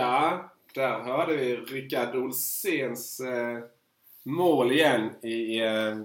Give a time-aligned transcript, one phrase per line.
[0.00, 3.58] Ja, där hörde vi Rickard Olséns eh,
[4.22, 6.00] mål igen i eh,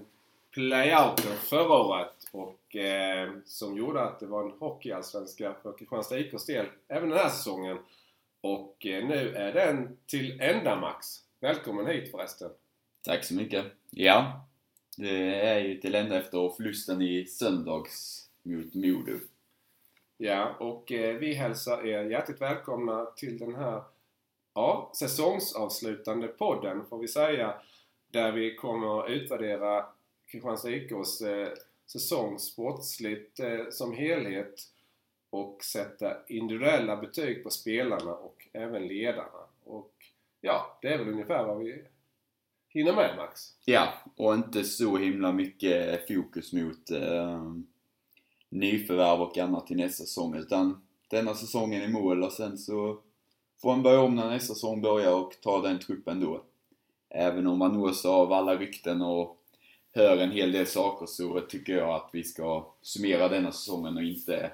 [0.50, 2.28] playouten förra året.
[2.32, 7.18] Och eh, som gjorde att det var en hockeyallsvenska för Kristianstad IKs del även den
[7.18, 7.78] här säsongen.
[8.40, 11.06] Och eh, nu är den till ända Max.
[11.40, 12.50] Välkommen hit förresten.
[13.04, 13.64] Tack så mycket.
[13.90, 14.46] Ja,
[14.96, 19.18] det är ju till ända efter förlusten i söndags mot Modo.
[20.18, 23.82] Ja, och eh, vi hälsar er hjärtligt välkomna till den här
[24.54, 27.54] ja, säsongsavslutande podden får vi säga.
[28.10, 29.86] Där vi kommer att utvärdera
[30.26, 31.48] Kristianstad IKs eh,
[31.86, 34.54] säsong sportsligt eh, som helhet
[35.30, 39.46] och sätta individuella betyg på spelarna och även ledarna.
[39.64, 39.92] Och
[40.40, 41.84] ja, det är väl ungefär vad vi
[42.68, 43.40] hinner med Max.
[43.64, 47.42] Ja, och inte så himla mycket fokus mot eh,
[48.48, 53.00] nyförvärv och annat till nästa säsong utan denna säsongen i mål och sen så
[53.62, 56.42] får han börja om när nästa säsong börjar och ta den truppen då.
[57.08, 59.42] Även om man nås av alla rykten och
[59.92, 64.02] hör en hel del saker så tycker jag att vi ska summera denna säsongen och
[64.02, 64.52] inte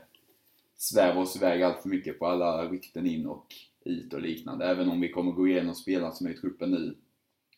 [0.76, 3.54] sväva oss iväg allt för mycket på alla rykten in och
[3.84, 4.66] ut och liknande.
[4.66, 6.96] Även om vi kommer gå igenom spelarna som är i truppen nu.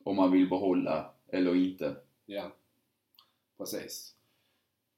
[0.05, 1.97] Om man vill behålla eller inte.
[2.27, 2.53] Ja,
[3.59, 4.14] precis.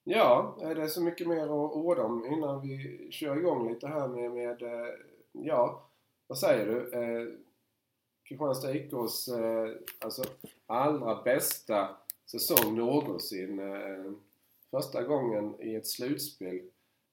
[0.08, 4.08] Ja, är det så mycket mer att orda om innan vi kör igång lite här
[4.08, 4.94] med, med eh,
[5.32, 5.88] ja,
[6.26, 6.92] vad säger du?
[6.92, 7.28] Eh,
[8.24, 10.24] Kristianstad IKs eh, alltså,
[10.66, 13.58] allra bästa säsong någonsin.
[13.58, 14.12] Eh,
[14.70, 16.60] första gången i ett slutspel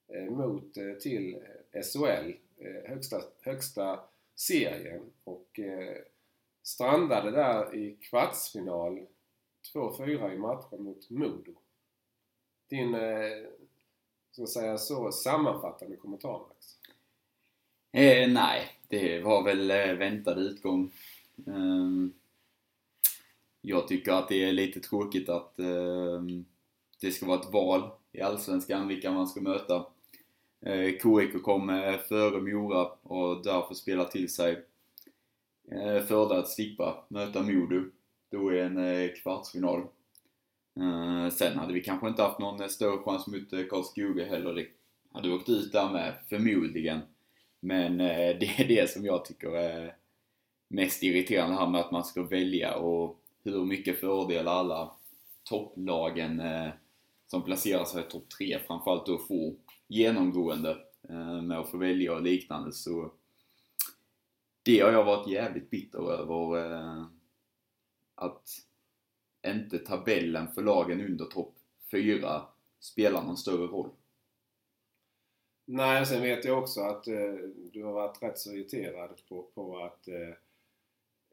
[0.08, 1.34] eh, mot eh, till
[1.72, 4.00] eh, SHL, eh, högsta, högsta
[4.34, 5.02] serien.
[5.24, 5.96] Och eh,
[6.62, 9.06] strandade där i kvartsfinal
[9.74, 11.52] 2-4 i matchen mot Modo.
[12.68, 13.46] Din, eh,
[14.32, 16.78] ska säga så, sammanfattande kommentar Max?
[17.92, 20.90] Eh, nej, det var väl eh, väntad utgång.
[21.46, 22.08] Eh,
[23.60, 26.22] jag tycker att det är lite tråkigt att eh,
[27.00, 29.86] det ska vara ett val i Allsvenskan vilka man ska möta.
[30.60, 34.64] Eh, KIK kom eh, före Mora och därför spelar till sig
[35.70, 37.84] eh, fördel att slippa möta Modo
[38.30, 39.86] då i en eh, kvartsfinal.
[40.80, 44.54] Eh, sen hade vi kanske inte haft någon större chans mot eh, Karlskoga heller.
[44.54, 44.66] Det
[45.12, 47.00] hade åkt ut där med, förmodligen.
[47.60, 49.96] Men eh, det är det som jag tycker är
[50.68, 54.92] mest irriterande här med att man ska välja och hur mycket fördel alla
[55.44, 56.42] topplagen
[57.26, 59.54] som placerar sig i topp 3 framförallt då får
[59.88, 60.76] genomgående
[61.42, 63.12] med att få välja och liknande så
[64.62, 66.64] det har jag varit jävligt bitter över
[68.14, 68.48] att
[69.46, 71.54] inte tabellen för lagen under topp
[71.90, 72.42] 4
[72.80, 73.90] spelar någon större roll.
[75.66, 77.34] Nej, sen vet jag också att eh,
[77.72, 80.34] du har varit rätt så irriterad på, på att eh,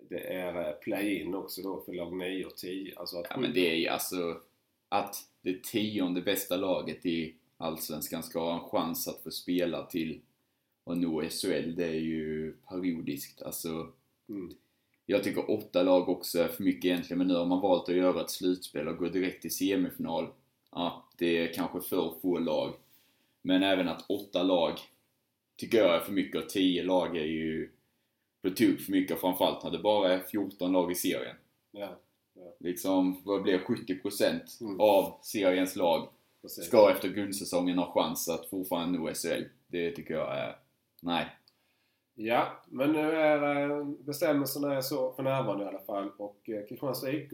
[0.09, 2.99] det är eh, play-in också då för lag 9 och 10.
[2.99, 4.41] Alltså att Ja men det är ju alltså
[4.89, 10.21] att det tionde bästa laget i Allsvenskan ska ha en chans att få spela till
[10.83, 13.41] och nå SHL, det är ju periodiskt.
[13.41, 13.93] Alltså,
[14.29, 14.53] Mm.
[15.11, 17.95] Jag tycker åtta lag också är för mycket egentligen, men nu har man valt att
[17.95, 20.27] göra ett slutspel och gå direkt till semifinal.
[20.71, 22.73] Ja, det är kanske för få lag.
[23.41, 24.73] Men även att åtta lag
[25.57, 27.69] tycker jag är för mycket och tio lag är ju
[28.41, 31.35] på tok för mycket, framförallt när det bara är 14 lag i serien.
[31.71, 31.99] Ja,
[32.59, 34.79] Liksom, vad blir 70% Mm.
[34.79, 36.09] av seriens lag
[36.41, 36.65] precis.
[36.65, 39.43] ska efter grundsäsongen ha chans att fortfarande nå SHL.
[39.67, 40.55] Det tycker jag är...
[41.01, 41.25] Nej.
[42.23, 46.65] Ja, men nu är eh, bestämmelserna är så för närvarande i alla fall och eh,
[46.69, 47.31] Kristianstad IK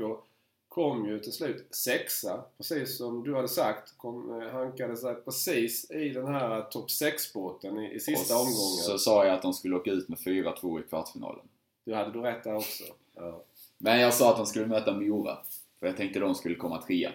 [0.68, 3.97] kom ju till slut sexa, precis som du hade sagt.
[3.97, 8.84] Kom, eh, hankade sig precis i den här topp 6-båten i, i sista och omgången.
[8.84, 11.46] så sa jag att de skulle åka ut med 4-2 i kvartsfinalen.
[11.85, 12.84] Du hade du rätt där också.
[13.16, 13.44] Ja.
[13.78, 15.38] Men jag sa att de skulle möta Mora.
[15.79, 17.11] För jag tänkte de skulle komma trea.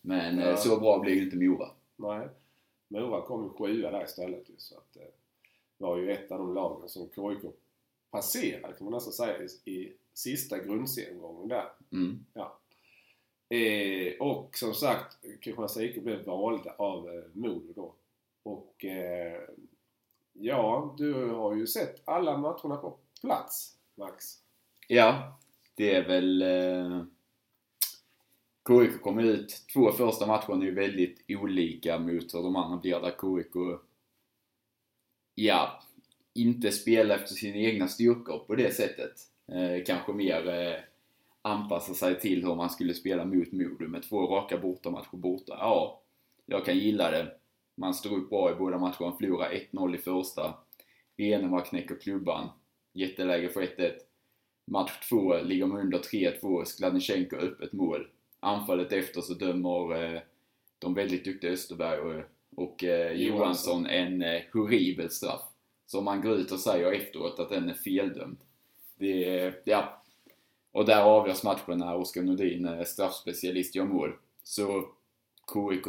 [0.00, 0.56] Men Ja.
[0.56, 1.68] så bra blev ju inte Mora.
[1.96, 2.28] Nej.
[2.88, 4.96] Mora kom ju sjua där istället så att
[5.78, 7.52] var ju ett av de lagen som KIK
[8.10, 11.68] passerade kan man nästan säga i, i sista grundseriengången där.
[11.92, 12.24] Mm.
[13.48, 17.94] Eh, och som sagt, Kristianstad IK blev valda av eh, Modo då.
[18.42, 19.40] Och eh,
[20.32, 24.24] ja, du har ju sett alla matcherna på plats, Max.
[24.88, 25.38] Ja,
[25.74, 26.42] det är väl...
[26.42, 27.04] Eh,
[28.68, 29.62] KIK kommer ut.
[29.72, 33.80] Två första matcherna är ju väldigt olika mot hur de andra blir där KIK
[35.36, 35.82] ja,
[36.34, 39.12] inte spela efter sina egna styrkor på det sättet.
[39.48, 40.78] Eh, kanske mer eh,
[41.42, 45.56] anpassa sig till hur man skulle spela mot Modo med två raka bortamatcher borta.
[45.60, 46.02] Ja,
[46.46, 47.32] jag kan gilla det.
[47.74, 50.54] Man står upp bra i båda matcherna, förlorar 1-0 i första.
[51.16, 52.48] Renema knäcker klubban.
[52.92, 53.92] jätteläge för 1-1.
[54.64, 58.08] Match 2 ligger man under 3-2, Skladnichenko öppet mål.
[58.40, 60.20] Anfallet efter så dömer eh,
[60.78, 62.22] de väldigt duktiga Österberg och,
[62.56, 65.42] och eh, Johansson en eh, horribel straff.
[65.86, 68.36] Som man går ut och säger efteråt att den är feldömd.
[68.98, 70.02] Det är, ja.
[70.72, 74.16] Och där avgörs matchen när Oskar Nordin, eh, straffspecialist, gör mål.
[74.42, 74.88] Så
[75.52, 75.86] KIK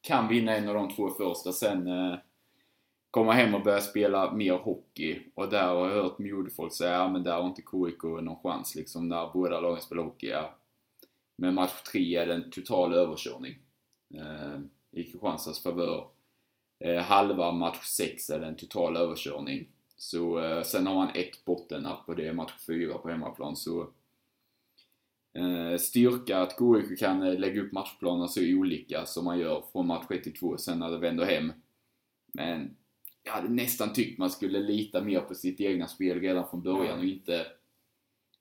[0.00, 2.18] kan vinna en av de två första, sen eh,
[3.10, 5.22] komma hem och börja spela mer hockey.
[5.34, 8.74] Och där har jag hört Modefolk säga, ja men där har inte KIK någon chans
[8.74, 10.26] liksom, när båda lagen spelar hockey.
[10.26, 10.54] Ja.
[11.36, 13.58] Men match 3 är det en total överkörning.
[14.14, 14.60] Eh,
[14.96, 16.08] i Kristianstads favör.
[16.80, 19.68] Eh, halva match 6 är det en total överkörning.
[19.96, 23.56] Så eh, sen har man ett bottennapp och det är match 4 på hemmaplan.
[23.56, 23.88] Så
[25.34, 29.86] eh, styrka att KIK kan eh, lägga upp matchplanen så olika som man gör från
[29.86, 31.52] match 1 till 2 sen när det vänder hem.
[32.32, 32.76] Men
[33.22, 36.98] jag hade nästan tyckt man skulle lita mer på sitt egna spel redan från början
[36.98, 37.46] och inte...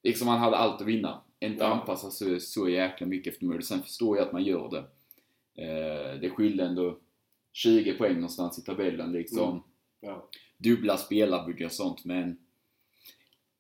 [0.04, 1.22] Liksom man hade allt att vinna.
[1.40, 1.74] Inte Ja.
[1.74, 3.64] anpassa sig så jäkla mycket efter mål.
[3.64, 4.84] Sen förstår jag att man gör det.
[5.56, 7.00] Eh, det skilde ändå
[7.54, 9.50] 20 poäng någonstans i tabellen liksom.
[9.50, 9.64] Mm.
[10.00, 10.30] Ja.
[10.58, 12.38] Dubbla spelarbudget och sånt men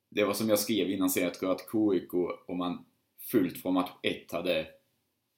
[0.09, 2.13] det var som jag skrev innan serien, jag tror att KIK
[2.47, 2.86] om man
[3.19, 4.68] fullt från match 1 hade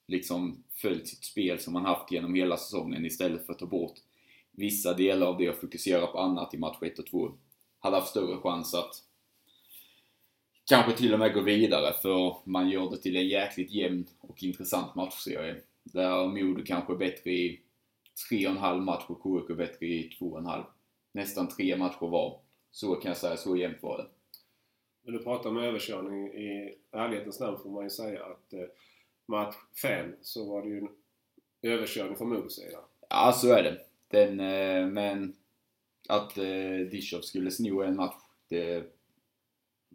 [0.07, 3.95] liksom följt sitt spel som man haft genom hela säsongen istället för att ta bort
[4.51, 7.31] vissa delar av det och fokusera på annat i match 1 och 2
[7.79, 9.03] hade haft större chans att
[10.65, 14.43] kanske till och med gå vidare för man gör det till en jäkligt jämn och
[14.43, 15.55] intressant matchserie.
[15.93, 17.61] Där Modo kanske är bättre i
[18.31, 20.63] 3,5 match och KIK är bättre i 2,5.
[21.11, 22.41] Nästan tre matcher var.
[22.71, 24.07] Så kan jag säga, så jämnt var det.
[25.03, 26.27] Men du pratar om överkörning.
[26.27, 28.67] I ärlighetens namn får man ju säga att eh,
[29.25, 30.89] match 5 så var det ju en
[31.61, 32.79] överkörning från Modos sida.
[33.09, 33.79] Ja, så är det.
[34.07, 35.35] Den, eh, men
[36.09, 38.83] att eh, Dishov skulle sno en match, det,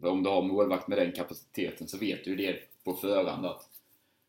[0.01, 3.69] om du har målvakt med den kapaciteten så vet du det på förhand att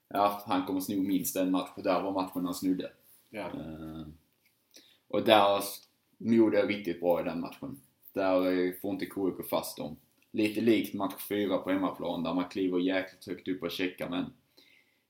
[0.08, 2.92] ja, han kommer sno minst en match och där var matchen han snodde.
[3.30, 3.46] Ja.
[3.46, 4.06] Eh,
[5.08, 5.62] och där
[6.18, 7.80] Modo är riktigt bra i den matchen.
[8.12, 9.96] Där får inte KIK fast dem.
[10.30, 14.32] Lite likt match 4 på hemmaplan där man kliver jäkligt högt upp och checkar men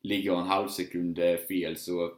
[0.00, 2.12] ligger en halv sekund eh, fel så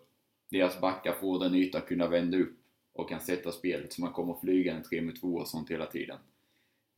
[0.49, 2.59] deras backar får den yta kunna vända upp
[2.93, 5.87] och kan sätta spelet så man kommer flyga en 3 mot 2 och sånt hela
[5.87, 6.19] tiden.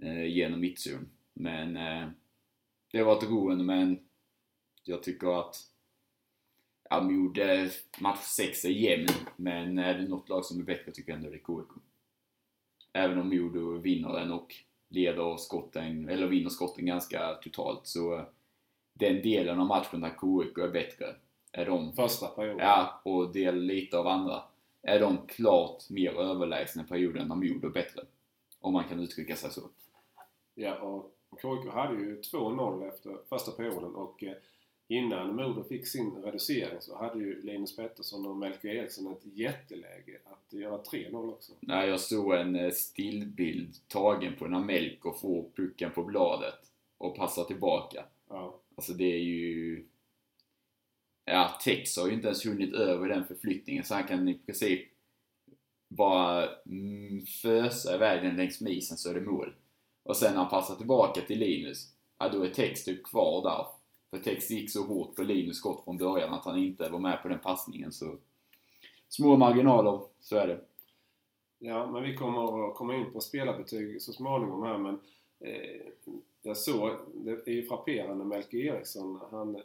[0.03, 1.09] Eh, genom mittzon.
[1.35, 2.09] Men eh,
[2.93, 3.99] det var ett roende men
[4.89, 5.57] jag tycker att
[6.91, 7.71] Ja, Mode
[8.01, 9.07] match 6 är jämn,
[9.37, 11.83] men är det något lag som är bättre tycker jag ändå det är KIK.
[12.93, 14.55] Även om Modo vinner den och
[14.89, 18.25] leder skotten, eller vinner skotten ganska totalt så
[18.93, 21.17] den delen av matchen där KIK är bättre
[21.53, 22.67] är de, Första perioden.
[22.67, 24.43] ja, och del lite av andra,
[24.83, 28.03] är de klart mer överlägsna perioden när Modo är bättre.
[28.61, 29.61] Om man kan uttrycka sig så.
[30.55, 31.13] Ja, och
[31.43, 34.35] KIK hade ju 2-0 efter första perioden och eh,
[34.89, 40.19] innan Modo fick sin reducering så hade ju Linus Pettersson och Melker Eriksson ett jätteläge
[40.25, 41.53] att göra 3-0 också.
[41.61, 47.17] när jag såg en eh, stillbild tagen på när Melker får pucken på bladet och
[47.17, 48.05] passar tillbaka.
[48.29, 48.61] Ja.
[48.77, 49.87] Alltså det är ju...
[51.25, 54.89] Ja, Tex har ju inte ens hunnit över den förflyttningen så han kan i princip
[55.89, 59.55] bara mm, fösa iväg den längs med isen så är det mål.
[60.03, 63.78] Och sen när han passar tillbaka till Linus, ja då är Tex typ kvar där.
[64.11, 67.23] För Tex gick så hårt på Linus skott från början att han inte var med
[67.23, 68.17] på den passningen så...
[69.09, 70.61] Små marginaler, så är det.
[71.59, 75.01] Ja, men vi kommer att komma in på spelarbetyg så småningom här men
[75.41, 75.81] eh,
[76.43, 79.63] jag såg, det är ju frapperande, Melker Eriksson, han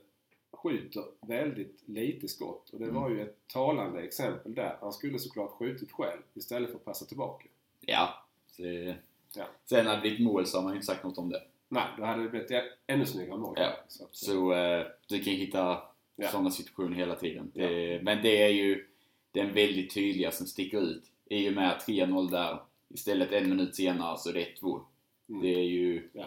[0.52, 4.78] skjuter väldigt lite skott och det var ju ett talande exempel där.
[4.82, 7.48] Han skulle såklart skjutit själv istället för att passa tillbaka.
[7.80, 8.10] Ja.
[8.58, 8.96] Det...
[9.36, 9.46] Ja.
[9.66, 11.42] Sen när det blivit mål så har man ju inte sagt något om det.
[11.74, 12.52] Nej, då hade det blivit
[12.88, 13.54] ännu snyggare mål.
[13.58, 13.74] Ja.
[13.88, 15.82] Så att, Så eh, du kan hitta
[16.16, 16.28] Ja.
[16.28, 17.52] sådana situationer hela tiden.
[17.54, 18.86] Det, Men det är ju
[19.32, 21.04] den väldigt tydliga som sticker ut.
[21.30, 24.82] I och med 3-0 där, istället en minut senare så är det 1-2.
[25.30, 25.42] Mm.
[25.42, 26.26] Det är ju Ja.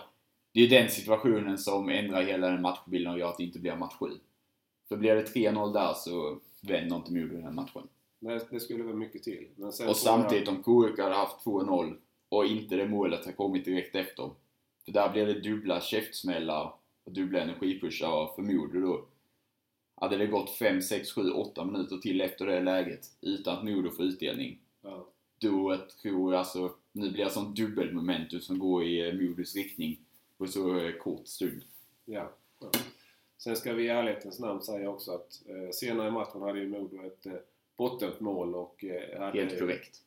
[0.52, 3.76] det är den situationen som ändrar hela den matchbilden och gör att det inte blir
[3.76, 4.06] match 7.
[4.88, 7.88] För blir det 3-0 där så vänder inte Modo den matchen.
[8.20, 9.46] det, det skulle vara mycket till.
[9.58, 11.96] Och tror jag- samtidigt om KIK hade haft 2-0
[12.28, 14.30] och inte det målet har kommit direkt efter.
[14.86, 16.72] För där blir det dubbla käftsmällar
[17.04, 19.04] och dubbla energipushar och för Modo då
[19.94, 23.90] hade det gått 5, 6, 7, 8 minuter till efter det läget utan att Modo
[23.90, 24.58] får utdelning.
[24.82, 25.06] Ja.
[25.38, 29.98] Då tror jag alltså, nu blir det sånt dubbelmomentum som går i eh, Modos riktning
[30.38, 31.62] på så eh, kort stund.
[32.04, 32.32] Ja.
[32.60, 32.70] ja.
[33.38, 36.68] Sen ska vi i ärlighetens namn säga också att eh, senare i matchen hade ju
[36.68, 37.32] Modo ett eh,
[37.76, 39.40] bottent mål och eh, hade...
[39.40, 40.02] Helt korrekt.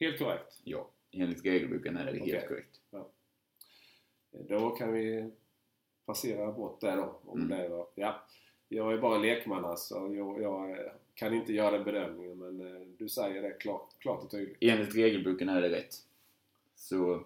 [0.00, 0.60] Helt korrekt.
[0.64, 2.48] Ja, enligt regelboken är det helt Okej.
[2.48, 2.80] korrekt.
[4.32, 5.30] Då kan vi
[6.06, 7.18] passera bort det då.
[7.26, 7.58] Om Mm.
[7.58, 8.14] det var, ja.
[8.68, 9.94] Jag är bara lekman alltså.
[10.14, 10.76] Jag, jag
[11.14, 14.56] kan inte göra den bedömningen men eh, du säger det klart, klart och tydligt.
[14.60, 15.94] Enligt regelboken är det rätt.
[16.76, 17.22] Så,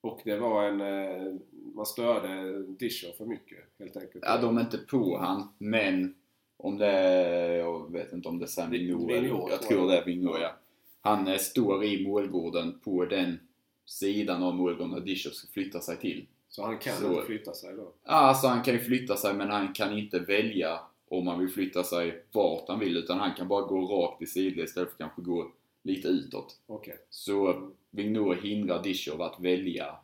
[0.00, 0.80] Och det var en...
[0.80, 1.34] eh,
[1.74, 4.24] Man störde Disher för mycket helt enkelt.
[4.26, 6.14] ja de är inte på han, men
[6.56, 10.04] om det är, jag vet inte om det är Sam eller- Jag tror det är
[10.04, 10.52] Vigneault, ja.
[11.00, 13.40] Han eh, står i målgården på den
[13.88, 16.26] sidan av målgården där Discher ska flytta sig till.
[16.48, 17.92] Så han kan Så- inte flytta sig då?
[18.04, 21.48] Ja, Alltså han kan ju flytta sig men han kan inte välja om han vill
[21.48, 24.94] flytta sig vart han vill utan han kan bara gå rakt i sidled istället för
[24.94, 25.52] att kanske gå
[25.82, 26.60] lite utåt.
[26.66, 26.98] Okej.
[27.10, 29.96] Så Vigneault hindrar Discher att välja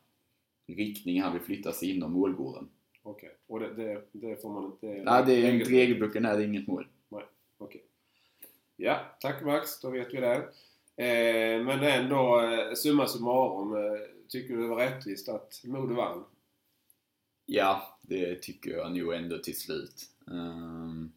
[0.67, 2.69] riktning han vill flytta sig inom målgården.
[3.03, 3.37] Okej.
[3.47, 4.87] Och det, det, det får man inte...
[4.87, 6.87] Nej, det är enligt regelboken är det inget mål.
[7.59, 7.85] Okej.
[8.76, 9.81] Ja, tack Max.
[9.81, 10.49] Då vet vi det.
[10.97, 13.77] Eh, men ändå, eh, summa summarum.
[13.77, 16.25] Eh, tycker du det var rättvist att Modo vann?
[17.47, 20.11] Ja, det tycker jag nog ändå till slut.
[20.27, 21.13] Um,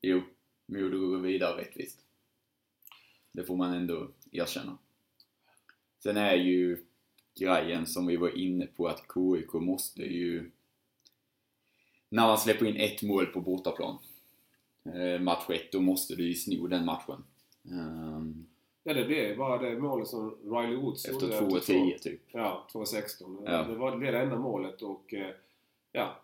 [0.00, 0.22] jo,
[0.66, 2.00] Modo går vidare rättvist.
[3.32, 4.78] Det får man ändå erkänna.
[6.02, 6.84] Sen är ju
[7.40, 10.50] grejen som vi var inne på att KIK måste ju
[12.08, 13.98] när man släpper in ett mål på bortaplan
[14.84, 17.24] eh, match 1, då måste du ju sno den matchen.
[17.72, 18.46] Ehm,
[18.88, 22.20] Ja, det blev bara det målet som Riley Woods efter gjorde 2-10 typ.
[22.32, 23.42] Ja, 2-16.
[23.44, 23.62] Ja.
[23.62, 25.30] Det var det, blev det enda målet och eh,
[25.92, 26.16] ja,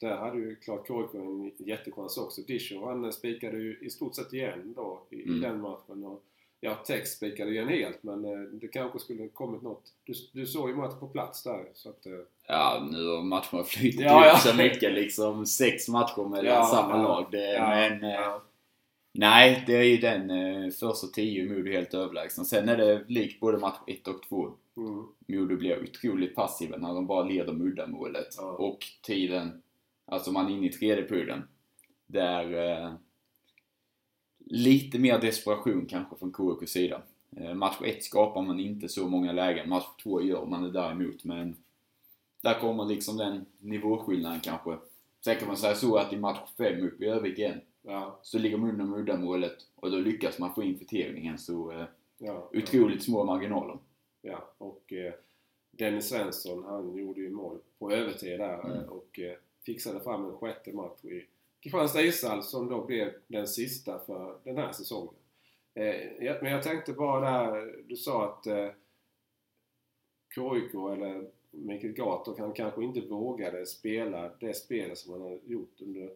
[0.00, 2.40] där hade ju klart KIK en jättechans också.
[2.42, 5.40] Discher han spikade ju i stort sett igen då i, Mm.
[5.40, 6.04] den matchen.
[6.04, 6.22] Och,
[6.60, 9.82] ja, Tex spikade igen helt men eh, det kanske skulle kommit något.
[10.04, 12.06] Du, du såg ju matchen på plats där så att...
[12.06, 12.12] Eh,
[12.48, 14.32] Ja, nu har matcherna flyttat Ja, ja.
[14.36, 15.46] ut så mycket liksom.
[15.46, 17.02] Sex matcher mellan Ja, samma ja.
[17.02, 17.26] lag.
[17.30, 18.42] Det, ja, men ja,
[19.12, 22.44] nej, det är ju den eh, första tio Modo helt överlägsna.
[22.44, 24.54] Sen är det likt både match 1 och 2.
[24.76, 28.34] mm, Modo blir otroligt passiva när de bara leder muddamålet.
[28.36, 28.52] Ja.
[28.52, 29.62] Och tiden,
[30.06, 31.42] alltså man är inne i tredje perioden.
[32.06, 32.92] Där eh,
[34.46, 37.02] lite mer desperation kanske från KIKs sida.
[37.36, 39.68] Eh, match 1 skapar man inte så många lägen.
[39.68, 41.24] Match 2 gör man det däremot.
[41.24, 41.56] Men
[42.40, 44.76] där kommer liksom den nivåskillnaden kanske.
[45.24, 48.38] Sen kan man säga så att i match 5 uppe i Örnsköldsvik igen ja, så
[48.38, 51.38] ligger man under muddamålet och då lyckas man få in kvitteringen.
[51.38, 51.84] Så eh,
[52.18, 53.78] ja, otroligt små marginaler.
[54.22, 54.50] ja.
[54.58, 55.12] Och eh,
[55.70, 58.72] Dennis Svensson han gjorde ju mål på övertid där Mm.
[58.76, 61.26] eh, och eh, fixade fram en sjätte match i
[61.60, 65.14] Kristianstad ishall som då blev den sista för den här säsongen.
[65.74, 68.68] Eh, men jag tänkte bara där, du sa att eh,
[70.34, 75.80] KIK eller Mikael Gator han kanske inte vågade spela det spelet som han har gjort
[75.80, 76.10] under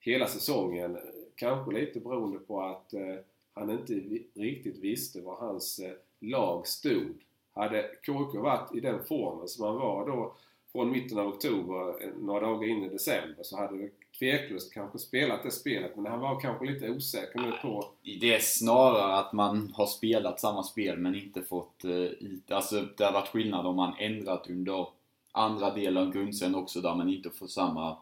[0.00, 0.98] hela säsongen.
[1.34, 3.16] Kanske lite beroende på att eh,
[3.54, 3.92] han inte
[4.34, 7.14] riktigt visste var hans eh, lag stod.
[7.54, 10.34] Hade KIK varit i den formen som han var då
[10.72, 14.98] från mitten av oktober, eh, några dagar in i december, så hade det tveklöst kanske
[14.98, 15.96] spelat det spelet.
[15.96, 17.84] Men han var kanske lite osäker nu på...
[18.20, 22.50] Det är snarare att man har spelat samma spel men inte fått ut...
[22.50, 24.86] Alltså det har varit skillnad om man ändrat under
[25.32, 27.96] andra delen av grundserien också där man inte får samma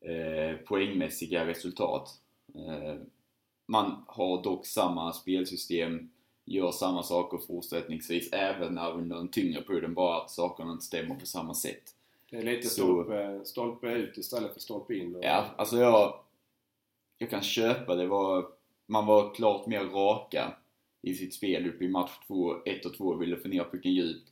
[0.00, 2.20] eh, poängmässiga resultat.
[2.54, 2.94] Eh,
[3.66, 6.10] man har dock samma spelsystem,
[6.44, 11.14] gör samma saker fortsättningsvis även när under en tyngre perioden, bara att sakerna inte stämmer
[11.14, 11.94] på samma sätt.
[12.30, 15.16] Det är lite Så- stolpe, stolpe ut istället för stolpe in.
[15.16, 16.20] Och, Ja, alltså jag...
[17.20, 18.06] Jag kan köpa det.
[18.06, 18.46] Var,
[18.86, 20.56] man var klart mer raka
[21.02, 23.14] i sitt spel uppe i match 2, 1 och 2.
[23.14, 24.28] Ville få ner pucken djupt.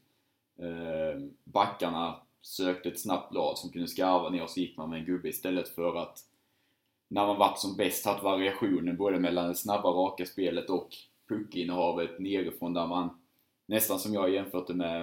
[0.58, 4.98] Eh, backarna sökte ett snabbt lag som kunde skarva ner och så gick man med
[4.98, 6.18] en gubbe istället för att
[7.08, 10.88] när man varit som bäst haft variationen både mellan det snabba raka spelet och
[11.28, 13.10] puckinnehavet nerifrån där man
[13.66, 15.00] nästan som jag jämfört det med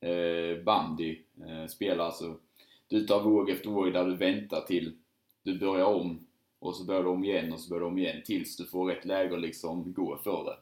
[0.00, 2.36] eh, bandy eh, spelar alltså
[2.88, 4.96] du tar våg efter våg där du väntar till
[5.42, 6.26] du börjar om
[6.58, 8.86] och så börjar du om igen och så börjar du om igen tills du får
[8.86, 10.56] rätt läge att liksom gå för det.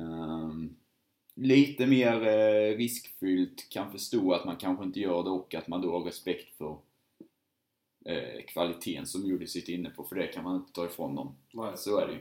[0.00, 0.76] Um,
[1.34, 5.80] lite mer eh, riskfyllt, kan förstå att man kanske inte gör det och att man
[5.80, 6.78] då har respekt för
[8.04, 11.36] eh, kvaliteten som Judy sitter inne på, för det kan man inte ta ifrån dem.
[11.52, 11.72] Nej.
[11.76, 12.20] Så är det ju.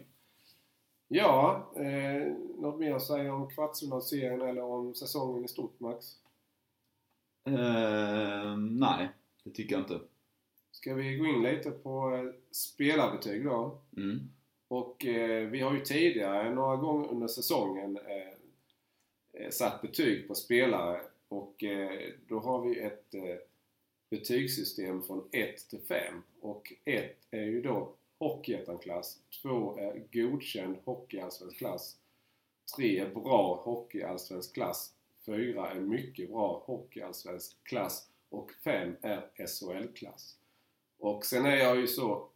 [1.08, 6.06] Ja, eh, något mer att säga om kvartsfinalserien eller om säsongen i stort Max?
[7.46, 9.10] Ehm, nej,
[9.44, 10.00] det tycker jag inte.
[10.72, 13.82] Ska vi gå in lite på eh, spelarbetyg då?
[13.98, 14.20] Mm.
[14.68, 18.34] Och eh, vi har ju tidigare några gånger under säsongen eh, eh,
[19.34, 21.02] Eh, satt betyg på spelare.
[21.28, 23.36] Och eh, då har vi ett eh,
[24.10, 31.58] betygssystem från 1 till 5 och 1 är ju då Hockeyettan-klass, 2 är godkänd hockeyallsvensk
[31.58, 31.98] klass,
[32.76, 34.94] 3 är bra hockeyallsvensk klass,
[35.26, 38.08] 4 är mycket bra hockeyallsvensk klass.
[38.30, 40.38] Och 5 är SHL-klass.
[40.98, 42.30] Och sen är jag ju så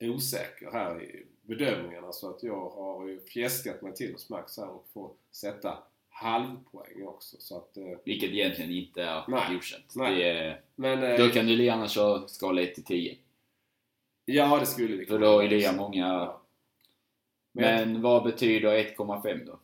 [0.00, 4.68] osäker här i bedömningarna så att jag har ju fjäskat mig till hos Max här
[4.68, 5.78] och får sätta
[6.16, 7.36] halvpoäng också.
[7.40, 9.54] Så att, eh, Vilket egentligen inte är Nej.
[9.54, 9.92] godkänt.
[9.96, 10.14] Nej.
[10.14, 13.18] Det är, men, eh, då kan du gärna köra skala 1 till 10.
[14.24, 16.06] Ja, det skulle vi För då är det många...
[16.06, 16.42] Ja.
[17.52, 19.58] Men, Men vad betyder 1,5 då?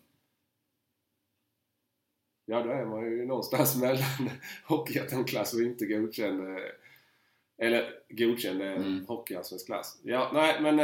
[2.44, 4.30] ja, då är man ju någonstans mellan
[4.64, 6.64] hockeyettan-klass och inte godkänd eh,
[7.59, 9.06] eller godkänd Mm.
[9.06, 10.00] hockeyallsvensk klass.
[10.02, 10.78] Ja, nej men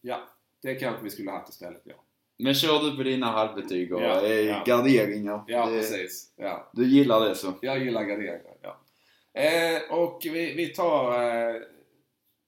[0.00, 0.28] ja,
[0.62, 1.94] det kanske vi skulle ha haft istället ja.
[2.38, 4.62] Men kör du på dina halvbetyg och Ja, eh, ja.
[4.66, 5.44] garderingar?
[5.46, 6.32] Ja, Det- precis.
[6.36, 6.70] Ja.
[6.72, 7.52] Du gillar det så?
[7.62, 8.80] Jag gillar garderingar, ja.
[9.40, 11.12] Eh, och vi, vi tar...
[11.24, 11.56] Eh,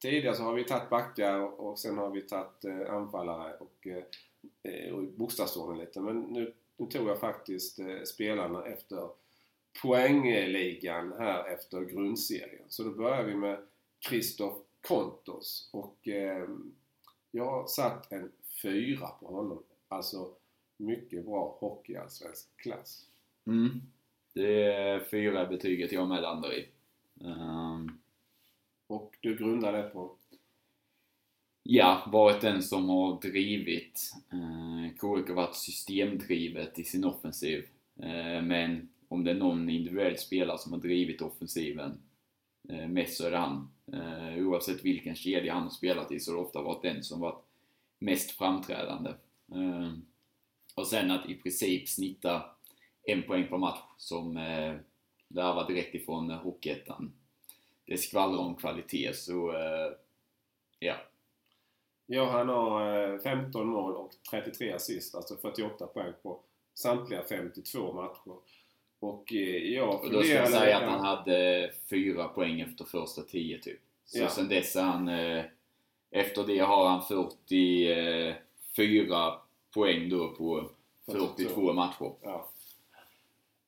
[0.02, 3.86] tidigare så har vi tagit backar och, och sen har vi tagit eh, anfallare och,
[3.86, 6.00] eh, eh, och bokstavsordning lite.
[6.00, 9.08] Men nu, nu tog jag faktiskt eh, spelarna efter
[9.82, 12.64] poängligan här efter grundserien.
[12.68, 13.58] Så då börjar vi med
[14.08, 14.54] Kristoff
[14.88, 16.48] Kontos och eh,
[17.30, 18.32] jag har satt en
[18.62, 19.62] fyra på honom.
[19.90, 20.28] Alltså
[20.76, 23.06] mycket bra hockeyallsvensk klass.
[23.46, 23.80] Mm.
[24.32, 26.68] Det är fyra betyget jag med landar i.
[27.24, 27.98] Ehm,
[28.86, 30.16] Och du grundar det på?
[31.62, 34.12] ja, varit den som har drivit.
[34.32, 37.68] Uh, KIK har varit systemdrivet i sin offensiv.
[37.96, 41.98] Eh, men om det är någon individuell spelare som har drivit offensiven
[42.72, 43.70] uh, mest så är det han.
[43.92, 47.20] Eh, oavsett vilken kedja han har spelat i så har det ofta varit den som
[47.20, 47.44] varit
[47.98, 49.10] mest framträdande.
[49.52, 49.92] Eh,
[50.74, 52.44] och sen att i princip snitta
[53.02, 54.74] en poäng per match som eh,
[55.68, 57.12] direkt ifrån eh, Hockeyettan.
[57.86, 59.92] Det skvallrar om kvalitet så eh,
[60.78, 60.94] ja.
[62.06, 66.40] Ja, han har eh, 15 mål och 33 assist, alltså 48 poäng på
[66.74, 68.36] samtliga 52 matcher.
[69.00, 73.22] Och eh, jag Och då ska jag säga att han hade fyra poäng efter första
[73.22, 73.80] tio typ.
[74.04, 74.28] Så Ja.
[74.28, 75.44] sen dess är han, eh,
[76.10, 77.02] efter det har han
[78.80, 79.32] 44
[79.74, 80.70] poäng då på
[81.12, 82.12] 42 matcher.
[82.22, 82.50] Ja.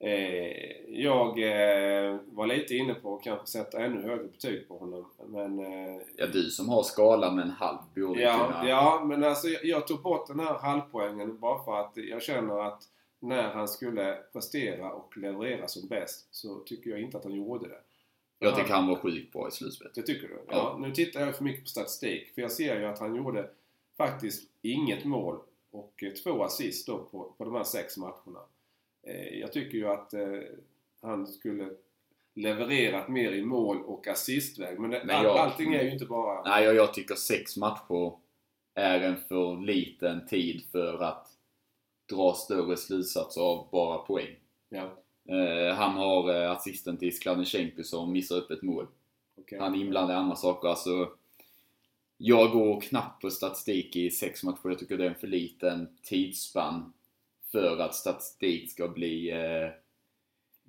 [0.00, 5.06] Eh, jag eh, var lite inne på att kanske sätta ännu högre betyg på honom.
[5.26, 8.68] Men, eh, Ja, du som har skala med en halv borde ja, kunna...
[8.68, 12.66] ja, men alltså jag, jag tog bort den här halvpoängen bara för att jag känner
[12.66, 12.82] att
[13.20, 17.68] när han skulle prestera och leverera som bäst så tycker jag inte att han gjorde
[17.68, 17.80] det.
[18.38, 19.94] Jag tycker han var sjukt bra i slutspelet.
[19.94, 20.34] Det tycker du?
[20.34, 20.54] Ja.
[20.54, 20.76] Ja.
[20.80, 22.34] Nu tittar jag för mycket på statistik.
[22.34, 23.50] För jag ser ju att han gjorde
[24.06, 25.38] faktiskt inget mål
[25.70, 28.40] och eh, två assist då på, på de här sex matcherna.
[29.06, 30.38] Eh, jag tycker ju att eh,
[31.02, 31.70] han skulle
[32.34, 34.78] levererat mer i mål och assistväg.
[34.80, 36.42] Men, det, Men jag- allting är ju inte bara...
[36.42, 38.12] Nej, jag, jag tycker sex matcher
[38.74, 41.28] är en för liten tid för att
[42.10, 44.36] dra större slutsatser av bara poäng.
[44.68, 48.86] Ja, Eh, han har assisten till Skladnysjenko som missar upp ett mål.
[49.40, 49.58] okej.
[49.58, 50.68] Han är inblandad i andra saker.
[50.68, 51.10] Alltså,
[52.24, 54.58] jag går knappt på statistik i sex matcher.
[54.68, 56.92] Jag tycker det är en för liten tidsspann
[57.52, 59.30] för att statistik ska bli...
[59.30, 59.70] Eh,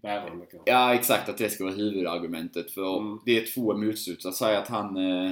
[0.02, 0.72] Bärande kanske.
[0.72, 2.72] ja, exakt att det ska vara huvudargumentet.
[2.72, 3.20] För Mm.
[3.26, 4.32] det är två motsutsar.
[4.32, 4.98] Säg att han...
[4.98, 5.32] Eh,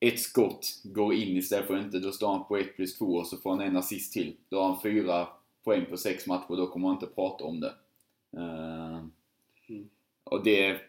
[0.00, 1.98] ett skott går in istället för inte.
[1.98, 4.36] Då står han på 1 plus 2 och så får han en assist till.
[4.48, 5.28] Då har han fyra
[5.64, 6.56] poäng på sex matcher.
[6.56, 7.74] Då kommer han inte prata om det.
[8.36, 9.04] Eh,
[9.68, 9.88] Mm.
[10.24, 10.80] Och det,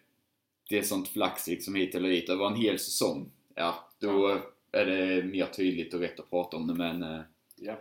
[0.69, 2.29] det är sånt flax liksom hit eller dit.
[2.29, 3.31] Över en hel säsong.
[3.55, 4.37] Ja, då
[4.71, 6.73] är det mer tydligt och rätt att prata om det.
[6.73, 7.21] Men eh,
[7.55, 7.71] Ja.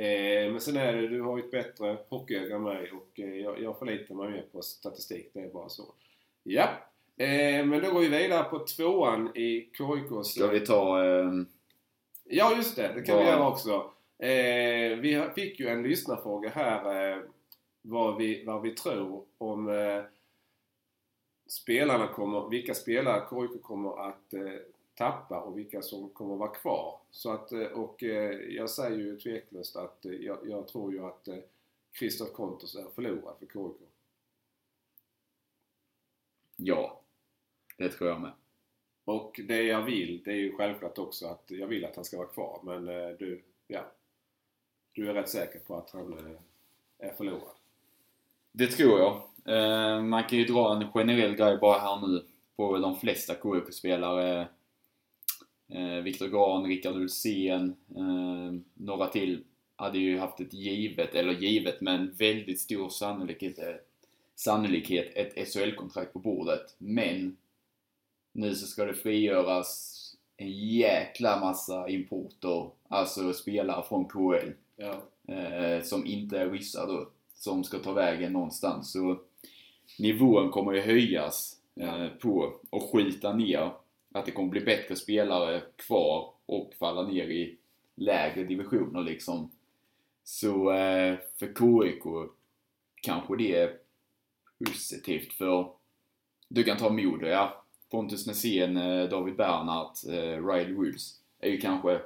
[0.00, 3.34] Eh, men sen är det, du har ju ett bättre hockeyöga än mig och eh,
[3.34, 5.30] jag, jag förlitar mig mer på statistik.
[5.32, 5.94] Det är bara så.
[6.42, 6.68] Ja.
[7.16, 10.28] Eh, men då går vi vidare på tvåan i KIKs...
[10.28, 11.04] ska vi ta...
[11.04, 11.30] Eh,
[12.26, 12.92] Ja, just det.
[12.94, 13.30] Det kan vi Ja.
[13.30, 13.90] göra också.
[14.18, 17.18] Eh, vi fick ju en lyssnarfråga här eh,
[17.82, 19.70] vad, vi, vad vi tror om
[21.46, 24.34] spelarna kommer, vilka spelare KIK kommer att
[24.94, 27.00] eh, tappa och vilka som kommer vara kvar.
[27.10, 31.04] Så att, eh, och eh, jag säger ju tveklöst att eh, jag, jag tror ju
[31.04, 31.28] att
[31.98, 33.88] Christoph Kontos är förlorad för KIK.
[36.56, 37.00] ja,
[37.78, 38.32] det tror jag med.
[39.04, 42.16] Och det jag vill, det är ju självklart också att jag vill att han ska
[42.16, 42.60] vara kvar.
[42.62, 43.84] Men du, ja.
[44.92, 46.38] Du är rätt säker på att han
[46.98, 47.56] är förlorad.
[48.52, 49.22] Det tror jag.
[50.04, 52.24] Man kan ju dra en generell grej bara här nu
[52.56, 54.48] på de flesta KIK-spelare.
[55.68, 59.44] Eh, Viktor Grahn, Rickard Ulsén, eh, några till
[59.76, 63.74] hade ju haft ett givet, eller givet, men väldigt stor sannolikhet, eh,
[64.34, 66.74] sannolikhet ett SHL-kontrakt på bordet.
[66.78, 67.36] Men
[68.32, 69.90] nu så ska det frigöras
[70.36, 74.50] en jäkla massa importer, alltså spelare från KL.
[74.76, 75.02] Ja.
[75.34, 78.92] eh, som inte är ryssar då, som ska ta vägen någonstans.
[78.92, 79.20] Så
[79.98, 83.70] nivån kommer ju höjas eh, på och skita ner.
[84.14, 87.56] Att det kommer bli bättre spelare kvar och falla ner i
[87.94, 89.50] lägre divisioner liksom.
[90.24, 92.32] Så eh, för KIK
[93.02, 93.78] kanske det är
[94.64, 95.72] positivt för
[96.48, 97.64] du kan ta Modo, ja.
[97.90, 102.00] Pontus Nässén, eh, David Bernhardt, eh, Ryle Woods är ju kanske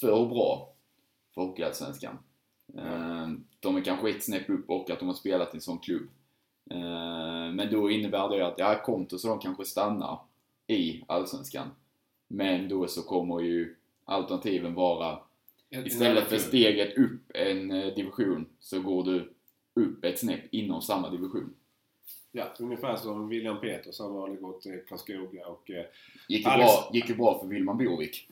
[0.00, 0.72] för bra
[1.34, 2.18] för Hockeyallsvenskan.
[2.76, 3.28] Eh,
[3.60, 6.08] De är kanske ett snäpp upp och att de har spelat i en sån klubb.
[6.70, 10.18] Eh, Men då innebär det att, ja, Kontos och de kanske stannar
[10.70, 11.68] i Allsvenskan.
[12.28, 15.18] Men då så kommer ju alternativen vara
[15.70, 19.32] Istället för steget upp en eh, division så går du
[19.74, 21.54] upp ett snäpp inom samma division.
[22.32, 23.98] Ja, ungefär som William Peters.
[23.98, 25.84] Han har gått till Karlskoga och eh,
[26.28, 28.28] Gick ju, Alex- bra, gick ju bra för Wilman Borvik.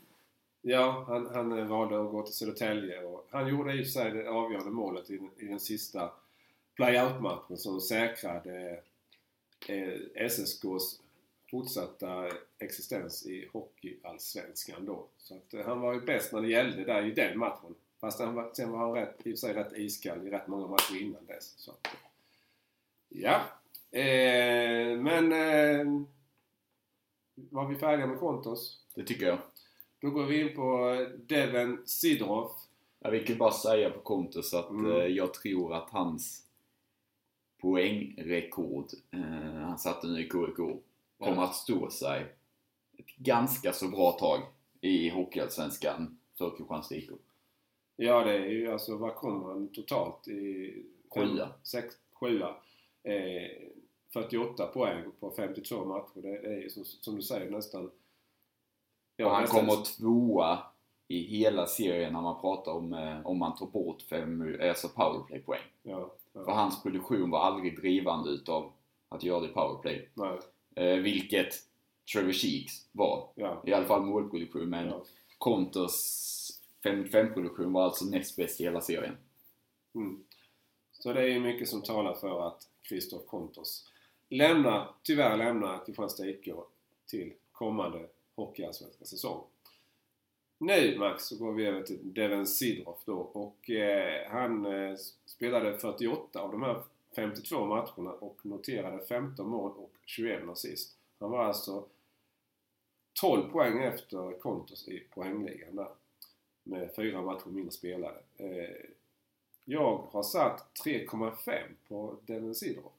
[0.63, 3.93] Ja, han, han eh, valde att gå till Södertälje och han gjorde i och för
[3.93, 6.11] sig det avgörande målet i, den- i den sista
[6.77, 8.81] play-out-matchen som säkrade
[9.69, 11.01] eh, SSKs
[11.51, 15.07] fortsatta existens i Hockeyallsvenskan då.
[15.19, 17.75] Så att eh, han var ju bäst när det gällde där i den matchen.
[18.01, 20.47] Fast han var, sen var han rätt, i och för sig rätt iskall i rätt
[20.49, 21.55] många matcher innan dess.
[21.57, 21.93] Så att, eh,
[23.09, 23.41] ja.
[23.99, 26.03] Eh, men eh,
[27.35, 28.85] var vi färdiga med Kontos?
[28.95, 29.39] Det tycker jag.
[30.01, 32.51] Då går vi in på Devin Sidorov.
[33.01, 34.91] Jag vill bara säga på Kontos att Mm.
[34.93, 36.47] eh, jag tror att hans
[37.59, 39.21] poängrekord eh,
[39.61, 40.83] han satte nu i KIK
[41.19, 42.37] kommer att stå sig
[42.99, 44.41] ett ganska så bra tag
[44.81, 47.11] i Hockeyallsvenskan för Kristianstad IK.
[47.97, 50.75] Ja, det är ju alltså, vad kommer han totalt i?
[51.15, 51.49] Sjua.
[51.63, 52.57] Sex, sjua.
[53.03, 53.69] Eh,
[54.13, 56.23] 48 poäng på 52 matcher.
[56.23, 57.91] Det, är ju som, som du säger nästan...
[59.23, 60.59] och han nästan- kommer tvåa
[61.09, 65.63] i hela serien när man pratar om eh, om man tar bort fem, alltså powerplay-poäng.
[65.83, 68.73] Ja, För ja, hans produktion var aldrig drivande utav
[69.09, 70.09] att göra det i powerplay.
[70.15, 70.39] nej,
[70.79, 71.55] vilket
[72.13, 73.29] Trevor Sheeks var.
[73.35, 74.71] ja, I alla fall målproduktion.
[74.71, 75.05] Men ja.
[75.39, 79.17] Kontos 55-produktion var alltså näst bäst i hela serien.
[79.95, 80.25] Mm.
[80.93, 83.93] Så det är mycket som talar för att Kristoff Kontos
[84.29, 86.49] lämnar, tyvärr lämnar Kristianstad IK
[87.07, 89.45] till kommande Hockeyallsvenska säsong.
[90.59, 95.79] Nu Max så går vi över till Devin Sidorov då och eh, han eh, spelade
[95.79, 96.83] 48 av de här
[97.19, 100.97] 52 matcherna och noterade 15 mål och 21 assist.
[101.21, 101.85] Han var alltså
[103.21, 105.89] 12 poäng efter Kontos i poängligan där.
[106.63, 108.21] Med fyra matcher mindre spelade.
[108.37, 108.87] Eh,
[109.65, 112.93] jag har satt 3,5 på Devin Sidorov.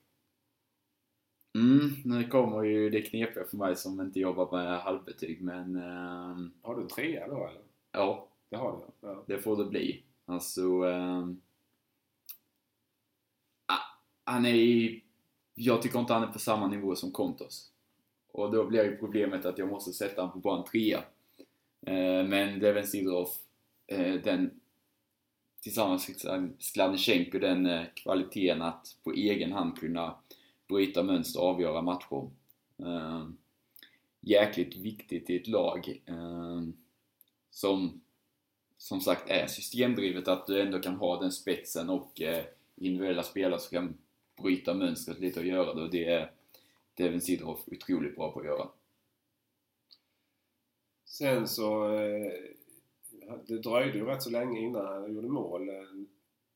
[1.55, 6.51] Mm, nu kommer ju det knepiga för mig som inte jobbar med halvbetyg men ehm,
[6.61, 7.61] Har du en trea då eller?
[7.91, 9.23] ja, Det har du ja.
[9.27, 10.03] det får det bli.
[10.25, 11.35] Alltså ah,
[14.29, 15.03] han är i,
[15.55, 17.71] jag tycker inte han är på samma nivå som Kontos.
[18.31, 21.03] Och då blir ju problemet att jag måste sätta honom på bara en trea.
[21.85, 23.29] Eh, men Devin Sidorov,
[23.87, 24.59] eh, den
[25.61, 30.15] tillsammans med Skladnysjenko, den eh, kvaliteten att på egen hand kunna
[30.67, 32.29] bryta mönster och avgöra matcher.
[34.21, 36.01] Jäkligt viktigt i ett lag
[37.49, 38.01] som
[38.77, 42.21] som sagt är systemdrivet att du ändå kan ha den spetsen och
[42.75, 43.97] individuella spelare som kan
[44.41, 46.31] bryta mönstret lite och göra det och det är
[46.95, 48.67] Devin Sidhoff otroligt bra på att göra.
[51.05, 51.93] Sen så...
[51.93, 52.31] Eh,
[53.47, 55.69] det dröjde ju rätt så länge innan han gjorde mål.
[55.69, 55.75] Eh,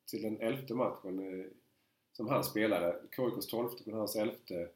[0.05, 1.45] till den elfte matchen eh,
[2.11, 2.95] som han spelade.
[3.15, 4.69] KIKs tolfte, men hans elfte.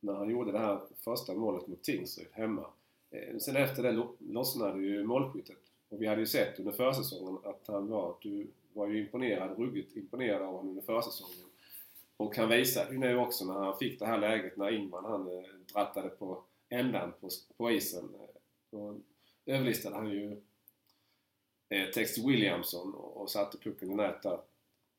[0.00, 2.66] När han gjorde det här första målet mot Tingsryd hemma.
[3.10, 5.62] Eh, sen efter det lossnade ju målskyttet.
[5.88, 8.16] Och vi hade ju sett under försäsongen att han var...
[8.22, 11.46] Du var ju imponerad, ruggigt imponerad av honom under försäsongen.
[12.16, 15.28] Och han visade ju nu också när han fick det här läget när Ingman han
[15.28, 18.14] eh, drattade på ändan på, på isen.
[18.14, 18.20] Eh,
[18.70, 19.00] då
[19.46, 20.42] överlistade han ju
[21.68, 24.40] eh, Tex Williamson och, och satte pucken i nät där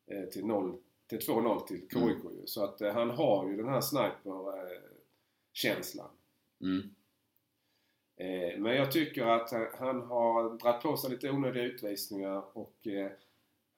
[0.06, 2.46] eh, till, noll- till 2-0 till KIK ju.
[2.46, 6.10] Så att eh, han har ju den här sniper-känslan.
[6.60, 6.94] Mm.
[8.62, 12.86] Men jag tycker att han, har dragit på sig lite onödiga utvisningar och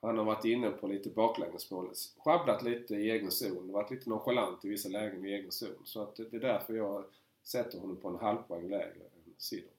[0.01, 1.91] han har varit inne på lite baklängesmål.
[2.19, 3.73] Sjabblat lite i egen zon.
[3.73, 5.83] Varit lite nonchalant i vissa lägen i egen zon.
[5.85, 7.05] Så att det, är därför jag
[7.43, 9.71] sätter honom på en halv poäng lägre än Sidor.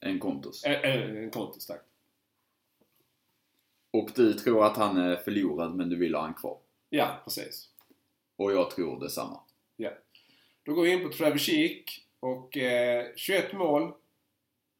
[0.00, 0.64] En Kontos.
[0.64, 1.82] Äh, äh, en kontis, tack.
[3.90, 6.58] Och du tror att han är förlorad men du vill ha han kvar.
[6.90, 7.70] Ja, precis.
[8.36, 9.40] Och jag tror detsamma.
[10.66, 13.92] Då går vi in på Trevor Sheek och eh, 21 mål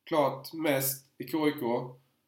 [0.05, 1.62] klart mest i KIK.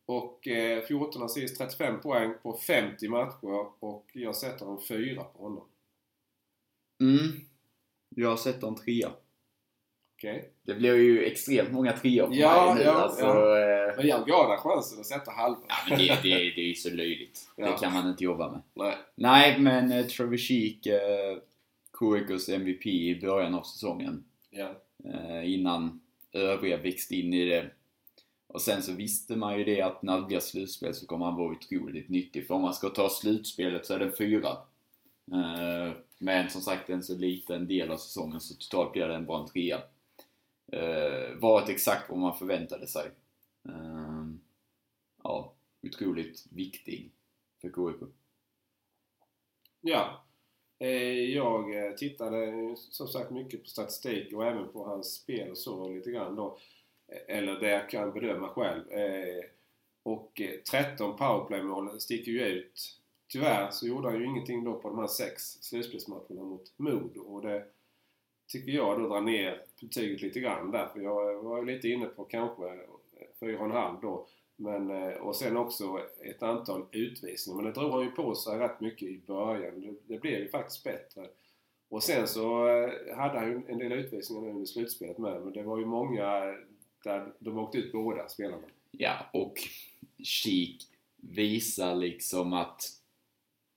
[0.08, 3.66] Och eh, 14 assist, 35 poäng på 50 matcher.
[3.80, 5.64] Och jag sätter en fyra på honom.
[7.00, 7.40] Mm.
[8.16, 9.10] Jag sätter en trea.
[10.16, 10.50] Okej?
[10.62, 12.90] Det blir ju extremt många treor på Ja, mig nu.
[12.90, 13.88] ja, alltså, ja.
[13.90, 15.60] eh, Men jag gav dig chansen att sätta halva.
[15.68, 17.48] Ja, men det, det, det är ju så löjligt.
[17.56, 17.66] Ja.
[17.70, 18.60] Det kan man inte jobba med.
[18.74, 18.96] Nej.
[19.14, 21.38] Nej, men eh, Trevor Sheek, eh,
[21.98, 24.24] KIKs MVP i början av säsongen.
[24.50, 24.74] Ja.
[25.04, 26.00] Eh, innan
[26.32, 27.70] övriga växte in i det.
[28.48, 31.36] Och sen så visste man ju det att när det blir slutspel så kommer han
[31.36, 32.46] vara otroligt nyttig.
[32.46, 34.48] För om man ska ta slutspelet så är det en fyra.
[35.32, 39.26] Eh, men som sagt en så liten del av säsongen så totalt blir det en
[39.26, 39.82] bra trea.
[40.72, 43.10] Eh, Varit exakt vad man förväntade sig.
[43.68, 44.24] Eh,
[45.22, 47.10] ja, otroligt viktig
[47.60, 48.08] för KIK.
[49.80, 50.24] Ja.
[51.34, 56.10] Jag tittade som sagt mycket på statistik och även på hans spel och så lite
[56.10, 56.58] grann då.
[57.28, 58.92] Eller det jag kan bedöma själv.
[58.92, 59.44] Eh,
[60.02, 63.00] och eh, 13 powerplaymål sticker ju ut.
[63.28, 67.42] Tyvärr så gjorde han ju ingenting då på de här sex slutspelsmatcherna mot Modo och
[67.42, 67.64] det
[68.48, 70.86] tycker jag då drar ner betyget lite grann där.
[70.86, 72.62] För jag var ju lite inne på kanske
[73.40, 74.26] 4,5 då.
[74.56, 77.62] Men, eh, och sen också ett antal utvisningar.
[77.62, 79.80] Men det drog han ju på sig rätt mycket i början.
[79.80, 81.28] Det, det blev ju faktiskt bättre.
[81.88, 82.66] Och sen så
[83.16, 85.42] hade han ju en del utvisningar nu under slutspelet med.
[85.42, 86.56] Men det var ju många
[87.04, 88.62] där de åkte ut båda spelarna.
[88.90, 89.54] Ja, och
[90.18, 92.82] Sheik visar liksom att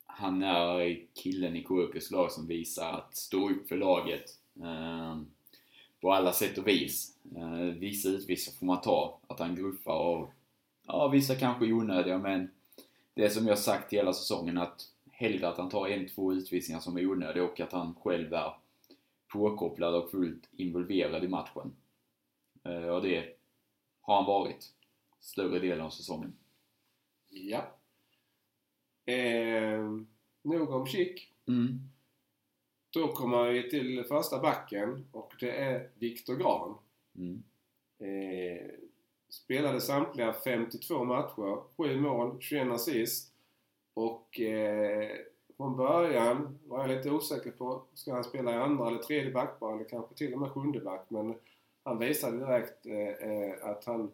[0.06, 4.38] han är killen i KUKs lag som visar att stå upp för laget.
[4.62, 5.22] Eh,
[6.02, 7.18] på alla sätt och vis.
[7.36, 9.20] Eh, vissa utvisningar får man ta.
[9.28, 10.34] Att han gruffar och
[10.88, 12.52] ja, vissa kanske är onödiga men
[13.14, 16.80] det är som jag sagt hela säsongen att hellre att han tar en, två utvisningar
[16.80, 18.54] som är onödiga och att han själv är
[19.28, 21.74] påkopplad och fullt involverad i matchen.
[22.64, 23.36] Eh, och det
[24.02, 24.74] har han varit
[25.20, 26.34] större delen av säsongen.
[27.30, 27.76] Ja.
[29.06, 29.80] Eh,
[30.42, 31.28] nog om Chic.
[31.48, 31.80] Mm.
[32.90, 36.78] Då kommer vi till första backen och det är Viktor Gran.
[37.16, 37.44] Mm.
[38.00, 38.72] Eh,
[39.30, 43.34] spelade samtliga 52 matcher, 7 mål, 21 assist.
[43.94, 45.12] Och eh,
[45.58, 49.76] från början var jag lite osäker på, ska han spela i andra eller tredje backpar
[49.76, 51.06] eller kanske till och med sjunde back.
[51.08, 51.36] Men
[51.84, 54.12] han visade direkt eh, eh, att han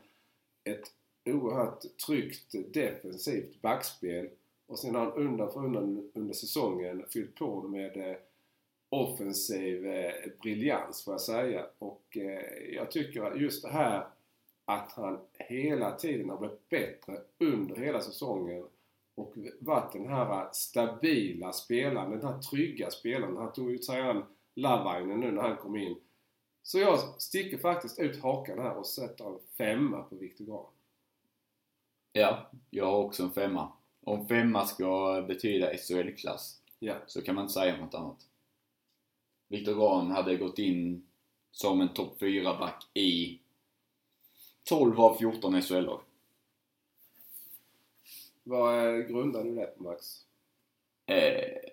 [0.64, 0.92] ett
[1.26, 4.30] oerhört tryggt defensivt backspel.
[4.68, 8.18] Och sen har han undan för undan under säsongen fyllt på med eh,
[8.90, 11.66] offensiv eh, briljans får jag säga.
[11.80, 14.08] Och eh, jag tycker att just det här
[14.66, 18.64] att han hela tiden har blivit bättre under hela säsongen
[19.16, 23.38] och varit den här stabila spelaren, den här trygga spelaren.
[23.38, 24.24] Han tog ju sig an
[24.56, 25.96] Lavainen nu när han kom in.
[26.68, 30.66] Så jag sticker faktiskt ut hakan här och sätter en femma på Viktor Grahn.
[32.14, 33.72] Ja, jag har också en femma.
[34.04, 36.96] Om femma ska betyda SHL-klass Ja.
[37.08, 38.28] så kan man inte säga något annat.
[39.48, 41.08] Viktor Grahn hade gått in
[41.52, 43.40] som en topp 4-back i
[44.64, 46.02] 12 av 14 SHL-lag.
[48.44, 50.26] Vad grundar du det på Max?
[51.06, 51.70] Eh,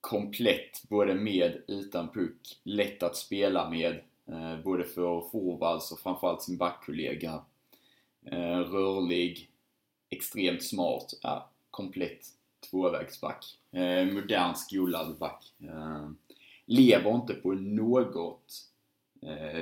[0.00, 2.60] komplett, både med utan puck.
[2.62, 7.44] Lätt att spela med, Eh, både för forwards och framförallt sin backkollega.
[8.26, 9.50] Eh, rörlig,
[10.10, 12.26] extremt smart, ja, komplett
[12.70, 13.44] tvåvägsback.
[13.70, 15.44] Eh, modern skolad back.
[16.66, 18.66] Lever inte på något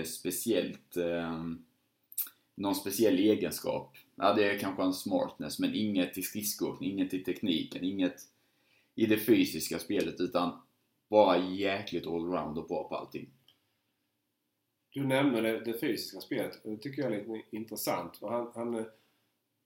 [0.06, 0.96] speciellt,
[2.54, 3.96] någon speciell egenskap.
[4.14, 8.20] Ja, det är kanske en smartness, men inget i skridskoåkning, inget i tekniken, inget
[8.94, 10.60] i det fysiska spelet, utan
[11.08, 13.30] bara jäkligt allround och bra på allting.
[14.90, 16.60] Du nämnde det, det fysiska spelet.
[16.64, 18.16] Det tycker jag är lite intressant.
[18.16, 18.84] För han, han eh,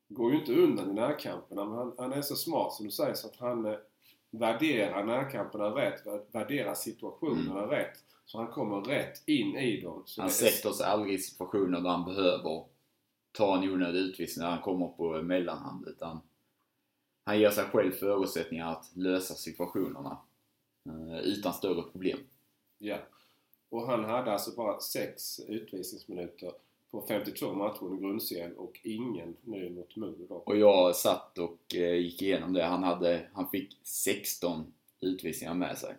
[0.08, 1.64] går ju inte undan i närkamperna.
[1.64, 3.76] Men han, han är så smart som du säger så att han eh,
[4.30, 6.06] värderar närkamperna rätt.
[6.06, 7.98] vär- Värderar situationerna rätt.
[8.24, 10.02] Så han kommer rätt in i dem.
[10.06, 12.64] Så Han är- sätter sig aldrig i situationer där han behöver
[13.32, 16.20] ta en onödig utvisning när han kommer på mellanhand, utan
[17.24, 20.18] han ger sig själv förutsättningar att lösa situationerna
[20.88, 22.18] eh, utan större problem.
[22.78, 22.96] Ja.
[23.72, 26.52] Och han hade alltså bara sex utvisningsminuter
[26.90, 30.34] på 52 matcher under grundserien och ingen nu mot Modo då.
[30.34, 32.64] Och jag satt och eh, gick igenom det.
[32.64, 35.94] Han, hade, han fick 16 utvisningar med sig.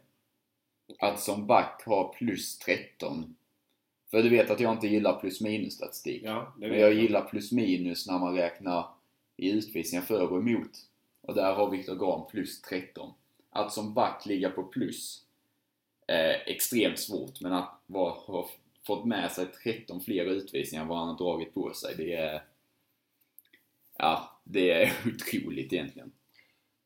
[0.99, 3.35] Att som back ha plus 13.
[4.11, 6.21] För du vet att jag inte gillar plus minus statistik.
[6.25, 8.87] Ja, Men jag gillar plus minus när man räknar
[9.37, 10.71] i utvisningar för och emot.
[11.21, 13.11] Och där har Viktor Grahn plus 13.
[13.49, 15.22] Att som back ligga på plus
[16.07, 18.49] Eh, extremt svårt, men att vara, ha
[18.87, 21.95] fått med sig 13 fler utvisningar än vad han har dragit på sig.
[21.97, 22.43] Det är...
[23.97, 26.11] Ja, det är otroligt egentligen.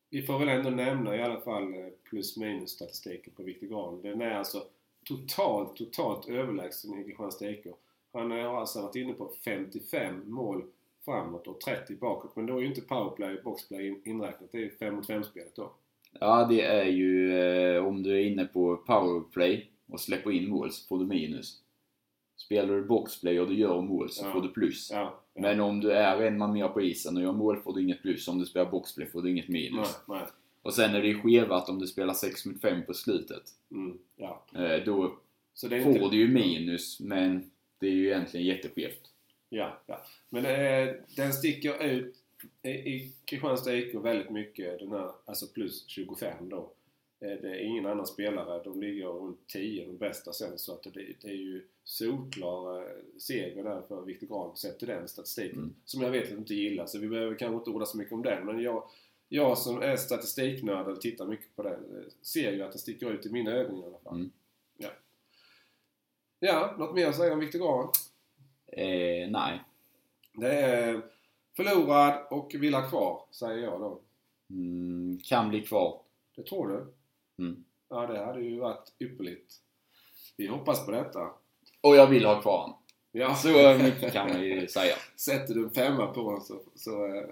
[0.09, 4.01] Vi får väl ändå nämna i alla fall eh, plus minus statistiken på Viktor Grahn.
[4.01, 4.63] Den är alltså
[5.05, 7.65] totalt, totalt överlägsen i Kristianstad IK.
[8.13, 10.63] Han har alltså varit inne på 55 mål
[11.05, 12.35] framåt och 30 bakåt.
[12.35, 14.51] Men då är ju inte powerplay och boxplay inräknat.
[14.51, 15.71] Det är ju 5 mot 5 spelet då.
[16.19, 20.71] Ja, det är ju eh, om du är inne på powerplay och släpper in mål
[20.71, 21.61] så får du minus.
[22.35, 24.31] Spelar du boxplay och du gör mål så Ja.
[24.31, 24.89] får du plus.
[24.91, 25.21] Ja.
[25.33, 25.41] ja.
[25.41, 28.01] Men om du är en man mer på isen och gör mål får du inget
[28.01, 28.27] plus.
[28.27, 29.97] Om du spelar boxplay får du inget minus.
[30.07, 30.27] Nej, nej.
[30.61, 33.43] Och sen är det ju skevat om du spelar 6 mot 5 på slutet.
[33.71, 33.97] Mm.
[34.55, 35.13] Eh, Då
[35.61, 36.09] får inte...
[36.11, 39.01] du ju minus, men det är ju egentligen jätteskevt.
[39.49, 40.01] Ja, ja.
[40.29, 42.15] Men eh, den sticker ut
[42.63, 46.71] i, Kristianstad IK väldigt mycket den här, alltså plus 25 då.
[47.19, 48.63] Eh, det är ingen annan spelare.
[48.63, 50.89] De ligger runt 10 de bästa sen så att det,
[51.21, 55.57] det är ju solklar eh, seger där för Viktor Grahn sett till den statistiken.
[55.57, 55.75] Mm.
[55.85, 58.13] Som jag vet att du inte gillar så vi behöver kanske inte orda så mycket
[58.13, 58.45] om den.
[58.45, 58.83] Men jag,
[59.29, 63.11] jag som är statistiknörd och tittar mycket på den eh, ser ju att det sticker
[63.11, 64.15] ut i mina ögon i alla fall.
[64.15, 64.31] Mm.
[64.77, 64.89] Ja.
[66.39, 67.89] ja, något mer att säga om Viktor Grahn?
[68.67, 69.61] Eh, nej.
[70.33, 71.01] Det är
[71.57, 73.99] förlorad och vill ha kvar, säger jag då.
[74.49, 76.01] Mm, kan bli kvar.
[76.35, 76.93] Det tror du?
[77.43, 77.63] Mm.
[77.89, 79.53] Ja, det hade ju varit ypperligt.
[80.37, 81.29] Vi hoppas på detta.
[81.81, 82.77] Och jag vill ha kvar honom.
[83.11, 83.35] Ja.
[83.35, 84.95] Så mycket kan man ju säga.
[85.15, 87.23] Sätter du en femma på honom så, så eh,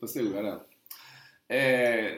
[0.00, 0.60] förstod jag det.
[1.56, 2.12] Eh,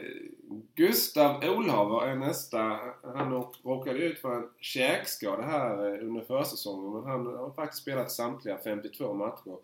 [0.75, 2.79] Gustav Olhaver är nästa.
[3.03, 3.33] Han
[3.63, 6.93] råkade ut för en käkskada här eh, under försäsongen.
[6.93, 9.57] Men han har faktiskt spelat samtliga 52 matcher.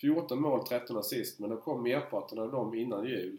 [0.00, 1.38] 14 mål, 13 assist.
[1.38, 3.38] Men då kom merparten av dem innan jul.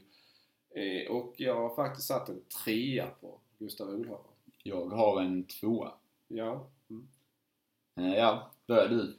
[0.76, 4.32] Eh, och jag har faktiskt satt en trea på Gustav Olhaver.
[4.64, 5.92] Jag har en tvåa.
[6.28, 6.68] Ja.
[6.90, 7.08] Mm.
[7.96, 9.18] Eh, ja, börjar du?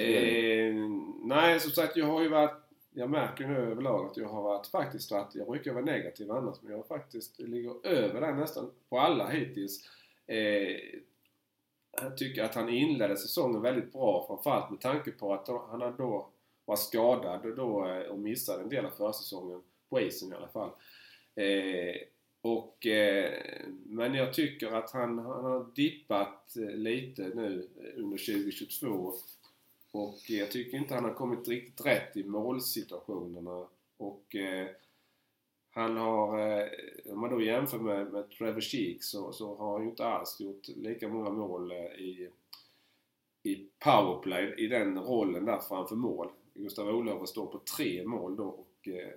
[0.00, 0.74] Eh,
[1.22, 4.66] nej, som sagt jag har ju varit jag märker nu överlag att jag har varit
[4.66, 8.70] faktiskt varit, jag brukar vara negativ annars, men jag har faktiskt, ligger över där nästan
[8.88, 9.88] på alla hittills.
[10.26, 10.76] Eh,
[12.02, 16.28] jag tycker att han inledde säsongen väldigt bra, framförallt med tanke på att han då
[16.68, 20.70] var skadad då eh, och missade en del av försäsongen, på isen i alla fall.
[21.34, 21.96] Eh,
[22.40, 23.42] och, eh,
[23.84, 29.12] men jag tycker att han, han har dippat eh, lite nu eh, under 2022
[29.90, 33.66] och jag tycker inte han har kommit riktigt rätt i målsituationerna.
[33.96, 34.68] Och eh,
[35.70, 36.68] han har, eh,
[37.12, 40.40] om man då jämför med, med Trevor Sheek så, så har han ju inte alls
[40.40, 42.28] gjort lika många mål i,
[43.42, 46.30] i powerplay i den rollen där framför mål.
[46.58, 49.12] Gustav Olöver står på tre mål då och eh,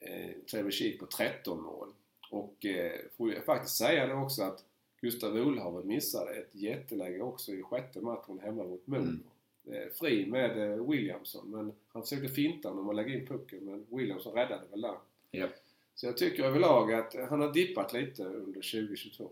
[0.00, 1.88] eh, Trevor Sheek på 13 mål.
[2.30, 4.64] Och eh, får jag faktiskt säga det också att
[5.00, 9.02] Gustav Olhaver missade ett jätteläge också i sjätte matchen hemma mot Modo.
[9.02, 9.22] Mm.
[9.66, 13.86] Eh, fri med eh, Williamson men han försökte finta honom och lägga in pucken men
[13.90, 14.96] Williamson räddade väl där.
[15.30, 15.48] Ja.
[15.94, 19.30] Så jag tycker överlag att han har dippat lite under 2022.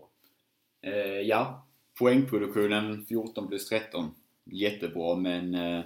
[0.81, 1.65] Eh, ja,
[1.99, 4.15] poängproduktionen 14 plus 13.
[4.43, 5.83] Jättebra, men eh,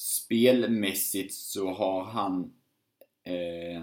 [0.00, 2.52] spelmässigt så har han
[3.24, 3.82] eh,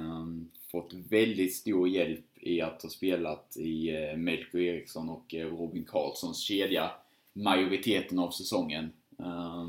[0.72, 5.86] fått väldigt stor hjälp i att ha spelat i eh, Melker Eriksson och eh, Robin
[5.86, 6.92] Karlssons kedja
[7.34, 8.92] majoriteten av säsongen.
[9.20, 9.68] Eh,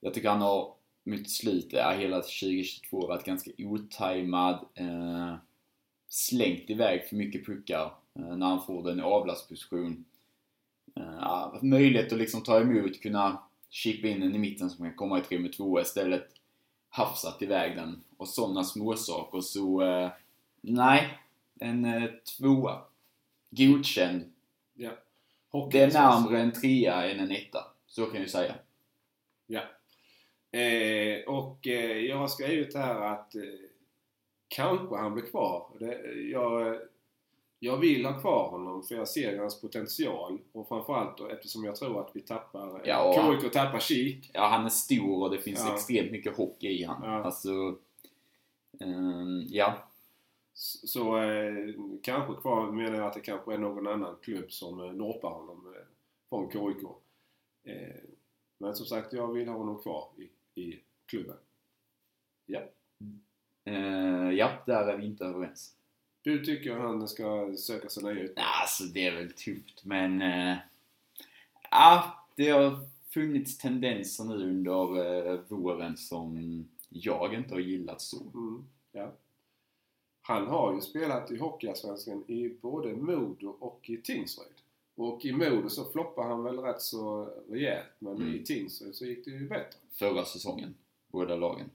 [0.00, 0.74] jag tycker han har
[1.04, 4.66] mot slutet, ja, hela 2022 varit ganska otajmad.
[4.74, 5.34] Eh,
[6.08, 10.04] slängt iväg för mycket puckar eh, när han får den i avlastposition.
[10.96, 15.18] Eh, möjlighet att liksom ta emot, kunna chippa in den i mitten som kan komma
[15.18, 16.28] i 3 med 2 istället
[16.88, 20.10] hafsat iväg den och sådana småsaker så eh,
[20.60, 21.18] nej,
[21.60, 22.80] en eh, tvåa.
[23.50, 24.32] Godkänd.
[24.74, 24.90] Ja.
[25.70, 27.64] Det är närmare en trea än en etta.
[27.86, 28.54] Så kan jag säga.
[29.46, 29.60] Ja.
[30.58, 33.42] Eh, och eh, jag har skrivit här att eh,
[34.48, 35.66] kanske han blir kvar.
[35.80, 36.78] Det, jag,
[37.64, 40.38] jag vill ha kvar honom för jag ser hans potential.
[40.52, 42.74] Och framförallt eftersom jag tror att vi tappar...
[42.74, 43.36] eh, Ja.
[43.40, 44.30] KIK tappar Kik.
[44.34, 45.74] Ja, han är stor och det finns Ja.
[45.74, 47.02] extremt mycket hockey i han.
[47.04, 47.24] Ja.
[47.24, 47.76] Alltså,
[48.80, 49.88] ehm, ja.
[50.54, 54.80] Så så, eh, kanske kvar menar jag att det kanske är någon annan klubb som
[54.80, 55.82] eh, norpar honom eh,
[56.28, 56.84] från KIK.
[57.64, 57.96] Eh,
[58.58, 61.36] men som sagt, jag vill ha honom kvar i, i klubben.
[62.46, 62.60] Ja.
[63.64, 65.76] Eh, ja, där är vi inte överens.
[66.22, 68.32] Du tycker han ska söka sig nya ut?
[68.36, 70.22] Alltså det är väl tufft men...
[70.22, 70.56] eh,
[71.70, 74.96] Ja, det har funnits tendenser nu under
[75.32, 78.20] eh, våren som jag inte har gillat så.
[78.34, 79.12] Mm, ja.
[80.22, 84.46] Han har ju spelat i Hockeyallsvenskan i både Modo och i Tingsryd.
[84.94, 87.86] Och i Modo så floppade han väl rätt så rejält.
[87.98, 88.34] Men Mm.
[88.34, 89.78] i Tingsryd så gick det ju bättre.
[89.92, 90.74] Förra säsongen,
[91.12, 91.70] båda lagen.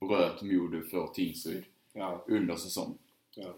[0.00, 2.98] Bröt Modo för Tingsryd Ja, under säsong.
[3.34, 3.54] ja.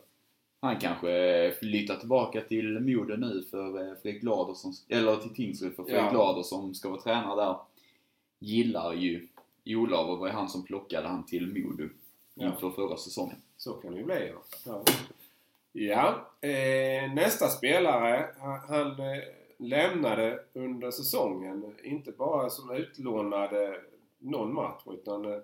[0.64, 5.76] Han kanske flyttar tillbaka till Modo nu för eh, Fredrik Glader som, eller till Tingsryd
[5.76, 6.10] för Fredrik Ja.
[6.10, 7.56] Glader som ska vara tränare där.
[8.38, 9.28] Gillar ju
[9.66, 11.88] Olav och var ju han som plockade han till Modo
[12.34, 12.46] Ja.
[12.46, 13.36] inför förra säsongen.
[13.56, 14.32] Så kan det ju bli.
[14.66, 14.82] Ja.
[15.72, 19.22] Ja, eh, nästa spelare, han, han eh,
[19.58, 21.74] lämnade under säsongen.
[21.82, 23.80] Inte bara som utlånade
[24.18, 25.38] någon match utan eh,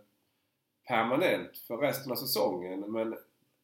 [0.89, 2.81] permanent för resten av säsongen.
[2.93, 3.17] Men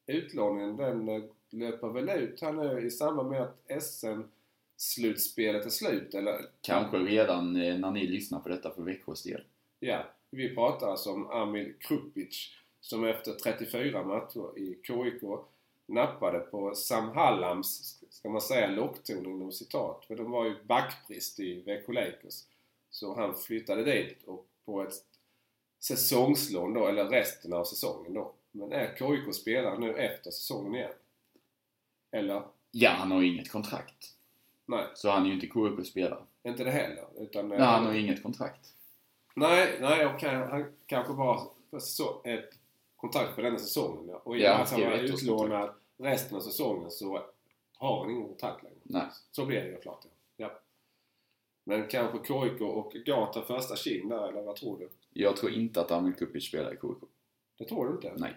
[0.07, 6.15] utlåningen den löper väl ut här nu i samband med att SM-slutspelet är slut.
[6.15, 9.45] Eller Kanske redan eh, när ni lyssnar på detta för Växjös del.
[9.81, 12.51] Ja, vi pratar alltså om Amil Krupic
[12.81, 15.23] som efter 34 matcher i KIK
[15.87, 20.05] nappade på Sam Hallams, ska man säga, lockton inom citat.
[20.07, 22.43] För de var ju backbrist i Växjö Lakers.
[22.91, 24.95] Så han flyttade dit och på ett
[25.81, 28.33] säsongslån då, eller resten av säsongen då.
[28.53, 30.93] Men är KIK spelare nu efter säsongen igen?
[32.15, 32.43] Eller?
[32.71, 34.15] Ja, han har ju inget kontrakt.
[34.67, 36.23] Nej, Så han är ju inte KIK-spelare.
[36.43, 37.05] inte det heller.
[37.19, 38.75] Utan, Nej, han har ju inget kontrakt.
[39.35, 40.35] Nej, nej okej.
[40.35, 41.41] Han kanske bara
[41.81, 42.51] så, ett
[42.97, 44.09] kontrakt för denna säsongen.
[44.09, 44.21] Ja.
[44.25, 47.23] Och i och med att han var utlånad resten av säsongen så
[47.77, 48.77] har han ingen kontrakt längre.
[48.83, 49.07] Nej.
[49.31, 50.01] Så blir det ju klart.
[50.05, 50.11] Ja.
[50.37, 50.61] ja.
[51.65, 54.89] Men kanske KIK och Gata första kin där, eller vad tror du?
[55.13, 57.09] Jag tror inte att Amil Kupic spelar i KIK.
[57.59, 58.13] Det tror du inte?
[58.17, 58.37] Nej.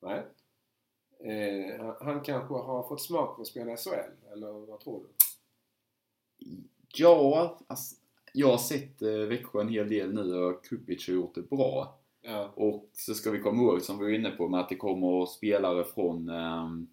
[0.00, 0.22] Nej.
[1.26, 5.08] Eh, han, kanske har fått smak på att spela i SHL, eller vad tror du?
[6.94, 7.96] Ja, alltså,
[8.32, 11.98] jag har sett eh, Växjö en hel del nu och Kupic har gjort det bra.
[12.22, 12.52] Ja.
[12.54, 15.26] Och så ska vi komma ihåg, som vi var inne på, med att det kommer
[15.26, 16.88] spelare från ehm,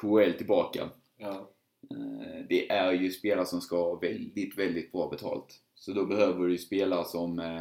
[0.00, 0.88] KHL tillbaka.
[1.16, 1.50] Ja.
[1.90, 5.60] Eh, det är ju spelare som ska ha väldigt, väldigt bra betalt.
[5.74, 7.60] Så då behöver du ju spelare som eh,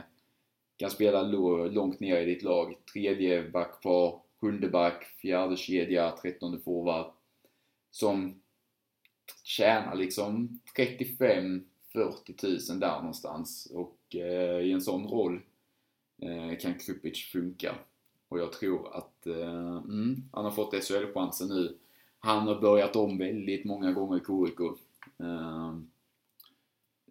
[0.77, 2.75] kan spela långt ner i ditt lag.
[2.93, 7.11] Tredje backpar, sjunde back, fjärde kedja, trettonde forward.
[7.91, 8.41] Som
[9.43, 13.71] tjänar liksom 35 40 000 där någonstans.
[13.73, 15.41] Och eh, i en sån roll
[16.21, 17.75] eh, kan Krupic funka.
[18.29, 21.77] Och jag tror att eh, mm, han har fått SHL-chansen nu.
[22.19, 24.59] Han har börjat om väldigt många gånger i KIK.
[25.19, 25.75] Eh,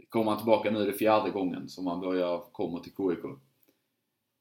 [0.09, 3.25] kommer han tillbaka nu är det fjärde gången som han börjar komma till KIK.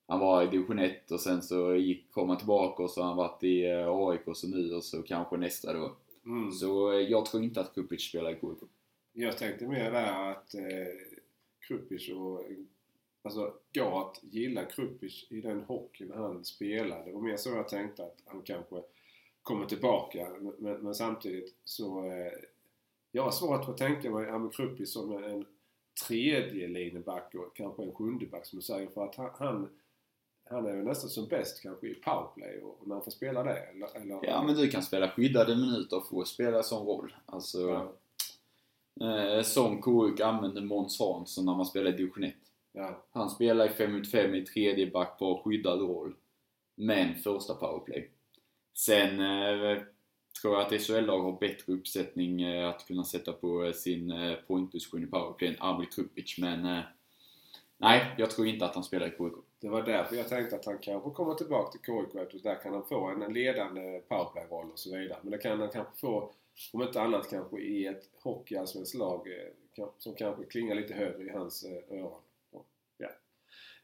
[0.10, 3.08] Han var i division 1 och sen så gick, kom han tillbaka och så har
[3.08, 5.96] han varit i eh, AIK och så nu och så kanske nästa då.
[6.26, 6.52] Mm.
[6.52, 8.70] Så eh, jag tror inte att Kupic spelar i KIK.
[9.14, 10.62] Jag tänkte mer där att eh,
[11.68, 12.44] Krupic och
[13.22, 17.06] alltså Gat gillar Krupic i den hockeyn han spelade.
[17.06, 18.76] Det var mer så jag tänkte att han kanske
[19.42, 20.28] kommer tillbaka.
[20.58, 22.32] Men, men samtidigt så eh,
[23.12, 25.46] jag har svårt att tänka mig Amir Krupic som en
[26.08, 28.88] tredje lineback och kanske en sjunde back som du säger.
[28.88, 29.70] För att han, han,
[30.50, 33.44] han är ju nästan som bäst kanske i powerplay och, och när han får spela
[33.44, 33.58] det.
[33.58, 37.16] Eller, eller, Ja, men du kan spela skyddade minuter och få spela sån roll.
[37.26, 37.92] Alltså,
[38.94, 42.34] ja, eh, som KIK använde Måns Hansson när man spelade i division 1.
[42.72, 46.16] ja, Han spelar i 5 mot 5 i tredje back på skyddad roll.
[46.76, 48.10] Men första powerplay.
[48.74, 49.82] Sen eh,
[50.42, 54.36] tror jag att SHL-lag har bättre uppsättning eh, att kunna sätta på eh, sin eh,
[54.48, 56.38] pointposition i powerplay än Amil Krupic.
[56.38, 56.84] Men eh,
[57.78, 59.49] nej, jag tror inte att han spelar i KIK.
[59.62, 62.74] Det var därför jag tänkte att han kanske kommer tillbaka till KIK eftersom där kan
[62.74, 65.20] han få en ledande powerplay-roll och så vidare.
[65.22, 66.34] Men det kan han kanske få,
[66.74, 71.30] om inte annat kanske i ett hockeyallsvenskt lag eh, som kanske klingar lite högre i
[71.30, 72.22] hans eh, öron.
[72.98, 73.10] Ja.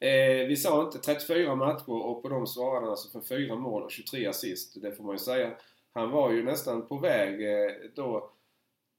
[0.08, 3.84] Eh, vi sa inte 34 matcher och på de svarade han alltså för 4 mål
[3.84, 4.82] och 23 assist.
[4.82, 5.58] Det får man ju säga.
[5.94, 8.32] Han var ju nästan på väg eh, då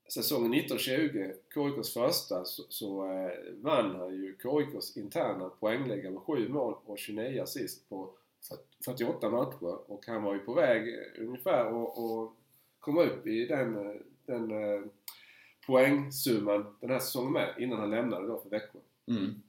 [0.09, 6.49] säsongen 1920, KIKs första, så, så eh, vann han ju KIKs interna poängliga med 7
[6.49, 8.11] mål och 29 assist på
[8.85, 9.91] 48 matcher.
[9.91, 12.31] Och han var ju på väg eh, ungefär att
[12.81, 13.97] komma upp i den, eh,
[14.27, 14.83] den eh,
[15.67, 18.79] poängsumman den här säsongen med innan han lämnade då för Växjö.
[19.07, 19.43] Mm.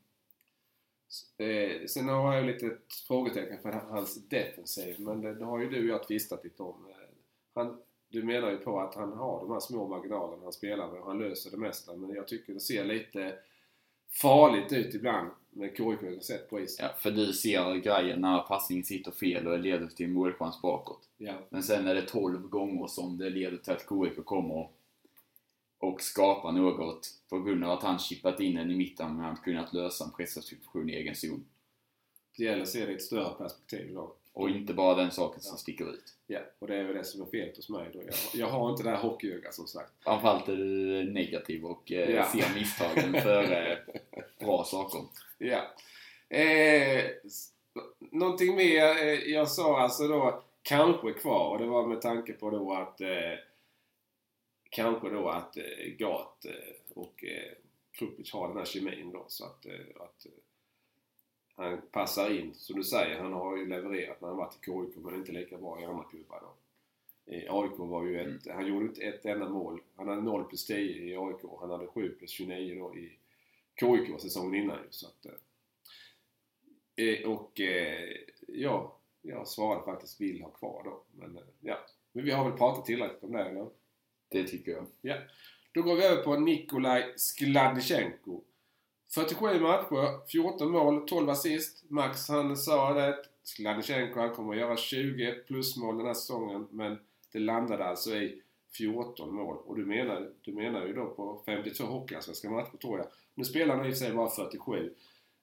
[1.37, 5.69] Eh, sen har jag lite ett frågetecken för hans defensiv, men det, det har ju
[5.69, 6.93] du och jag tvistat lite om.
[7.53, 11.01] Han, du menar ju på att han har de här små marginalerna han spelar med
[11.01, 13.35] och han löser det mesta, men jag tycker det ser lite
[14.09, 16.85] farligt ut ibland med KIK sett på isen.
[16.85, 20.61] Ja, för du ser grejen när passningen sitter fel och det leder till en målchans
[20.61, 21.09] bakåt.
[21.17, 21.33] Ja.
[21.49, 24.69] Men sen är det 12 gånger som det leder till att KIK kommer
[25.79, 29.37] och skapar något på grund av att han chippat in den i mitten men han
[29.37, 31.45] kunnat lösa en pressningssituation i egen zon.
[32.37, 34.15] Det gäller att se det i ett större perspektiv då.
[34.37, 36.13] Och inte bara den saken som sticker ut.
[36.27, 37.99] Ja, och det är väl det som är felet hos mig då.
[38.03, 39.91] Jag, jag har inte det här hockeyögat som sagt.
[40.03, 42.25] Framförallt är du negativ och eh, Ja.
[42.25, 43.79] ser misstagen före
[44.39, 45.01] bra saker.
[45.37, 45.61] Ja.
[46.37, 47.05] Eh,
[47.99, 48.83] någonting mer.
[48.83, 53.01] Eh, jag sa alltså då kanske kvar och det var med tanke på då att
[53.01, 53.33] eh,
[54.69, 55.63] kanske då att eh,
[55.97, 56.51] Gat eh,
[56.95, 57.51] och eh,
[57.91, 60.31] Krupic har den här kemin då så att, eh, att eh,
[61.57, 62.53] han passar in.
[62.53, 65.57] Som du säger, han har ju levererat när han varit i KIK men inte lika
[65.57, 66.53] bra i andra klubbar då.
[67.33, 69.81] I AIK var ju ett, han gjorde inte ett enda mål.
[69.95, 71.41] Han hade 0 plus 10 i AIK.
[71.59, 73.17] Han hade 7 plus 29 då i
[73.79, 74.87] KIK säsongen innan ju.
[74.89, 78.09] Så att, eh, eh, och eh,
[78.47, 81.03] ja, jag svarade faktiskt vill ha kvar då.
[81.11, 81.77] Men eh, ja,
[82.11, 83.69] men vi har väl pratat tillräckligt om det eller?
[84.29, 85.21] Det tycker jag.
[85.71, 88.41] Då går vi över på Nikolaj Skladnichenko.
[89.09, 91.83] 47 matcher, 14 mål, 12 assist.
[91.89, 93.17] Max han sa det.
[93.43, 96.67] Skladnichenko han kommer att göra 20 plusmål den här säsongen.
[96.71, 96.99] Men
[97.31, 98.41] det landade alltså i
[98.77, 99.57] 14 mål.
[99.65, 103.07] Och du menar, du menar ju då på 52 hockeyallsvenska matcher tror jag.
[103.35, 104.93] Nu spelar han i och för sig bara 47.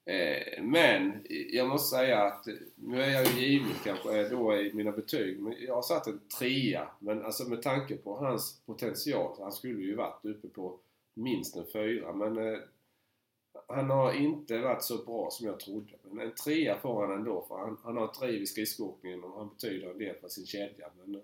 [0.05, 4.73] Eh, men jag måste säga att nu är jag ju given kanske eh, då i
[4.73, 5.39] mina betyg.
[5.39, 6.87] Men jag har satt en trea.
[6.99, 9.35] Men alltså med tanke på hans potential.
[9.39, 10.79] Han skulle ju varit uppe på
[11.13, 12.13] minst en fyra.
[12.13, 12.59] Men eh,
[13.67, 15.93] han har inte varit så bra som jag trodde.
[16.03, 17.45] Men en trea får han ändå.
[17.47, 20.45] För han, han har ett driv i skridskoåkningen och han betyder en del för sin
[20.45, 20.89] kedja.
[20.97, 21.21] Men eh,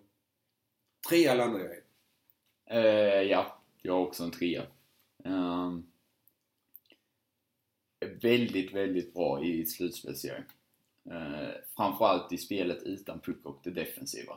[1.10, 1.82] trea landar jag i.
[2.72, 4.64] Uh, ja, jag har också en trea.
[5.24, 5.84] Ehm,
[8.22, 10.44] väldigt, väldigt bra i slutspelsserien.
[11.12, 14.34] Uh, framförallt i spelet utan puck och det defensiva.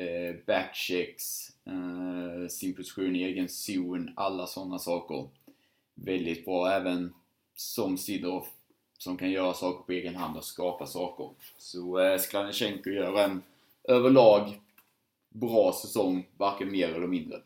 [0.00, 5.28] Uh, backchecks, uh, sin position i egen zon, alla sådana saker.
[6.04, 7.14] Väldigt bra även
[7.54, 8.46] som Sidorov
[8.98, 11.30] som kan göra saker på egen hand och skapa saker.
[11.58, 13.42] Så eh, Skladnichenko gör en
[13.84, 14.60] överlag
[15.28, 17.42] bra säsong, varken mer eller mindre.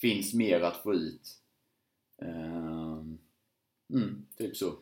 [0.00, 1.38] Finns mer att få ut.
[2.22, 3.02] Eh,
[3.90, 4.74] mm, typ så.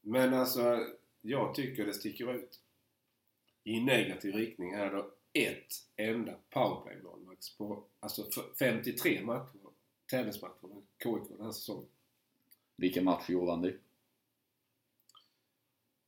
[0.00, 0.86] Men alltså,
[1.20, 2.60] jag tycker det sticker ut
[3.64, 5.10] i negativ riktning här då.
[5.32, 8.26] Ett enda powerplay-mål Max på alltså
[8.58, 9.58] 53 matcher,
[10.10, 11.88] tävlingsmatcher med KIK den här säsongen.
[12.78, 13.74] Vilken match gjorde han det?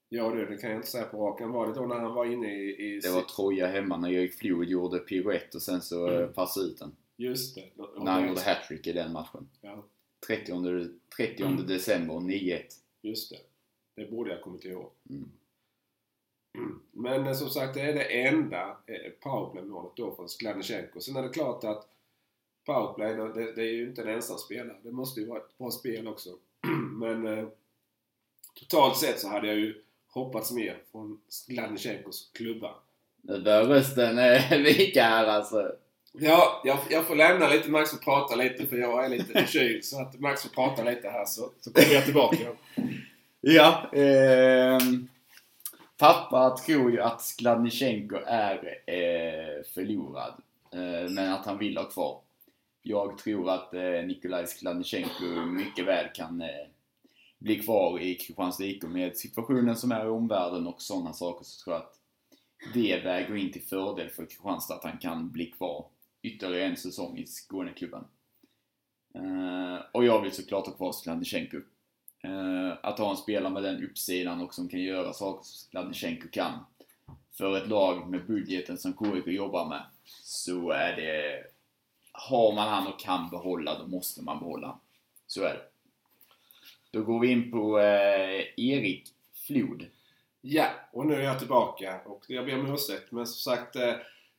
[0.08, 1.50] Ja du, det kan jag inte säga på raken.
[1.52, 2.86] Var det då när han var inne i...
[2.96, 6.32] i Det var Troja hemma när Erik Flood gjorde piruett och sen så Mm.
[6.32, 6.96] passade ut den.
[7.16, 7.70] Just det.
[7.82, 9.48] Och När han gjorde hattrick i den matchen.
[9.60, 9.84] Ja,
[10.26, 10.52] 30,
[11.16, 11.66] 30 Mm.
[11.66, 12.62] december 9-1.
[13.02, 13.38] just det.
[13.96, 14.90] Det borde jag kommit ihåg.
[15.10, 15.30] Mm.
[16.58, 16.82] Mm.
[16.92, 21.00] Men eh, som sagt, det är det enda eh, powerplay-målet då från Skladnichenko.
[21.00, 21.88] Sen är det klart att
[22.66, 24.76] powerplay, det, det är ju inte en ensam spelare.
[24.82, 26.30] Det måste ju vara ett bra spel också.
[27.00, 27.48] Men eh,
[28.54, 29.74] totalt sett så hade jag ju
[30.08, 32.74] hoppats mer från Skladnichenkos klubba.
[33.22, 35.72] Nu börjar rösten eh, vika här alltså.
[36.12, 39.84] Ja, jag, jag får lämna lite Max och prata lite för jag är lite förkyld.
[39.84, 42.36] så att Max får prata lite här så, så kommer jag tillbaka.
[43.40, 45.08] Ja, ehm,
[45.98, 48.54] pappa tror ju att Skladnichenko är
[48.86, 50.34] eh, förlorad.
[50.72, 52.20] Eh, men att han vill ha kvar.
[52.82, 56.66] Jag tror att eh, Nikolaj Skladnichenko mycket väl kan eh,
[57.38, 61.64] bli kvar i Kristianstad IK med situationen som är i omvärlden och sådana saker så
[61.64, 62.00] tror jag att
[62.74, 65.86] det väger in till fördel för Kristianstad att han kan bli kvar
[66.22, 68.04] ytterligare en säsong i Skåneklubben.
[69.14, 71.56] Eh, och jag vill såklart ha kvar Skladnichenko.
[72.22, 76.28] Eh, att ha en spelare med den uppsidan och som kan göra saker som Skladnichenko
[76.32, 76.52] kan.
[77.32, 79.82] För ett lag med budgeten som KIK jobbar med
[80.22, 81.44] så är det...
[82.28, 84.78] Har man han och kan behålla, då måste man behålla han.
[85.26, 85.62] Så är det.
[86.90, 89.08] Då går vi in på eh, Erik
[89.46, 89.86] Flod.
[90.40, 93.12] Ja, och nu är jag tillbaka och jag ber om ursäkt.
[93.12, 93.94] Men som sagt, eh,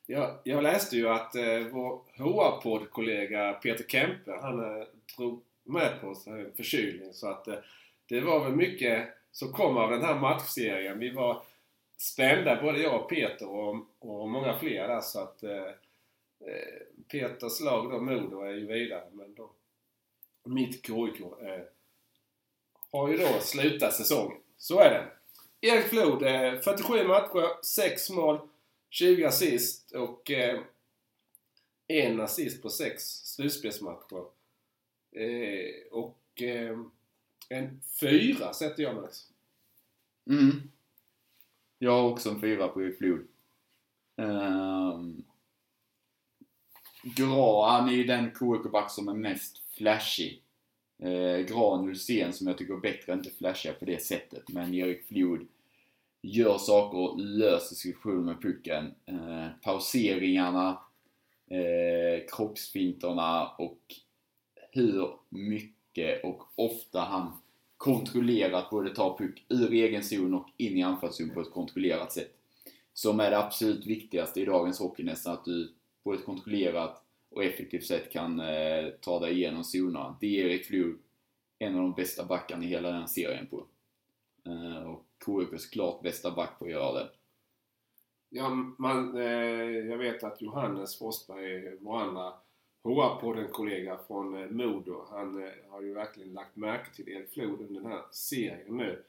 [0.05, 6.15] jag, jag läste ju att eh, vår HR-poddkollega Peter Kempe, han eh, drog med på
[6.15, 7.13] sig en förkylning.
[7.13, 7.55] Så att eh,
[8.09, 10.99] det var väl mycket som kom av den här matchserien.
[10.99, 11.43] Vi var
[11.97, 15.01] spända, både jag och Peter och, och många fler där.
[15.01, 15.67] Så att eh,
[16.47, 19.03] eh, Peters lag då, Modo, är ju vidare.
[19.11, 19.51] Men då,
[20.43, 21.63] mitt KIK eh,
[22.91, 24.37] har ju då slutat säsongen.
[24.57, 25.11] Så är det.
[25.67, 28.39] Erik Flod, eh, 47 matcher, 6 mål,
[28.89, 30.59] 20 assist och eh,
[31.87, 34.25] en assist på 6 slutspelsmatcher.
[35.11, 36.79] Eh, och eh,
[37.49, 39.27] en fyra sätter jag Max.
[40.29, 40.71] Mm.
[41.79, 43.27] Jag har också en fyra på Erik Flod.
[44.15, 45.23] Um,
[47.03, 50.43] Gra, han är ju den KIK-back som är mest flashig.
[50.99, 54.49] Eh, Gran Ulsén som jag tycker är bättre, inte flashiga på det sättet.
[54.49, 55.47] Men Erik Flod
[56.21, 58.93] gör saker, och löser situationer med pucken.
[59.05, 60.79] Eh, pauseringarna,
[61.47, 63.79] eh, kroppsfinterna och
[64.71, 67.31] hur mycket och ofta han
[67.77, 72.31] kontrollerat både tar puck ur egen zon och in i anfallszon på ett kontrollerat sätt.
[72.93, 75.73] Som är det absolut viktigaste i dagens hockey nästan, att du
[76.03, 80.17] på ett kontrollerat och effektivt sätt kan eh, ta dig igenom zonerna.
[80.21, 80.97] Det är Erik Flur
[81.59, 83.65] en av de bästa backarna i hela den serien på.
[84.45, 87.09] Eh, och KIKs klart bästa back på att göra det.
[88.29, 89.25] Ja, man, eh,
[89.89, 92.33] jag vet att Johannes Forsberg, vår andra
[92.83, 97.81] HR-podden-kollega från eh, Modo, han eh, har ju verkligen lagt märke till Erik Flod under
[97.81, 99.03] den här serien nu.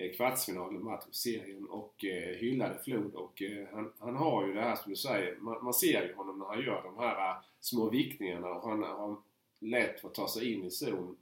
[0.00, 4.76] Eh, kvartsfinalen, serien och eh, hyllade Flod och eh, han, han har ju det här
[4.76, 7.90] som du säger, man, man ser ju honom när han gör de här uh, små
[7.90, 9.16] viktningarna och han har
[9.58, 11.16] lätt för att ta sig in i zon.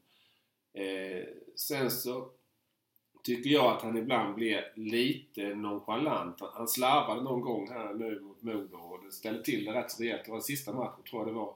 [0.72, 1.24] Eh,
[1.54, 2.30] sen så
[3.22, 6.40] tycker jag att han ibland blir lite nonchalant.
[6.40, 10.02] Han slarvade någon gång här nu mot Modo och det ställde till det rätt så
[10.02, 10.24] rejält.
[10.24, 11.54] Det var den sista matchen tror jag det var.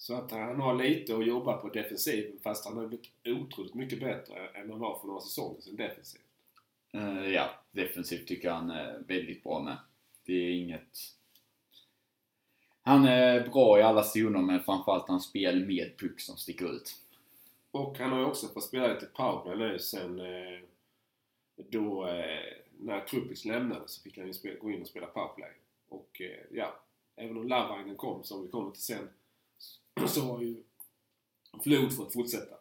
[0.00, 4.00] Så att han har lite att jobba på defensiven fast han har blivit otroligt mycket
[4.00, 6.22] bättre än han var för några säsonger sedan defensivt.
[6.94, 9.76] Uh, ja, defensivt tycker jag han är väldigt bra med.
[10.24, 10.98] Det är inget...
[12.82, 16.96] Han är bra i alla zoner men framförallt hans spel med puck som sticker ut.
[17.70, 20.60] Och han har ju också fått spela lite powerplay nu sen eh,
[21.56, 25.52] då eh, när Krupis lämnade så fick han ju spela, gå in och spela powerplay.
[25.88, 26.80] Och eh, ja,
[27.16, 29.08] även om Lavainen kom som vi kommer till sen
[30.08, 30.56] så har ju
[31.64, 32.54] Flod fått fortsätta.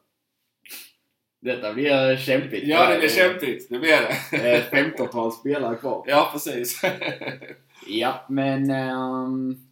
[1.42, 2.68] Detta blir kämpigt.
[2.68, 3.70] Ja, det blir kämpigt.
[3.70, 3.92] Det blir
[4.32, 4.38] det.
[4.58, 6.04] Ett 15-tal spelare kvar.
[6.08, 6.82] Ja, precis.
[7.88, 9.68] ja, men um,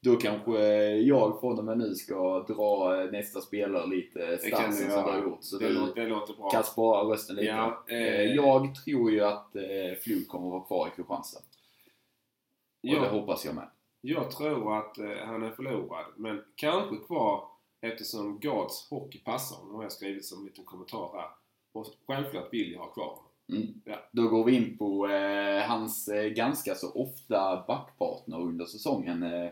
[0.00, 0.60] då kanske
[0.90, 5.44] jag från och med nu ska dra nästa spelare lite stansen som du har gjort.
[5.44, 6.50] Så det, låter, det låter bra.
[6.50, 7.48] kan spara rösten lite.
[7.48, 9.62] Ja, Eh, eh, Jag tror ju att eh,
[10.02, 11.40] Flug kommer att vara kvar i Kristianstad.
[11.40, 13.68] Och det ja, hoppas jag med.
[14.04, 17.44] Jag tror att eh, han är förlorad, men kanske kvar
[17.80, 21.28] eftersom Gards hockey passar honom, har jag skrivit som en liten kommentar här.
[21.72, 23.24] Och självklart vill jag ha kvar honom.
[23.48, 23.80] Mm.
[23.84, 24.08] Ja.
[24.12, 29.22] Då går vi in på eh, hans eh, ganska så ofta backpartner under säsongen.
[29.22, 29.50] Eh,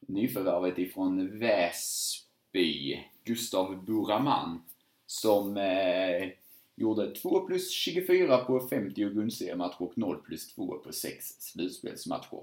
[0.00, 4.62] nyförvärvet ifrån Väsby, Gustav Buraman,
[5.06, 6.28] som eh,
[6.74, 12.42] gjorde 2 plus 24 på 50 grundseriematcher och 0 plus 2 på 6 slutspelsmatcher.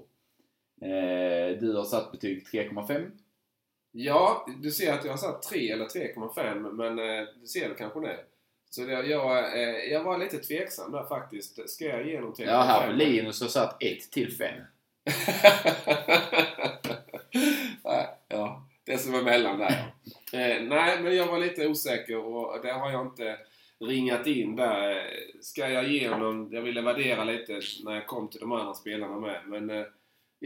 [0.84, 3.10] Eh, du har satt betyg 3,5.
[3.92, 7.74] Ja, du ser att jag har satt 3 eller 3,5 men eh, du ser det
[7.74, 8.16] kanske nu.
[8.70, 11.70] Så det, jag, eh, jag var lite tveksam där faktiskt.
[11.70, 12.46] Ska jag ge någonting?
[12.46, 14.54] Ja, här på Linus har satt 1 till 5.
[17.84, 19.94] Nej, ja, det som är mellan där
[20.32, 23.38] eh, Nej, men jag var lite osäker och det har jag inte
[23.80, 25.10] ringat in där.
[25.40, 26.48] Ska jag ge honom...
[26.52, 29.40] Jag ville värdera lite när jag kom till de andra spelarna med.
[29.46, 29.84] Men eh,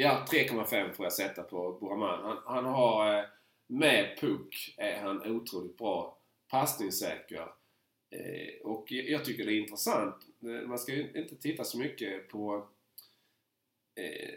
[0.00, 2.24] ja, 3,5 får jag sätta på Buraman.
[2.24, 3.18] Han, han har...
[3.18, 3.24] eh,
[3.66, 6.18] Med puck är han otroligt bra.
[6.48, 7.48] Passningssäker.
[8.10, 10.14] Eh, Och jag tycker det är intressant.
[10.42, 12.68] Eh, man ska ju inte titta så mycket på
[13.94, 14.34] eh,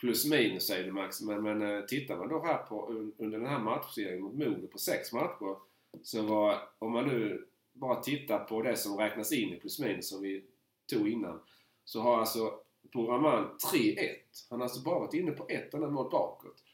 [0.00, 2.86] plus minus säger det, Max, men, men eh, tittar man då här på
[3.18, 5.56] under den här matchserien mot Modo på sex matcher
[6.02, 10.08] så var, om man nu bara tittar på det som räknas in i plus minus
[10.08, 10.44] som vi
[10.90, 11.40] tog innan
[11.84, 14.08] så har alltså Buraman 3-1.
[14.50, 16.64] Han har alltså bara varit inne på ett enda mål bakåt.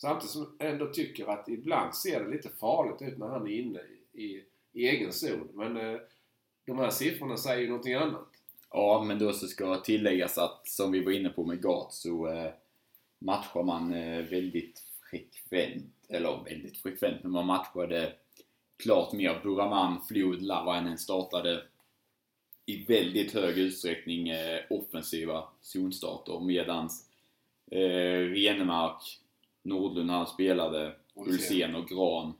[0.00, 3.60] Samtidigt som jag ändå tycker att ibland ser det lite farligt ut när han är
[3.60, 5.48] inne i, i, i egen zon.
[5.54, 6.00] Men eh,
[6.66, 8.28] de här siffrorna säger ju någonting annat.
[8.70, 12.28] Ja, men då så ska tilläggas att som vi var inne på med Gart så
[12.28, 12.52] eh,
[13.18, 18.12] matchar man eh, väldigt frekvent, eller väldigt frekvent, men man matchade
[18.82, 21.62] klart mer Buraman, Flod, Lavainen startade
[22.68, 27.10] i väldigt hög utsträckning eh, offensiva zonstarter medans
[27.70, 29.20] eh, Renemark,
[29.62, 30.94] Nordlund han spelade.
[31.14, 32.34] Ulsén och Gran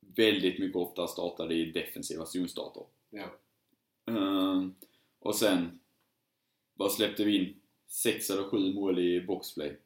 [0.00, 2.82] väldigt mycket ofta startade i defensiva zonstarter.
[3.10, 3.26] Ja.
[4.06, 4.74] Ehm,
[5.18, 5.80] och sen,
[6.74, 7.54] vad släppte vi in?
[7.88, 9.76] Sex eller sju mål i boxplay.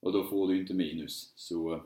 [0.00, 1.32] Och då får du inte minus.
[1.36, 1.82] Så eh,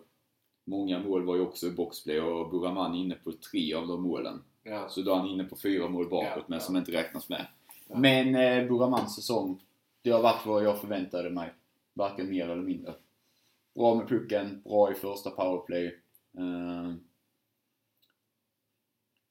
[0.65, 4.43] många mål var ju också i boxplay och Buraman inne på tre av de målen.
[4.65, 4.89] Ja.
[4.89, 6.65] Så då är han inne på fyra mål bakåt Ja, men ja.
[6.65, 7.47] som inte räknas med.
[7.89, 9.63] Men eh, Buramans säsong,
[10.03, 11.53] det har varit vad jag förväntade mig.
[11.95, 12.95] Varken mer eller mindre.
[13.75, 15.87] Bra med pucken, bra i första powerplay.
[16.39, 16.95] Eh,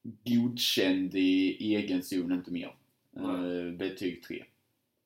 [0.02, 2.74] godkänd i egen zon, inte mer.
[3.16, 4.44] Eh, betyg 3.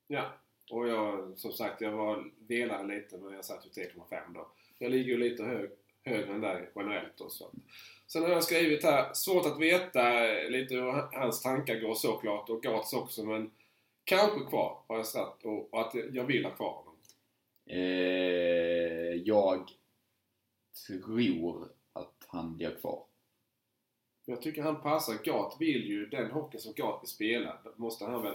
[0.07, 0.35] Ja,
[0.71, 4.49] och jag, som sagt, jag var delade lite men jag satt ju 3,5 då.
[4.79, 5.71] Jag ligger ju lite hög,
[6.05, 7.31] högre än dig generellt då.
[7.31, 7.51] Så,
[8.13, 12.49] Sen har jag skrivit här, svårt att veta eh, lite hur hans tankar går såklart
[12.49, 13.51] och Gats också men
[14.05, 16.95] kanske kvar har jag satt och, och att jag vill ha kvar honom.
[17.67, 17.79] Eh,
[19.25, 19.71] jag
[20.87, 23.03] tror att han blir kvar.
[24.25, 25.15] Jag tycker han passar.
[25.25, 27.59] Gat vill ju den hockeyn som Gat vill spela.
[27.77, 28.35] Måste han väl.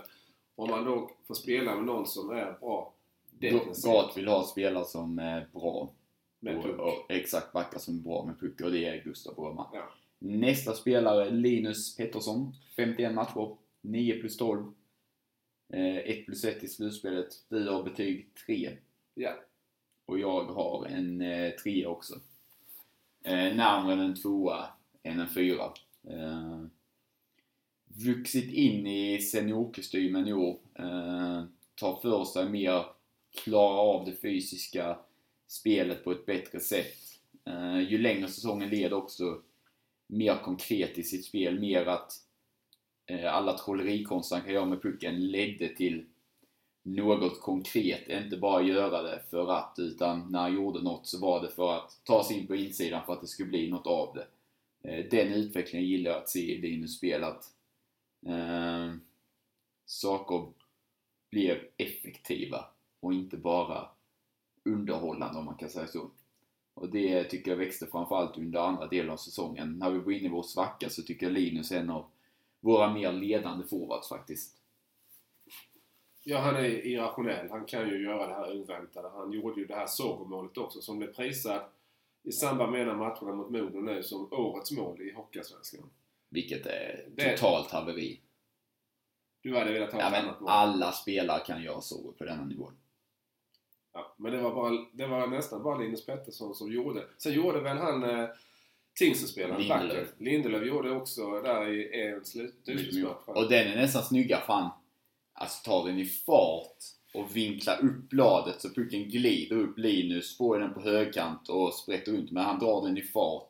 [0.56, 2.94] Om man då får spela med någon som är bra
[3.40, 3.94] defensivt.
[3.94, 5.90] Gat vill ha spelare som är bra.
[6.44, 6.80] Med och, puck.
[6.80, 9.68] och, exakt, backar som är bra med puck och det är Gustav Broman.
[9.74, 9.90] Ja.
[10.20, 12.54] Nästa spelare, Linus Pettersson.
[12.76, 13.58] 51 matcher.
[13.82, 14.74] 9 plus 12.
[15.74, 17.28] Eh, 1 plus 1 i slutspelet.
[17.50, 18.78] Du har betyg 3.
[19.14, 19.36] Ja.
[20.06, 22.14] Och jag har en eh, 3 också.
[23.24, 24.66] Eh, närmare en tvåa
[25.04, 25.74] än en fyra.
[26.08, 26.66] Eh,
[27.86, 30.60] vuxit in i seniorkostymen i år.
[30.76, 31.44] Eh,
[31.76, 32.86] tar för sig mer,
[33.44, 34.98] klarar av det fysiska
[35.54, 36.98] spelet på ett bättre sätt.
[37.46, 39.42] Eh, ju längre säsongen led också
[40.08, 41.60] mer konkret i sitt spel.
[41.60, 42.14] Mer att
[43.06, 46.06] eh, alla trollerikonster han kan göra med pucken ledde till
[46.84, 48.08] något konkret.
[48.08, 51.78] Inte bara göra det för att, utan när han gjorde något så var det för
[51.78, 54.28] att ta sig in på insidan för att det skulle bli något av det.
[54.90, 57.24] Eh, Den utvecklingen gillar jag att se i Linus spel.
[57.24, 57.46] Att
[58.26, 58.94] eh,
[59.86, 60.48] saker
[61.30, 62.66] blev effektiva
[63.00, 63.93] och inte bara
[64.66, 66.10] underhållande om man kan säga så.
[66.74, 69.80] Och det tycker jag växte framförallt under andra delen av säsongen.
[69.80, 72.06] När vi var inne i vår svacka så tycker jag Linus är en av
[72.60, 74.58] våra mer ledande forwards faktiskt.
[76.24, 77.50] Ja, han är irrationell.
[77.50, 79.10] Han kan ju göra det här oväntade.
[79.10, 81.62] Han gjorde ju det här Zorro-målet också som blev prisad
[82.24, 85.90] i samband med en av matcherna mot Modo nu som årets mål i Hockeyallsvenskan.
[86.30, 88.20] Vilket är Det- totalt haveri.
[89.42, 90.50] Du hade velat ha Ja, ett annat mål.
[90.50, 92.74] alla spelare kan göra så på denna nivån.
[93.94, 97.04] Ja, men det var, bara, det var nästan bara Linus Pettersson som gjorde.
[97.18, 98.28] Sen gjorde väl han eh,
[99.00, 100.08] Tingsryd-spelaren, Lindelöf.
[100.08, 100.26] backen.
[100.26, 103.28] Lindelöf gjorde också där i en slut- slutspelsmatch.
[103.28, 104.70] Och den är nästan snygga fan.
[105.34, 106.78] Alltså tar den i fart
[107.14, 112.12] och vinklar upp bladet så pucken glider upp Linus, får den på högkant och sprätter
[112.12, 112.32] runt.
[112.32, 113.50] Men han drar den i fart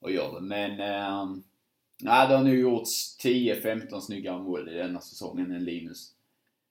[0.00, 0.40] och gör det.
[0.40, 0.70] Men...
[0.80, 1.26] Eh,
[2.02, 6.12] nej, det har nu gjorts 10-15 snyggare mål i denna säsongen än Linus.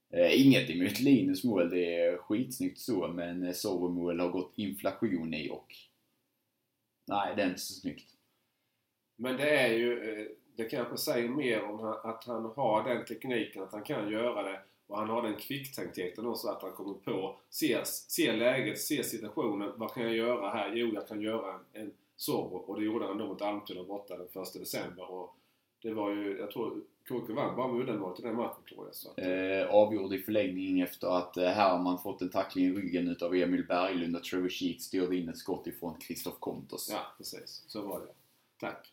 [0.10, 3.08] Eh, inget emot Linus mål, det är skitsnyggt så.
[3.08, 5.76] Men eh, Zorro-mål har gått inflation i och...
[7.08, 8.12] Nej, det är inte så snyggt.
[9.16, 13.64] Men det är ju, eh, det kanske säger mer om att han har den tekniken,
[13.64, 14.60] att han kan göra det.
[14.88, 19.72] Och han har den kvicktänktheten också, att han kommer på, ser, ser läget, ser situationen.
[19.76, 20.76] Vad kan jag göra här?
[20.76, 22.58] Jo, jag kan göra en, en Zorro.
[22.58, 25.12] Och det gjorde han då mot Almtuna borta den 1 december.
[25.12, 25.36] Och
[25.86, 28.96] det var ju, jag tror, KK vann bara med uddamålet i den matchen tror jag.
[28.96, 33.08] Så att, eh, avgjord i förlängning efter att eh, Herman fått en tackling i ryggen
[33.08, 36.90] utav Emil Berglund och Trevor Sheek styrde in ett skott ifrån Kristoff Kontos.
[36.92, 37.64] Ja, precis.
[37.68, 38.14] Så var det.
[38.60, 38.92] Tack.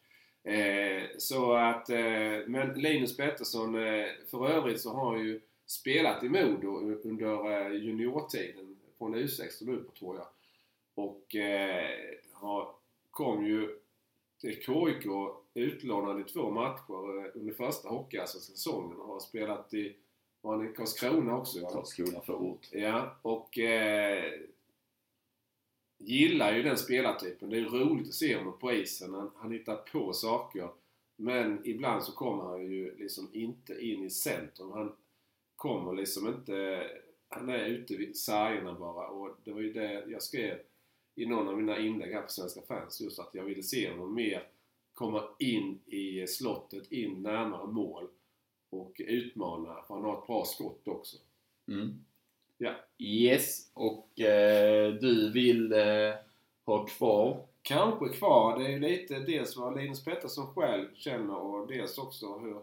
[0.52, 6.28] Eh, så att, eh, men Linus Pettersson, eh, för övrigt så har ju spelat i
[6.28, 10.26] Modo under eh, juniortiden från U16 nu på tror jag.
[10.94, 11.90] Och eh,
[12.32, 12.68] har,
[13.10, 13.78] kom ju
[14.40, 15.06] till KIK
[15.54, 19.96] utlånad i två matcher eh, under första hockeyallsvenska säsongen och har spelat i,
[20.40, 21.58] var han i Karlskrona också?
[21.58, 21.68] Ja.
[21.68, 22.68] Karlskrona förort.
[22.72, 24.32] Ja, och eh,
[25.98, 27.50] gillar ju den spelartypen.
[27.50, 29.14] Det är roligt att se honom på isen.
[29.14, 30.68] Han, han hittar på saker.
[31.16, 34.72] Men ibland så kommer han ju liksom inte in i centrum.
[34.72, 34.92] Han
[35.56, 36.86] kommer liksom inte...
[37.28, 39.06] Han är ute vid sargerna bara.
[39.06, 40.58] Och det var ju det jag skrev
[41.14, 43.00] i någon av mina inlägg här på Svenska fans.
[43.00, 44.48] Just att jag ville se honom mer
[44.94, 48.08] komma in i slottet, in närmare mål.
[48.70, 49.82] Och utmana.
[49.86, 51.16] För han har ett bra skott också.
[51.68, 52.04] Mm.
[52.58, 52.74] Ja.
[52.98, 56.14] Yes, och eh, du vill eh,
[56.64, 58.58] ha kvar Kanske kvar.
[58.58, 62.56] Det är lite dels vad Linus Pettersson själv känner och dels också hur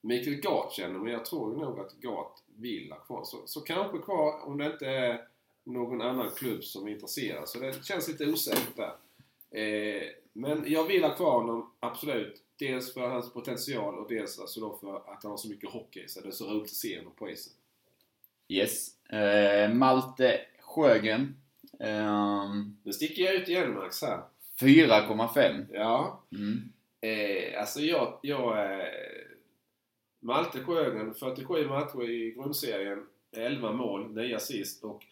[0.00, 0.98] Mikael Gart känner.
[0.98, 3.24] Men jag tror nog att Gart vill ha kvar.
[3.24, 5.26] Så, så kanske kvar om det inte är
[5.64, 7.48] någon annan klubb som är intresserad.
[7.48, 8.92] Så det känns lite osäkert där.
[9.50, 12.42] Eh, men jag vill ha kvar honom, absolut.
[12.58, 16.08] Dels för hans potential och dels alltså då för att han har så mycket hockey
[16.08, 16.22] sig.
[16.22, 17.52] Det är så roligt att se honom på isen.
[18.48, 19.04] Yes.
[19.08, 21.36] Eh, Malte Sjögren.
[21.80, 24.22] ehm, Nu sticker jag ut igen Max här.
[24.60, 25.66] 4,5.
[25.72, 26.22] Ja.
[26.32, 26.72] Mm.
[27.00, 28.18] Eh, alltså jag...
[28.22, 28.86] jag eh,
[30.22, 35.02] Malte Sjögren, 47 matcher i grundserien, 11 mål, 9 assist och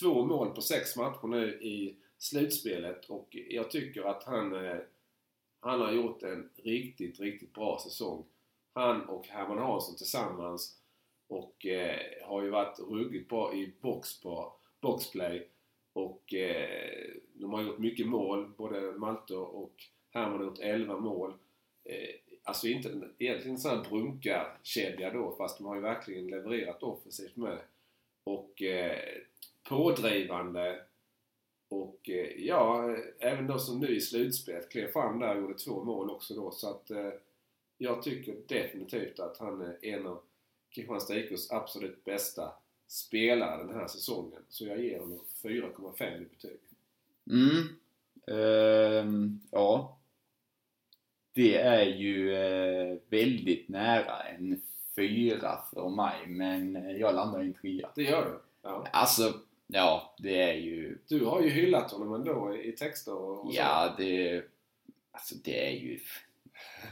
[0.00, 3.04] två mål på sex matcher nu i slutspelet.
[3.10, 4.78] Och jag tycker att han, eh,
[5.60, 8.24] han har gjort en riktigt, riktigt bra säsong.
[8.74, 10.78] Han och Herman Hansson tillsammans
[11.28, 15.48] och eh, har ju varit ruggigt bra i box på, boxplay.
[15.92, 19.74] Och eh, de har gjort mycket mål, både Malte och
[20.10, 21.34] Herman har gjort 11 mål.
[21.84, 22.14] Eh,
[22.44, 26.82] alltså inte en, egentligen en sån här brunkarkedja då, fast de har ju verkligen levererat
[26.82, 27.58] offensivt med.
[28.24, 28.98] Och eh,
[29.68, 30.80] pådrivande.
[31.68, 35.84] Och eh, ja, även då som nu i slutspelet klev fram där och gjorde två
[35.84, 36.50] mål också då.
[36.50, 37.10] Så att eh,
[37.78, 40.20] jag tycker definitivt att han är en av
[40.70, 42.52] Kristianstad IKs absolut bästa
[42.86, 44.42] spelare den här säsongen.
[44.48, 46.60] Så jag ger honom 4,5 i betyg.
[47.30, 47.68] Mm.
[48.26, 49.98] Ehm, ja.
[51.32, 54.60] Det är ju eh, väldigt nära en
[54.96, 57.90] fyra för mig, men jag landar i en trea.
[57.94, 58.40] Det gör du?
[58.62, 58.86] Ja.
[58.92, 60.98] Alltså, ja, det är ju...
[61.08, 64.42] Du har ju hyllat honom ändå i texter och, och Ja, det...
[65.12, 66.00] Alltså det är ju...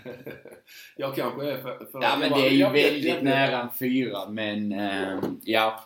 [0.96, 1.84] jag kanske är för...
[1.92, 5.40] för Ja, men det är ju jag- jag- väldigt jag- nära en fyra, men ehm,
[5.44, 5.84] ja.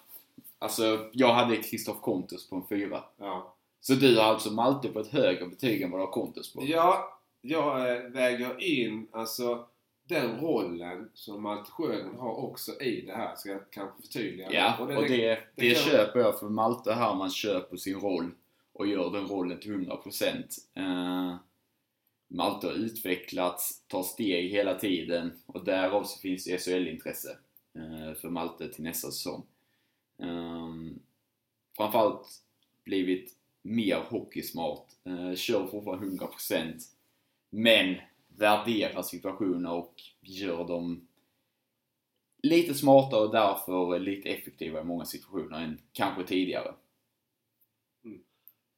[0.58, 3.04] Alltså, jag hade Kristoff Kontus på en fyra.
[3.18, 3.54] Ja.
[3.80, 6.62] Så du har alltså Malte på ett högre betyg än vad du har Kontus på?
[6.66, 9.66] Ja, jag eh, väger in alltså
[10.10, 13.36] den rollen som Malte Sjögren har också i det här.
[13.36, 14.52] Ska jag kanske förtydliga.
[14.52, 18.30] Ja, Och och det, det, det kan- köper jag för Malte Herman köper sin roll
[18.72, 20.58] och gör den rollen till 100%.
[20.78, 21.36] Uh,
[22.28, 27.38] Malte har utvecklats, tar steg hela tiden och därav så finns det SHL-intresse
[27.74, 29.46] eh, för Malte till nästa säsong.
[30.16, 30.98] Um,
[31.76, 32.26] framförallt
[32.84, 36.82] blivit mer hockeysmart, uh, kör fortfarande 100%
[37.50, 37.96] men
[38.40, 41.06] värderar situationer och gör dem
[42.42, 46.74] lite smartare och därför lite effektivare i många situationer än kanske tidigare.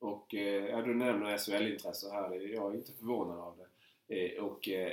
[0.00, 2.54] Och eh, ja, du nämner SHL-intresse här.
[2.54, 4.26] Jag är inte förvånad av det.
[4.36, 4.92] Eh, och eh,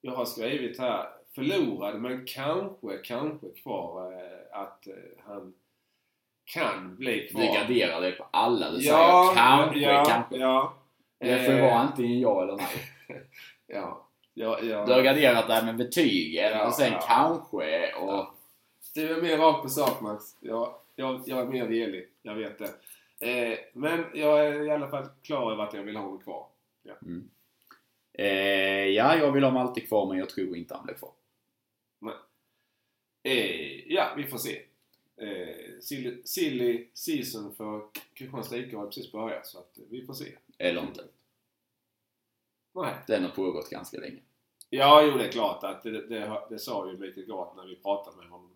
[0.00, 5.54] jag har skrivit här förlorad men kanske, kanske kvar eh, att eh, han
[6.44, 7.54] kan bli Du kvar.
[7.54, 8.70] garderar dig på alla.
[8.70, 10.36] Du ja, säger kanske, ja, kanske.
[10.36, 10.74] Ja,
[11.18, 12.66] Det får ju Eh, vara antingen ja eller nej.
[13.66, 14.86] ja, ja, ja.
[14.86, 17.00] Du har garderat dig med betygen Ja, och sen ja.
[17.08, 18.08] kanske och...
[18.08, 18.34] Ja.
[18.94, 20.24] Du är mer rakt på sak Max.
[20.40, 22.08] Jag, jag, jag är mer velig.
[22.22, 22.70] Jag vet det.
[23.30, 26.46] Eh, men jag är i alla fall klar över att jag vill ha honom kvar.
[28.12, 31.10] Eh, ja, jag vill ha Malte kvar men jag tror inte han blir kvar.
[33.26, 34.62] Eh, ja, vi får se.
[35.16, 37.82] Eh, silly, silly season för
[38.14, 40.32] Kristianstad IK har precis börjat så att eh, vi får se.
[40.58, 41.04] Eller inte.
[42.76, 42.94] Nej.
[43.06, 44.18] Den har pågått ganska länge.
[44.70, 47.76] Ja, jo det är klart att det, det, det sa ju Mikael Gart när vi
[47.76, 48.50] pratade med honom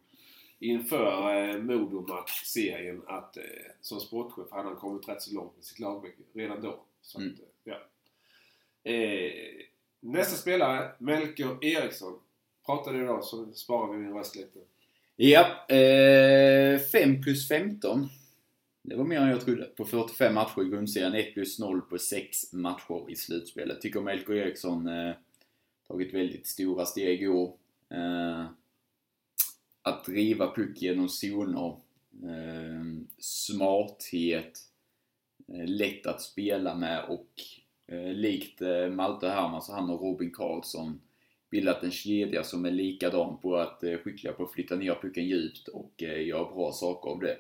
[0.59, 3.43] inför eh, Modomatch-serien att eh,
[3.81, 6.81] som sportchef hade han kommit rätt så långt med sitt lagbygge redan då.
[7.03, 7.33] Så Mm.
[7.33, 7.75] att, eh,
[8.85, 8.93] ja.
[8.93, 9.33] eh,
[10.01, 12.21] nästa spelare, Melker Eriksson.
[12.67, 14.59] Pratade du då så sparar vi min röst lite.
[15.17, 18.09] Ja, eh, 5 plus 15.
[18.83, 19.65] Det var mer än jag trodde.
[19.65, 23.81] På 45 matcher i grundserien, 1 plus 0 på 6 matcher i slutspelet.
[23.81, 25.15] Tycker Melker Eriksson eh,
[25.89, 27.57] tagit väldigt stora steg i år.
[27.89, 28.47] Eh,
[29.83, 31.77] att driva puck genom zoner,
[32.23, 32.85] eh,
[33.19, 34.59] smarthet,
[35.49, 37.31] eh, lätt att spela med och
[37.87, 41.01] eh, likt eh, Malte Herman så han och Robin Karlsson
[41.51, 45.25] bildat en kedja som är likadan på att eh, skickliga på att flytta ner pucken
[45.25, 47.37] djupt och eh, göra bra saker av det.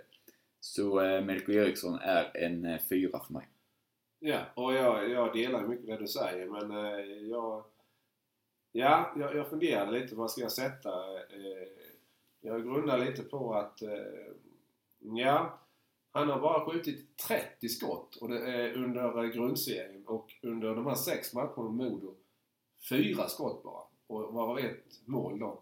[0.60, 3.48] Så eh, Melker Eriksson är en eh, fyra för mig.
[4.18, 7.64] Ja, och jag, jag delar mycket det du säger men eh, jag...
[8.72, 10.90] Ja, jag, jag funderar lite vad ska jag sätta.
[11.18, 11.68] Eh,
[12.40, 13.82] jag grundar lite på att...
[13.82, 13.88] Eh,
[14.98, 15.58] ja,
[16.12, 20.86] han har bara skjutit 30 skott och det är under eh, grundserien och under de
[20.86, 22.14] här sex matcherna med Modo
[22.88, 25.60] fyra skott bara och varav ett mål då.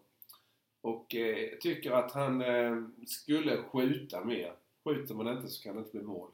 [0.80, 4.52] Och eh, tycker att han eh, skulle skjuta mer.
[4.88, 6.30] Skjuter man inte så kan det inte bli mål.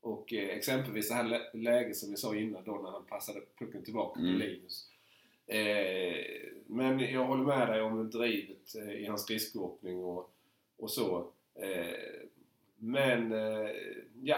[0.00, 3.40] Och eh, exempelvis det här lä- läget som vi sa innan då när han passade
[3.58, 4.32] pucken tillbaka Mm.
[4.32, 4.90] till Linus.
[5.46, 6.16] Eh,
[6.66, 10.30] men jag håller med dig om drivet eh, i hans skridskoåkning och,
[10.76, 11.30] och så.
[11.54, 11.94] Eh,
[12.76, 13.70] men eh,
[14.22, 14.36] ja,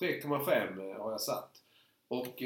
[0.00, 1.62] 3,5 eh, har jag satt.
[2.08, 2.42] Och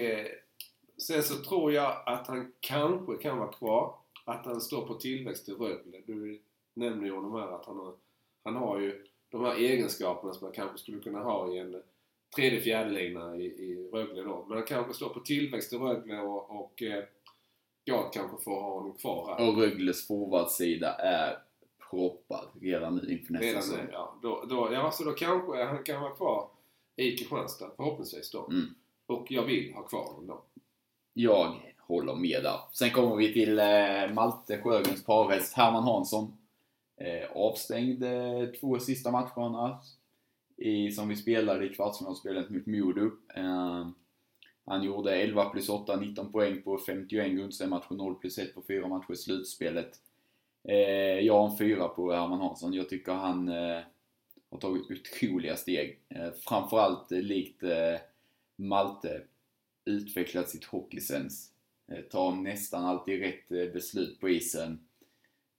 [0.96, 3.94] sen så tror jag att han kanske kan vara kvar.
[4.24, 6.02] Att han står på tillväxt i Rögle.
[6.06, 6.42] Du
[6.74, 7.94] nämner ju honom här att han har,
[8.44, 11.83] han har ju de här egenskaperna som man kanske skulle kunna ha i en
[12.37, 14.45] tredje fjärdelina i, i Rögle då.
[14.49, 17.05] Men han kanske står på tillväxt i Rögle och, och eh,
[17.85, 19.49] jag kanske får ha honom kvar här.
[19.49, 21.39] Och Rögles forwardsida är
[21.91, 23.85] proppad redan nu inför nästa Redan säsong.
[23.85, 24.18] nu, ja.
[24.22, 26.49] Då, då, ja, så då kanske han kan vara kvar
[26.97, 28.47] i Kristianstad, förhoppningsvis då.
[28.47, 28.74] Mm.
[29.07, 30.43] Och jag vill ha kvar honom då.
[31.12, 32.61] Jag håller med där.
[32.72, 36.33] Sen kommer vi till eh, Malte Sjögrens parhäst Herman Hansson.
[37.01, 39.80] Eh, avstängd eh, två sista matcherna
[40.57, 43.11] i, som vi spelade i kvartsfinalspelet mot Modo.
[43.34, 43.88] Eh,
[44.64, 48.88] Han gjorde 11 plus 8, 19 poäng på 51 grundseriematcher, 0 plus 1 på 4
[48.88, 50.01] matcher i slutspelet.
[50.68, 52.74] Eh, jag har en 4 på Herman Hansson.
[52.74, 53.80] Jag tycker han eh,
[54.51, 56.01] har tagit otroliga steg.
[56.09, 58.01] Eh, framförallt eh, likt eh,
[58.57, 59.22] Malte
[59.84, 61.53] utvecklat sitt hockeysens.
[61.92, 64.88] Eh, tar nästan alltid rätt eh, beslut på isen.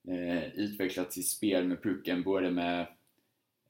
[0.10, 2.82] Eh, utvecklat sitt spel med pucken både med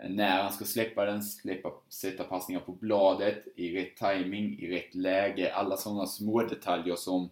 [0.03, 4.71] eh, när han ska släppa den, släppa, sätta passningar på bladet, i rätt timing, i
[4.71, 5.53] rätt läge.
[5.53, 7.29] Alla sådana små detaljer som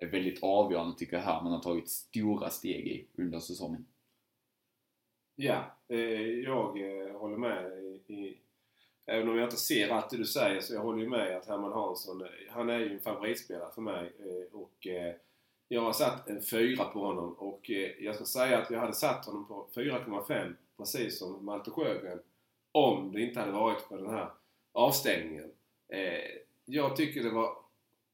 [0.00, 3.86] är väldigt avgörande tycker jag här man har tagit stora steg i under säsongen.
[5.36, 5.98] Ja, eh,
[6.40, 7.72] jag eh, håller med.
[8.06, 8.38] I,
[9.06, 11.46] även om jag inte ser allt det du säger så jag håller ju med att
[11.46, 14.12] Herman Hansson, eh, han är ju en favoritspelare för mig.
[14.18, 15.14] Eh, och eh,
[15.72, 18.92] jag har satt en fyra på honom och eh, jag ska säga att jag hade
[18.92, 22.20] satt honom på 4,5 precis som Malte Sjögren.
[22.72, 24.30] Om det inte hade varit för den här
[24.72, 25.50] avstängningen.
[25.88, 26.30] Eh,
[26.64, 27.56] jag tycker det var,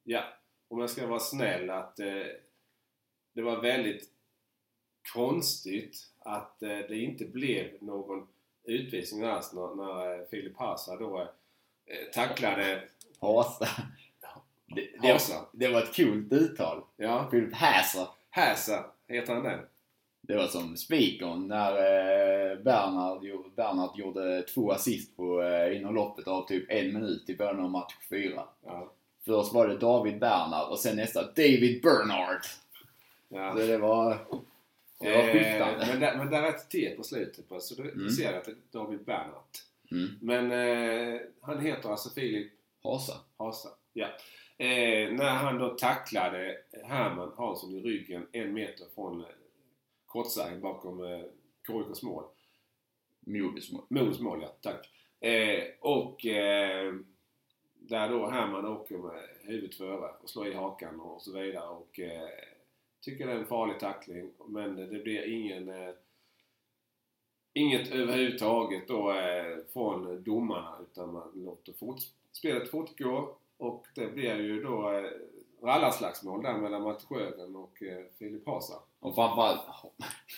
[0.03, 0.23] ja,
[0.67, 2.25] om jag ska vara snäll, att eh,
[3.33, 4.09] det var väldigt
[5.13, 8.27] konstigt att det inte blev någon
[8.63, 11.29] utvisning alls när, när Filip Hasa då
[12.13, 12.83] tacklade
[13.19, 13.67] Hasa.
[14.75, 15.45] Det, det, Hasa.
[15.53, 16.83] det var ett coolt uttal.
[16.97, 18.07] Ja, Philip Hasa.
[18.29, 19.59] Hasa heter han det?
[20.21, 23.21] Det var som spikern när eh, Bernhard,
[23.55, 27.69] Bernhard gjorde två assist på, eh, inom loppet av typ en minut i början av
[27.71, 28.43] match fyra.
[28.65, 28.91] Ja.
[29.25, 32.41] Först var det David Bernhard och sen nästa David Bernhard.
[33.29, 33.51] ja.
[33.53, 34.09] Så det var,
[34.99, 35.85] det var Eh, skiftande.
[35.87, 37.97] men, där, men där är ett T på slutet på, så du, Mm.
[38.07, 39.63] du ser att det är David Bernhardt.
[39.91, 40.07] Mm.
[40.21, 42.51] Men eh, han heter alltså Filip
[42.83, 43.13] Hasa.
[43.37, 43.69] Hasa.
[43.93, 44.07] Ja.
[44.57, 49.27] Eh, när han då tacklade Herman Hansson i ryggen en meter från eh,
[50.05, 51.21] kortsargen bakom eh,
[51.67, 52.23] KIKs mål.
[53.19, 53.83] Modis mål.
[53.89, 54.47] Modos mål, ja.
[54.61, 54.89] Tack.
[55.19, 56.93] Eh, och eh,
[57.73, 61.67] där då Herman åker med huvudet före och slår i hakan och så vidare.
[61.67, 62.29] Och eh,
[63.01, 64.31] tycker det är en farlig tackling.
[64.47, 65.69] Men det blir ingen...
[65.69, 65.93] Eh,
[67.53, 71.99] inget överhuvudtaget då eh, från domarna utan man låter fort,
[72.31, 73.37] spelet fortgå.
[73.57, 75.03] Och det blir ju då eh,
[75.67, 78.73] rallarslagsmål där mellan Matte Sjögren och eh, Filip Hasa.
[78.99, 79.61] Och framförallt,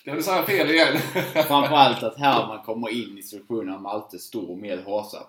[0.06, 0.98] Kan du säga fel igen?
[1.48, 5.28] framförallt att Herman kommer in i situationen när Malte står med Hasa.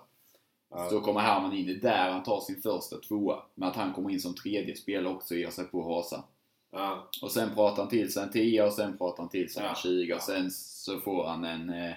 [0.69, 0.89] Ja.
[0.89, 3.43] Så kommer Herman in, det är där han tar sin första tvåa.
[3.55, 6.23] Men att han kommer in som tredje spelare också och ger sig på Hasa.
[6.71, 7.07] Ja.
[7.21, 9.67] Och sen pratar han till sig en 10 och sen pratar han till sig en
[9.69, 9.75] Ja.
[9.75, 11.93] 20 och sen så får han en eh,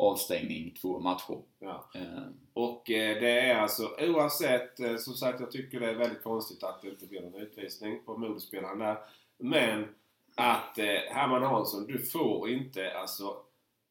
[0.00, 1.42] avstängning två matcher.
[1.58, 1.90] Ja.
[1.94, 6.22] Eh, Och eh, det är alltså oavsett, eh, som sagt jag tycker det är väldigt
[6.22, 8.98] konstigt att det inte blir någon utvisning på modespelaren där.
[9.38, 9.94] Men
[10.34, 10.78] att
[11.08, 13.36] Herman Hansson, du får inte alltså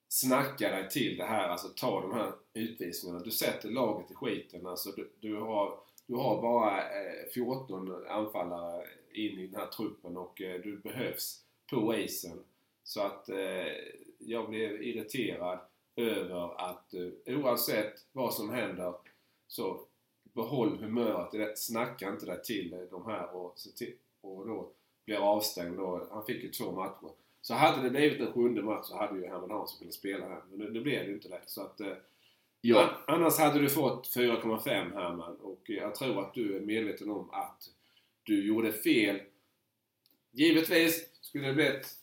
[0.08, 3.24] snacka dig till det här, alltså ta de här utvisningarna.
[3.24, 4.68] Du sätter laget i skiten.
[4.68, 8.84] Alltså du, du, har, du har bara eh, 14 anfallare
[9.14, 12.44] in i den här truppen och du behövs på isen.
[12.84, 13.30] Så att
[14.20, 15.60] jag blev irriterad
[16.00, 18.94] över att eh, oavsett vad som händer
[19.48, 19.82] så
[20.34, 21.32] behåll humöret.
[21.32, 24.70] Det- Snacka inte dig till eh, de här och, till, och då
[25.06, 25.78] blir avstängd.
[25.78, 26.08] Då.
[26.12, 27.12] Han fick ju två matcher.
[27.42, 30.42] Så hade det blivit en sjunde match så hade ju Herman Hansson kunnat spela här.
[30.50, 31.42] Men det, det blev ju inte det.
[31.46, 31.94] Så att, eh,
[32.62, 35.36] ja, an- Annars hade du fått 4,5 Herman.
[35.36, 37.70] Och jag tror att du är medveten om att
[38.24, 39.22] du gjorde fel.
[40.32, 41.99] Givetvis skulle det blivit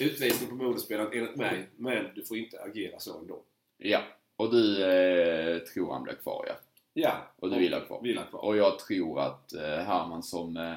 [0.00, 1.68] utvisning på modespelaren enligt mig.
[1.76, 3.42] Men du får inte agera så ändå.
[3.78, 4.00] ja.
[4.36, 6.54] Och du eh, tror han blir kvar ja.
[6.92, 7.12] Ja.
[7.36, 8.02] Och du vill ha kvar.
[8.02, 8.44] Vill ha kvar.
[8.44, 10.74] Och jag tror att eh, Herman som, eh,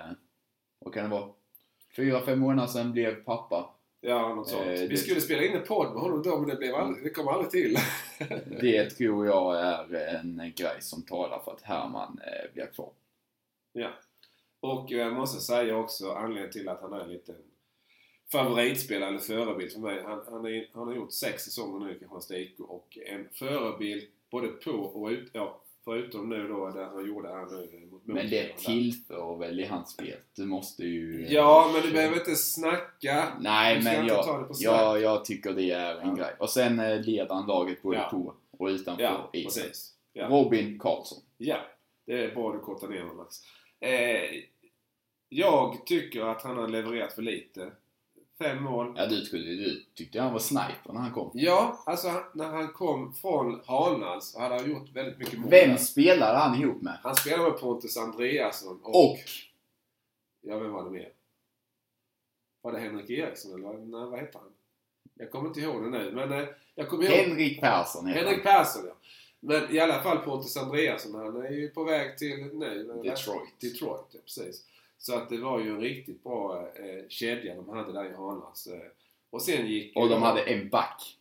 [0.79, 1.29] vad kan det vara?
[1.95, 3.69] Fyra, fem månader sedan blev pappa.
[4.01, 4.65] Ja, något sånt.
[4.65, 7.03] Eh, Vi det- skulle spela in en podd med honom då, men det, blev aldrig,
[7.03, 7.77] det kom aldrig till.
[8.61, 12.91] Det tror jag är en grej som talar för att Herman eh, blir kvar.
[13.73, 13.89] ja.
[14.59, 17.37] Och jag måste säga också anledningen till att han är lite en
[18.31, 20.03] favoritspelare eller förebild för mig.
[20.05, 24.03] Han, han, är, han har gjort sex säsonger nu i Kristianstad IK och en förebild
[24.31, 28.29] både på och ut, ja, förutom nu då det han gjorde här nu mot Men
[28.29, 30.17] det tillför väl i hans spel.
[30.35, 31.25] Du måste ju...
[31.25, 33.27] eh, Ja, men du behöver inte snacka.
[33.39, 36.15] Nej, men jag, jag, jag tycker det är en Ja.
[36.15, 36.35] grej.
[36.39, 38.09] Och sen eh, leder han laget både Ja.
[38.11, 39.63] på och utanför Ja, isen.
[39.63, 39.93] precis.
[40.13, 40.27] Ja.
[40.27, 41.19] Robin Karlsson.
[41.37, 41.57] Ja,
[42.05, 43.35] det är bra du kortar ner honom Max.
[43.79, 44.41] Eh,
[45.29, 47.71] jag tycker att han har levererat för lite.
[48.43, 48.93] Fem mål.
[48.97, 51.31] Ja, du, trodde, du tyckte han var sniper när han kom.
[51.33, 55.49] Ja, alltså han- när han kom från Hanals så hade han gjort väldigt mycket mål.
[55.49, 56.97] Vem spelade han ihop med?
[57.03, 59.05] Han spelade med Pontus Andreasson och...
[59.11, 59.17] Och
[60.41, 61.09] Ja, vem var det mer?
[62.61, 64.49] Var det Henrik Eriksson eller nej, vad heter han?
[65.15, 67.13] Jag kommer inte ihåg det nu, men eh, jag kommer ihåg...
[67.13, 68.93] Henrik Persson heter Henrik Persson, ja.
[69.39, 72.83] Men i alla fall Pontus Andreasson, han är ju på väg till nu.
[73.03, 73.59] Detroit.
[73.61, 74.63] Detroit, ja, precis.
[74.97, 78.67] Så att det var ju en riktigt bra eh, kedja de hade där i Hanals.
[78.67, 78.79] Eh.
[79.29, 79.95] Och sen gick...
[79.97, 81.17] Och de hade en back.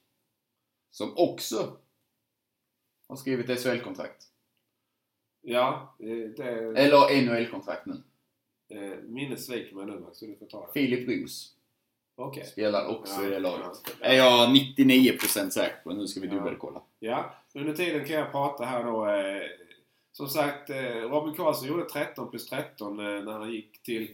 [0.90, 1.76] Som också
[3.08, 4.24] har skrivit SHL-kontrakt.
[5.42, 6.28] Ja, det...
[6.28, 6.44] det
[6.80, 8.02] Eller NHL-kontrakt nu.
[8.68, 10.72] eh, minnet sviker mig nu Max, så du får ta det.
[10.72, 11.52] Filip Roos
[12.16, 12.44] Okej.
[12.44, 13.78] spelar också i det laget.
[14.00, 14.06] Ja.
[14.06, 15.90] Är jag 99% säker på.
[15.92, 16.34] Nu ska vi Ja.
[16.34, 16.82] dubbelkolla.
[16.98, 19.06] Ja, under tiden kan jag prata här då.
[19.08, 19.42] Eh,
[20.16, 20.76] som sagt, eh,
[21.10, 24.10] Robin Karlsson gjorde 13 plus 13 eh, när han gick till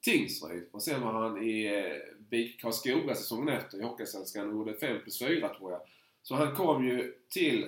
[0.00, 0.68] Tingsryd.
[0.72, 5.00] Och sen var han i eh, BIK Karlskoga säsongen efter i Hockeyallsvenskan och gjorde 5
[5.02, 5.80] plus 4 tror jag.
[6.22, 7.66] Så han kom ju till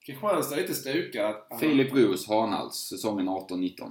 [0.00, 1.36] Kristianstad lite stukad.
[1.60, 3.90] Filip Roos, Hanhals, säsongen 18-19.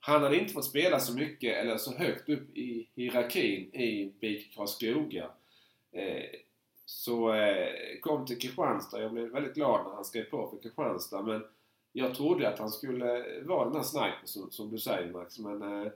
[0.00, 4.54] Han hade inte fått spela så mycket eller så högt upp i hierarkin i BIK
[4.54, 5.30] Karlskoga.
[5.92, 6.40] Eh,
[6.84, 9.02] så eh, kom till Kristianstad.
[9.02, 11.22] Jag blev väldigt glad när han skrev på för Kristianstad.
[11.22, 11.42] Men
[11.92, 15.38] jag trodde att han skulle vara den här snipern som, som du säger Max.
[15.38, 15.92] Men eh,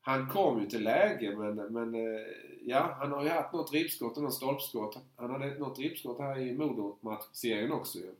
[0.00, 2.26] han kom ju till läge men, men eh,
[2.64, 4.98] ja, han har ju haft något ribbskott och något stolpskott.
[5.16, 8.14] Han hade något ribbskott här i Modo-serien också ju.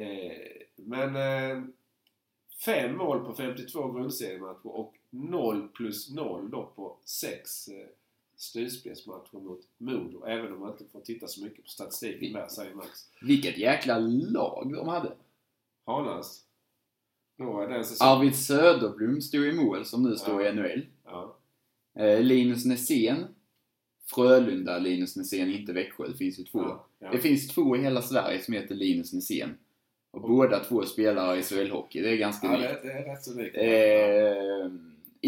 [0.00, 1.62] Eh, men eh,
[2.64, 7.74] fem mål på 52 grundseriematcher och 0 plus 0 då på 6 eh,
[8.36, 10.24] slutspelsmatcher mot Modo.
[10.24, 13.08] Även om man inte får titta så mycket på statistiken där, säger Max.
[13.22, 15.12] Vilket jäkla lag de hade.
[15.86, 16.42] Hanas.
[17.38, 18.12] Då är den säsongen.
[18.18, 20.48] Arvid Söderblom stod i mål, som nu står Ja.
[20.50, 20.86] i NHL.
[21.04, 21.36] Ja.
[21.98, 23.24] Eh, Linus Nässén.
[24.14, 26.06] Frölunda Linus Nässén, inte Växjö.
[26.08, 26.58] Det finns ju två.
[26.60, 26.86] Ja.
[26.98, 27.10] Ja.
[27.12, 29.58] Det finns två i hela Sverige som heter Linus Nässén.
[30.10, 32.02] Och båda två spelar i SHL-hockey.
[32.02, 32.82] Det är ganska ja, unikt.
[32.82, 33.56] det, är rätt så unikt.
[33.56, 34.70] Eh,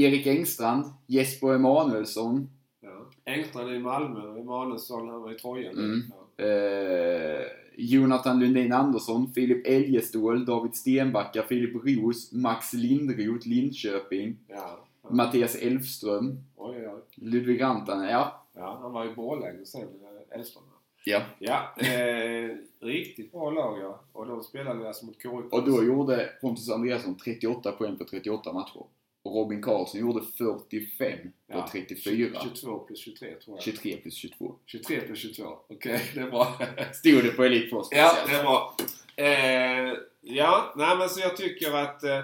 [0.05, 2.51] Erik Engstrand, Jesper Emanuelsson,
[2.81, 3.11] Ja.
[3.25, 5.79] Engstrand i Malmö, Emanuelsson han var i Trojan.
[5.79, 6.03] Mm.
[6.37, 7.47] Eh,
[7.81, 14.79] Jonathan Lundin Andersson, Filip Eljestål, David Stenbacka, Filip Roos, Max Lindroth, Linköping, Ja.
[15.03, 15.11] Ja.
[15.11, 17.01] Mattias Elfström, Oj, oj.
[17.15, 18.09] Ludvig Rantanen.
[18.09, 18.45] Ja.
[18.55, 19.89] Ja, han var i Borlänge sen,
[20.31, 20.65] Elfström.
[21.05, 21.23] ja.
[21.39, 22.51] Ja, eh,
[22.81, 24.01] riktigt bra lag ja.
[24.13, 25.53] Och de spelade alltså mot KIK.
[25.53, 28.83] Och då gjorde Pontus Andreasson 38 poäng på 38 matcher.
[29.23, 32.41] Och Robin Karlsson gjorde 45 på Ja, 34.
[32.43, 33.63] 22 plus 23 tror jag.
[33.65, 34.55] 23 plus 22.
[34.67, 35.59] 23 plus 22.
[35.69, 36.59] Okej, det är bra.
[36.95, 38.77] Stod det på Elite Four ja, det är bra.
[39.17, 42.21] Eh, ja, nej men så jag tycker att eh,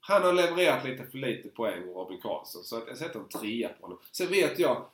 [0.00, 2.64] han har levererat lite för lite poäng, Robin Karlsson.
[2.64, 3.98] Så jag sätter en trea på honom.
[4.12, 4.84] Sen vet jag,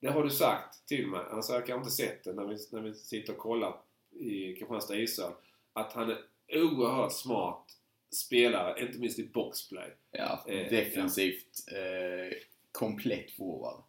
[0.00, 2.56] det har du sagt till mig, alltså jag har kanske inte sett det när vi,
[2.72, 3.76] när vi sitter och kollar
[4.20, 5.32] i Kristianstad ishall,
[5.72, 6.18] att han är
[6.62, 7.64] oerhört smart
[8.10, 9.90] spelare, inte minst i boxplay.
[10.10, 12.36] Ja, Eh, defensivt eh,
[12.72, 13.82] komplett forward.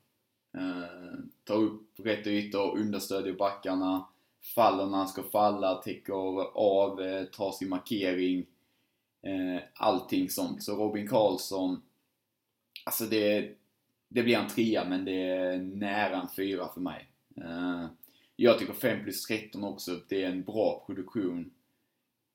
[0.57, 4.07] Eh, tar upp rätt ytor, understödjer backarna,
[4.55, 6.13] faller när han ska falla, täcker
[6.57, 8.45] av, eh, tar sin markering.
[9.21, 10.63] Eh, allting sånt.
[10.63, 11.81] Så Robin Karlsson,
[12.85, 13.55] alltså det,
[14.07, 17.07] det blir en trea men det är nära en fyra för mig.
[17.37, 17.87] Eh,
[18.35, 21.51] jag tycker 5 plus 13 också, det är en bra produktion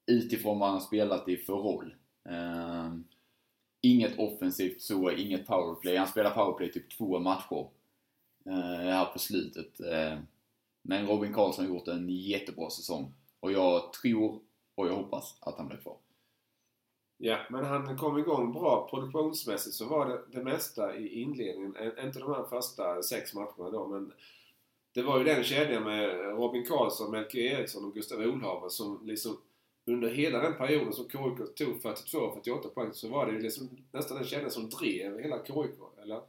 [0.07, 1.95] utifrån vad han har spelat i för roll.
[2.29, 2.95] Eh,
[3.81, 5.97] inget offensivt så, inget powerplay.
[5.97, 7.69] Han spelar powerplay typ två matcher
[8.47, 9.81] uh, här på slutet.
[9.81, 10.19] Uh,
[10.83, 13.15] men Robin Karlsson har gjort en jättebra säsong.
[13.41, 14.41] Och jag tror
[14.75, 15.97] och jag hoppas att han blir kvar.
[17.17, 21.77] Ja, men han kom igång bra produktionsmässigt så var det det mesta i inledningen.
[22.05, 24.13] Inte de här första sex matcherna då, men
[24.93, 29.37] det var ju den kedjan med Robin Karlsson, Melker Eriksson och Gustav Olhaver som liksom
[29.87, 34.17] under hela den perioden som KIK tog 42-48 poäng så var det ju liksom nästan
[34.17, 36.21] den kedjan som drev hela KIK, eller?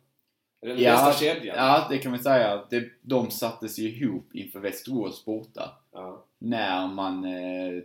[0.62, 1.58] Eller Ja, bästa kedjan.
[1.58, 2.66] Ja, det kan man säga.
[2.70, 5.78] Det, de sattes ju ihop inför Västerås borta.
[5.92, 6.26] Ja.
[6.38, 7.84] När man eh,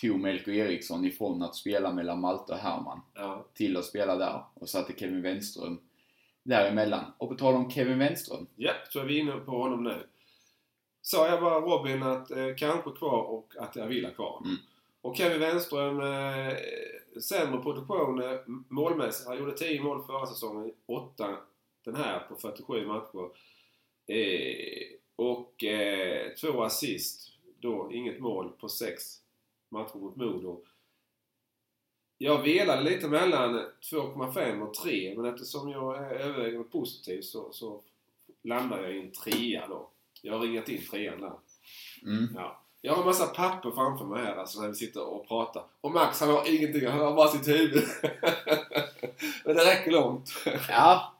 [0.00, 3.46] tog Melker Eriksson ifrån att spela mellan Malte och Herman ja.
[3.54, 5.80] till att spela där och satte Kevin Wenström
[6.42, 7.04] däremellan.
[7.18, 8.46] Och på tal om Kevin Wenström.
[8.56, 10.06] Ja, så är vi inne på honom nu.
[11.02, 14.42] Sa jag bara Robin att eh, kanske kvar och att jag vill ha kvar.
[14.44, 14.56] Mm.
[15.06, 16.56] Och Kevin Wenström, eh,
[17.20, 19.28] sämre produktion eh, målmässigt.
[19.28, 21.36] Han gjorde 10 mål förra säsongen, 8
[21.84, 23.30] den här på 47 matcher.
[24.06, 27.32] Eh, och eh, två assist.
[27.60, 29.04] Då inget mål på 6
[29.68, 30.62] matcher mot Modo.
[32.18, 33.54] Jag velade lite mellan
[33.92, 37.82] 2,5 och 3 men eftersom jag är övervägande positiv så, så
[38.42, 39.90] landar jag i en trea då.
[40.22, 41.38] Jag har ringat in trean där.
[42.02, 42.28] Mm.
[42.34, 42.65] Ja.
[42.86, 45.62] Jag har en massa papper framför mig här alltså när vi sitter och pratar.
[45.80, 47.84] Och Max han har ingenting, han har bara sitt huvud.
[49.44, 50.30] Men det räcker långt.
[50.68, 51.12] Ja,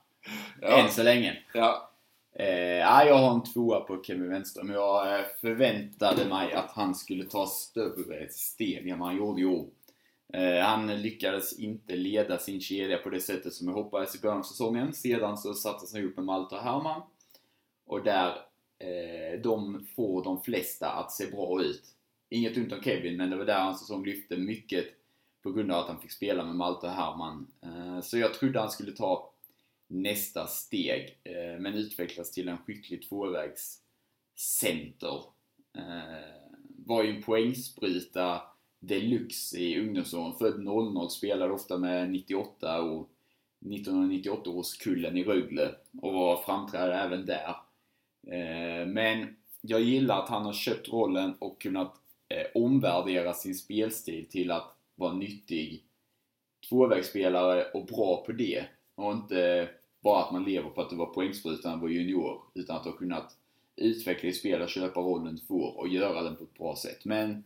[0.61, 0.69] Ja.
[0.69, 1.39] än så länge.
[1.55, 1.91] ja.
[2.39, 4.71] Eh, ja, jag har en tvåa på Kevin Wenström.
[4.71, 9.45] Jag eh, förväntade mig att han skulle ta större steg än vad han gjorde i
[9.45, 9.67] år.
[10.33, 14.39] Eh, han lyckades inte leda sin kedja på det sättet som jag hoppades i början
[14.39, 14.93] av säsongen.
[14.95, 17.03] Sedan så satte sig upp med Malte Herman.
[17.87, 18.35] Och där
[18.79, 21.83] eh, de får de flesta att se bra ut.
[22.29, 24.87] Inget ont om Kevin, men det var där alltså hans säsong lyfte mycket
[25.43, 27.47] på grund av att han fick spela med Malte och Herman.
[27.63, 29.33] Eh, så jag trodde han skulle ta
[29.89, 35.23] nästa steg, eh, men utvecklas till en skicklig tvåvägscenter.
[35.77, 36.37] Eh,
[36.87, 38.43] var ju en poängspruta
[38.81, 40.39] deluxe i ungdomsåren.
[40.39, 43.11] Född 00, spelade ofta med 98 och
[43.61, 47.57] 1998-årskullen i Rögle och var framträdande även där.
[48.27, 51.95] Eh, men jag gillar att han har köpt rollen och kunnat
[52.29, 55.85] eh, omvärdera sin spelstil till att vara nyttig
[56.69, 58.65] tvåvägsspelare och bra på det.
[58.95, 59.69] Och inte
[60.01, 62.93] bara att man lever på att det var poängsprutan när var junior, utan att ha
[62.93, 63.37] kunnat
[63.77, 67.05] utveckla i spel och köpa rollen du får och göra den på ett bra sätt.
[67.05, 67.45] Men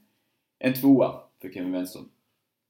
[0.58, 2.08] en tvåa för Kevin Wenström.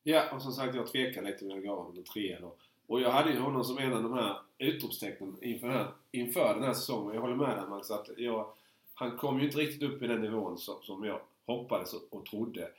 [0.02, 2.56] Ja, och som sagt jag tvekar lite med att gå honom en trea då.
[2.90, 6.54] Och jag hade ju honom som en av de här utropstecknen inför den här, inför
[6.54, 7.14] den här säsongen.
[7.14, 8.52] Jag håller med dig Max att jag,
[8.94, 12.26] han kom ju inte riktigt upp i den nivån som, som jag hoppades och, och
[12.26, 12.70] trodde.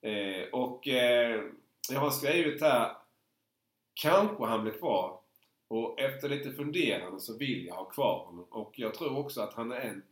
[0.00, 1.42] Eh, och eh,
[1.90, 2.92] jag har skrivit här
[3.94, 5.18] Kanske han blir kvar.
[5.68, 8.44] Och efter lite funderande så vill jag ha kvar honom.
[8.50, 10.02] Och jag tror också att han är en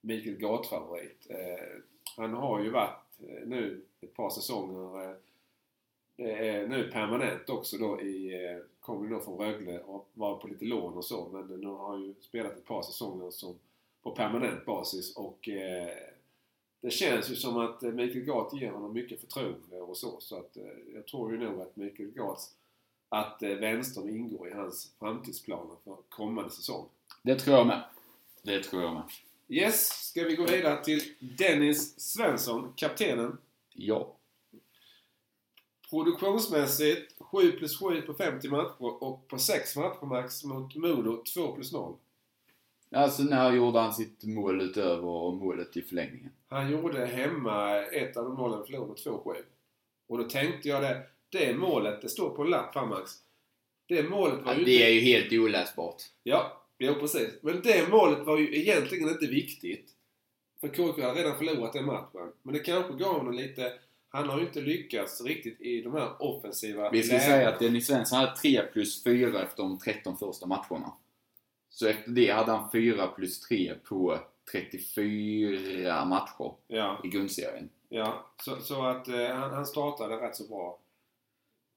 [0.00, 1.26] Mikael Gart-favorit.
[1.30, 1.82] Eh,
[2.16, 5.16] han har ju varit eh, nu ett par säsonger eh,
[6.18, 10.64] eh, nu permanent också då i, eh, kommer då från Rögle och var på lite
[10.64, 13.58] lån och så men nu har ju spelat ett par säsonger som,
[14.02, 15.88] på permanent basis och eh,
[16.80, 20.56] det känns ju som att Mikael Gart ger honom mycket förtroende och så så att
[20.56, 22.54] eh, jag tror ju nog att Mikael Garts
[23.08, 26.88] att eh, Wenström ingår i hans framtidsplaner för kommande säsong.
[27.22, 27.82] Det tror jag med.
[28.42, 29.02] Det tror jag med.
[29.48, 33.38] Yes, ska vi gå vidare till Dennis Svensson, kaptenen.
[33.72, 34.14] Ja.
[35.90, 41.52] Produktionsmässigt 7 plus 7 på 50 matcher och på 6 matcher max mot Modo 2
[41.52, 41.96] plus 0.
[42.90, 46.30] Alltså när gjorde han sitt mål utöver målet i förlängningen?
[46.48, 49.34] Han gjorde hemma ett av de målen förlorade 2-7.
[50.06, 53.12] Och då tänkte jag det, det målet, det står på en lapp här Max.
[53.86, 56.02] Det målet var Ja, ju det är ju helt oläsbart.
[56.22, 57.30] Ja, ja precis.
[57.42, 59.90] Men det målet var ju egentligen inte viktigt.
[60.60, 62.32] För KK hade redan förlorat den matchen.
[62.42, 63.72] Men det kanske gav honom lite...
[64.10, 67.32] Han har ju inte lyckats riktigt i de här offensiva Vi ska lägena.
[67.32, 70.92] säga att Dennis Svensson hade 3 plus 4 efter de 13 första matcherna.
[71.70, 74.18] Så efter det hade han 4 plus 3 på
[74.52, 77.68] 34 matcher Ja, i grundserien.
[77.88, 78.26] ja.
[78.44, 80.78] Så, så att eh, han, han startade rätt så bra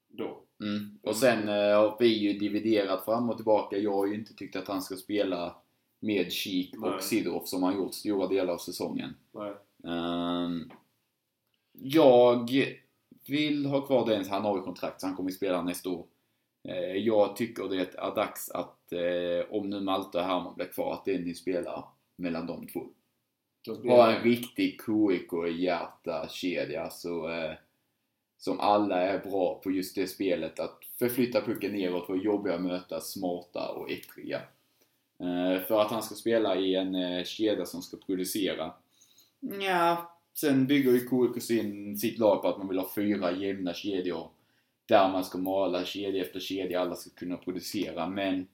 [0.08, 0.38] då.
[0.60, 0.98] Mm.
[1.02, 3.76] Och sen eh, har vi ju dividerat fram och tillbaka.
[3.76, 5.56] Jag har ju inte tyckt att han ska spela
[6.00, 9.14] med Kik och Sidorov som han gjort stora delar av säsongen.
[9.32, 9.52] Nej.
[11.72, 12.50] Jag
[13.26, 14.28] vill ha kvar Dennis.
[14.28, 16.06] Han har ju kontrakt så han kommer att spela nästa år.
[16.68, 20.92] Eh, jag tycker det är dags att, eh, om nu Malte och Herman blir kvar,
[20.92, 21.84] att Dennis spelar
[22.16, 22.80] mellan de två.
[23.88, 27.52] Ha en riktig KIK-hjärta-kedja så, eh,
[28.38, 30.60] som alla är bra på just det spelet.
[30.60, 34.42] Att förflytta pucken neråt, vara jobbiga att möta, smarta och ettriga.
[35.18, 38.72] Eh, för att han ska spela i en eh, kedja som ska producera.
[39.40, 43.74] Ja, sen bygger ju KIK sin, sitt lag på att man vill ha fyra jämna
[43.74, 44.30] kedjor.
[44.86, 48.08] Där man ska mala kedja efter kedja, alla ska kunna producera.
[48.08, 48.46] Men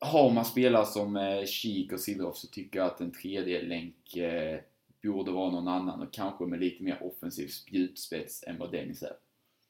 [0.00, 4.16] har man spelare som eh, Kik och Silverhoff så tycker jag att en tredje länk
[4.16, 4.60] eh,
[5.02, 9.12] borde vara någon annan och kanske med lite mer offensiv spjutspets än vad Dennis är.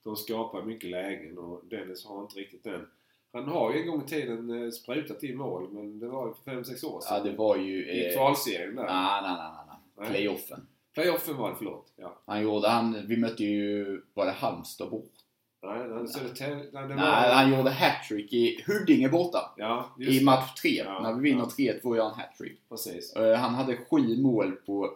[0.05, 2.87] De skapar mycket lägen och Dennis har inte riktigt den.
[3.33, 6.35] Han har ju en gång i tiden eh, sprutat i mål men det var ju
[6.35, 7.17] för 5-6 år sedan.
[7.17, 7.87] Ja, det var ju...
[7.87, 8.85] I Eh, kvalserien där.
[8.85, 9.68] nej, nej, nej,
[10.01, 10.11] nej.
[10.11, 10.67] Playoffen.
[10.95, 11.93] Playoffen var det, förlåt.
[11.97, 12.19] Ja.
[12.27, 15.13] Han gjorde, han, vi mötte ju, var det Halmstad bort?
[15.63, 16.67] Nej, nej, Södertälje...
[16.73, 19.39] Nej, han gjorde hattrick i Huddinge borta.
[19.57, 20.71] Ja, I match 3.
[20.71, 21.73] Ja, när vi vinner ja.
[21.83, 22.69] 3-2 gör han hattrick.
[22.69, 23.13] Precis.
[23.17, 24.91] Eh, Han hade sju mål på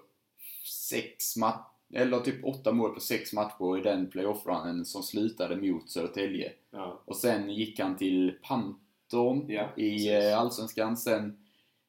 [0.64, 1.64] sex matcher,
[1.94, 6.52] eller typ åtta mål på sex matcher i den playoff-runnen som slutade mot Södertälje.
[6.70, 7.00] Ja.
[7.04, 10.08] Och sen gick han till Panton i precis.
[10.08, 11.38] eh, Allsvenskan, sen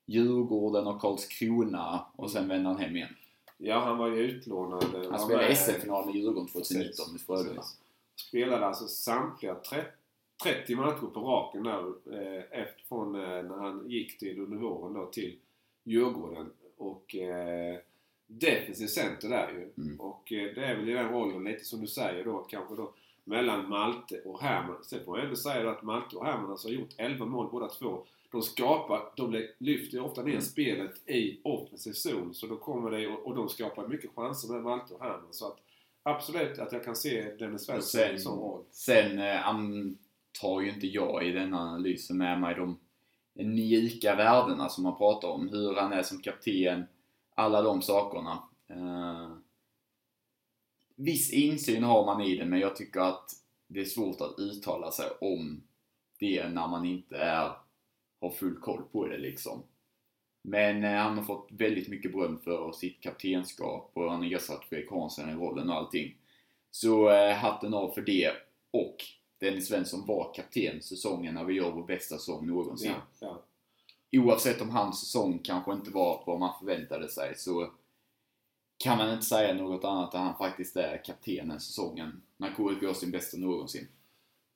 [0.06, 3.16] Djurgården och Karlskrona och sen vände han hem igen.
[3.58, 5.08] ja, han var ju utlånad.
[5.10, 7.64] Han spelade SM-final med Djurgården 2019 Precis, med Frölunda.
[8.16, 9.88] Spelade alltså samtliga 30,
[10.44, 14.94] 30 matcher på raken där eh, efter, från eh, när han gick till under våren
[14.94, 15.38] då till
[15.84, 16.52] Djurgården.
[16.78, 17.78] Och eh,
[18.28, 19.84] defensiv center där ju.
[19.84, 20.00] Mm.
[20.00, 22.94] Och eh, det är väl i den rollen lite som du säger då kanske då
[23.24, 24.84] mellan Malte och Herman.
[24.84, 27.70] Sen får jag ändå säga att Malte och Herman alltså har gjort 11 mål båda
[27.70, 30.42] två de skapar, de lyfter ofta ner Mm.
[30.42, 32.34] spelet i offensiv zon.
[32.34, 35.28] Så då kommer det, och, och de skapar mycket chanser med Malte och Herman.
[35.34, 35.58] Så att
[36.04, 38.64] absolut att jag kan se Dennis Svensson i sån roll.
[38.72, 42.80] sen eh, antar ju inte jag i denna analysen med mig de
[43.34, 45.50] mjuka värdena som man pratar om.
[45.50, 46.84] Hur han är som kapten,
[47.36, 48.44] alla de sakerna.
[48.70, 49.32] Eh,
[50.96, 53.30] viss insyn har man i det, men jag tycker att
[53.68, 55.64] det är svårt att uttala sig om
[56.20, 57.52] det när man inte är,
[58.24, 59.64] har full koll på det liksom.
[60.42, 64.66] Men eh, han har fått väldigt mycket beröm för sitt kaptenskap och han har ersatt
[64.66, 66.16] Fredrik Hansen i rollen och allting.
[66.72, 68.32] Så eh, hatten av för det.
[68.72, 68.96] Och
[69.40, 72.92] Dennis Svensson var kapten säsongen när vi gör vår bästa säsong någonsin.
[72.92, 73.28] Ja,
[74.12, 74.20] ja.
[74.20, 77.72] Oavsett om hans säsong kanske inte var vad man förväntade sig så
[78.78, 82.84] kan man inte säga något annat än att han faktiskt är kaptenen säsongen när KIK
[82.84, 83.88] gör sin bästa någonsin.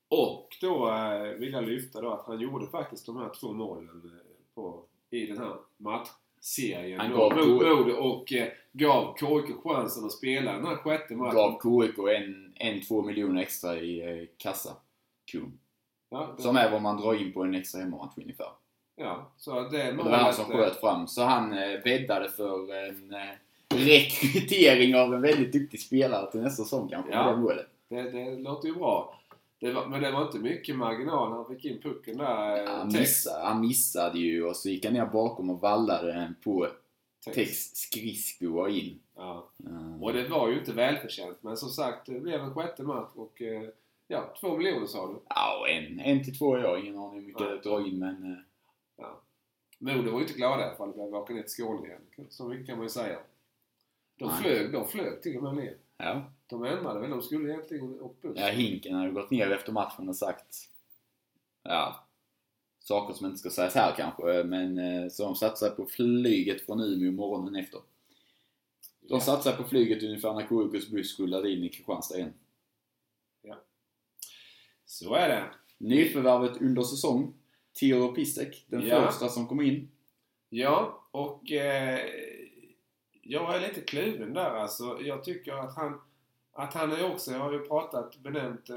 [0.09, 4.01] Och då eh, vill jag lyfta då att han gjorde faktiskt de här två målen
[4.05, 6.99] eh, på, i den här matchserien.
[6.99, 11.35] Han gav Modo och eh, gav KIK chansen att spela den här sjätte matchen.
[11.35, 14.75] Gav KIK en, en, två miljoner extra i eh, kassa.
[15.31, 15.51] Kul.
[16.09, 18.49] Ja, det, Som är vad man drar in på en extra hemmamatch ungefär.
[18.95, 21.07] ja, så det Och det var han som sköt fram.
[21.07, 23.35] Så han eh, bäddade för en eh,
[23.69, 27.11] rekrytering av en väldigt duktig spelare till nästa säsong kanske.
[27.11, 27.35] Ja.
[27.35, 27.65] Det.
[27.89, 29.16] Det, det låter ju bra.
[29.59, 32.63] Det var, men det var inte mycket marginal när han fick in pucken där.
[32.63, 36.35] eh, Han missade, han missade ju och så gick han ner bakom och vallade den
[36.43, 36.67] på
[37.25, 37.35] Tex.
[37.35, 38.99] Tex skridsko och in.
[39.15, 39.49] Ja.
[39.65, 41.37] Eh, Och det var ju inte välförtjänt.
[41.41, 43.63] Men som sagt, det blev en sjätte match och eh,
[44.07, 45.19] ja, två miljoner sa du.
[45.29, 47.49] Ja, en, en till två jag har ingen aning hur mycket Nej.
[47.63, 48.23] det drar in men...
[48.31, 48.37] eh,
[49.79, 50.91] Modo var ju inte glada i alla fall.
[50.97, 52.01] De åka ner till Skåne igen.
[52.29, 53.19] Så mycket kan man ju säga.
[54.19, 55.77] De flög, de flög till och med ner.
[55.97, 56.31] Ja.
[56.47, 57.09] De ändrade väl.
[57.09, 58.37] De skulle egentligen åkt buss.
[58.39, 60.69] ja, Hinken hade gått ner efter matchen och sagt...
[61.63, 62.03] Ja.
[62.79, 66.81] Saker som inte ska sägas här kanske, men eh, så de satsade på flyget från
[66.81, 67.79] Umeå morgonen efter.
[69.01, 69.19] De Ja.
[69.19, 72.33] satsade på flyget ungefär när KIKs buss rullade in i Kristianstad igen.
[74.85, 75.43] Så är det.
[75.77, 77.33] Nyförvärvet under säsong,
[77.79, 79.05] Theodor Pisek, den Ja.
[79.05, 79.89] första som kom in.
[80.49, 81.99] Ja, och eh,
[83.21, 84.99] jag är lite kluven där alltså.
[85.01, 86.01] Jag tycker att han,
[86.57, 88.75] att han är också, jag har ju pratat, benämnt eh,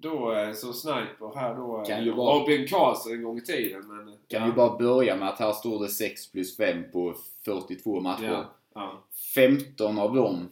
[0.00, 1.78] då eh, som sniper här då.
[1.78, 3.86] eh, Kan ju vara- Robin Karlsson en gång i tiden.
[3.86, 7.14] Men, Kan ja, ju bara börja med att här står det 6 plus 5 på
[7.44, 8.24] 42 matcher.
[8.24, 8.44] Ja,
[8.74, 9.04] ja.
[9.34, 10.48] 15 av dem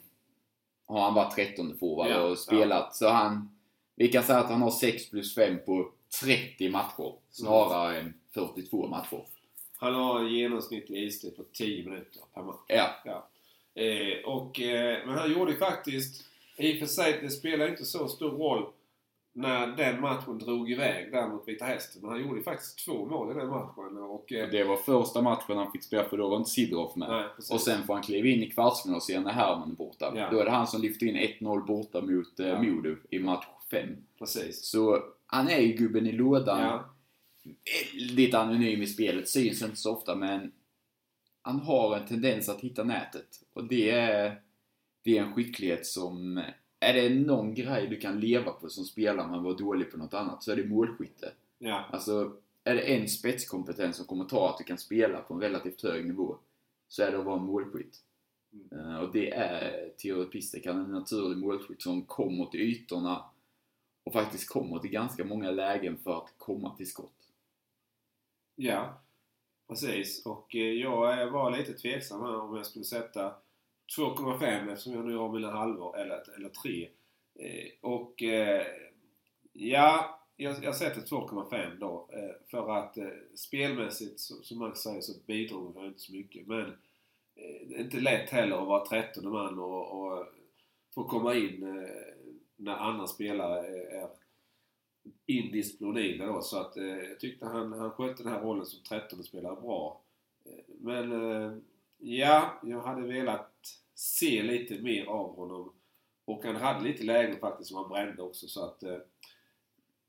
[0.87, 2.95] har han varit 13 forward Ja, och spelat.
[2.97, 3.57] Så han,
[3.97, 5.93] vi kan säga att han har 6 plus 5 på
[6.23, 7.15] 30 matcher.
[7.31, 9.25] Snarare än 42 matcher.
[9.77, 12.57] Han har en genomsnittlig istid på 10 minuter per match.
[12.69, 12.91] Ja,
[13.75, 16.25] Eh, och, eh, men han gjorde ju faktiskt,
[16.59, 18.67] i och för sig, det spelar inte så stor roll
[19.35, 22.03] när den matchen drog iväg där mot Vita Hästen.
[22.03, 23.97] Men han gjorde ju faktiskt två mål i den matchen.
[23.99, 27.09] Och, eh, det var första matchen han fick spela för då var inte Sidorov med.
[27.11, 27.25] nej.
[27.51, 30.13] Och sen får han kliva in i kvartsfinalserien när Herman är borta.
[30.17, 30.29] Ja.
[30.31, 32.63] Då är det han som lyfter in 1-0 borta mot eh, Ja.
[32.63, 33.89] Modo i match 5.
[34.19, 34.65] Precis.
[34.65, 36.61] Så han är ju gubben i lådan.
[36.61, 36.85] Ja.
[37.95, 40.53] Väldigt anonym i spelet, syns inte så ofta men
[41.43, 43.43] han har en tendens att hitta nätet.
[43.53, 44.43] Och det är,
[45.03, 46.43] det är en skicklighet som...
[46.81, 50.15] Är det någon grej du kan leva på som spelare men vara dålig på något
[50.15, 51.33] annat så är det målskytte.
[51.59, 51.85] Ja.
[51.93, 55.83] Alltså, är det en spetskompetens som kommer ta att du kan spela på en relativt
[55.83, 56.37] hög nivå
[56.89, 58.01] så är det att vara målskytt.
[58.53, 58.91] Mm.
[58.91, 63.25] Eh, och det är Theodor Pistek, han är en naturlig målskytt som kommer till ytorna
[64.05, 67.29] och faktiskt kommer till ganska många lägen för att komma till skott.
[68.55, 69.01] Ja,
[69.73, 70.27] precis.
[70.27, 73.35] Och eh, jag eh, var lite tveksam här om jag skulle sätta
[73.99, 76.89] 2,5 eftersom jag nu har mina halvor eller, eller 3.
[77.35, 78.23] Eh, och
[79.53, 82.09] ja, jag, jag sätter 2,5 då.
[82.51, 82.99] För att
[83.35, 86.47] spelmässigt, som Max säger, så bidrog jag inte så mycket.
[86.47, 86.77] Men
[87.67, 90.27] det är inte lätt heller att vara 13 man och, och
[90.95, 91.87] få komma in
[92.57, 94.09] när andra spelare är
[95.27, 96.41] indisponibla då.
[96.43, 100.01] Så att eh, jag tyckte han, han skötte den här rollen som 13 spelare bra.
[100.45, 101.53] Eh, Men eh,
[101.99, 103.53] ja, jag hade velat
[103.95, 105.73] se lite mer av honom.
[106.25, 108.97] Och han hade lite lägen faktiskt som han brände också så att eh,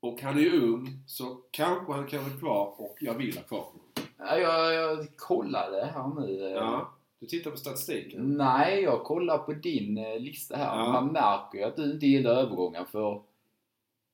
[0.00, 3.42] och han är ju ung så kanske han kan vara kvar och jag vill ha
[3.44, 3.80] kvar honom.
[4.18, 6.46] Ja, jag, jag kollade här nu.
[6.46, 8.36] eh, Ja, du tittar på statistiken?
[8.36, 10.78] Nej, jag kollar på din eh, lista här.
[10.78, 10.92] Ja.
[10.92, 13.22] Man märker ju att du inte gillar övergångar för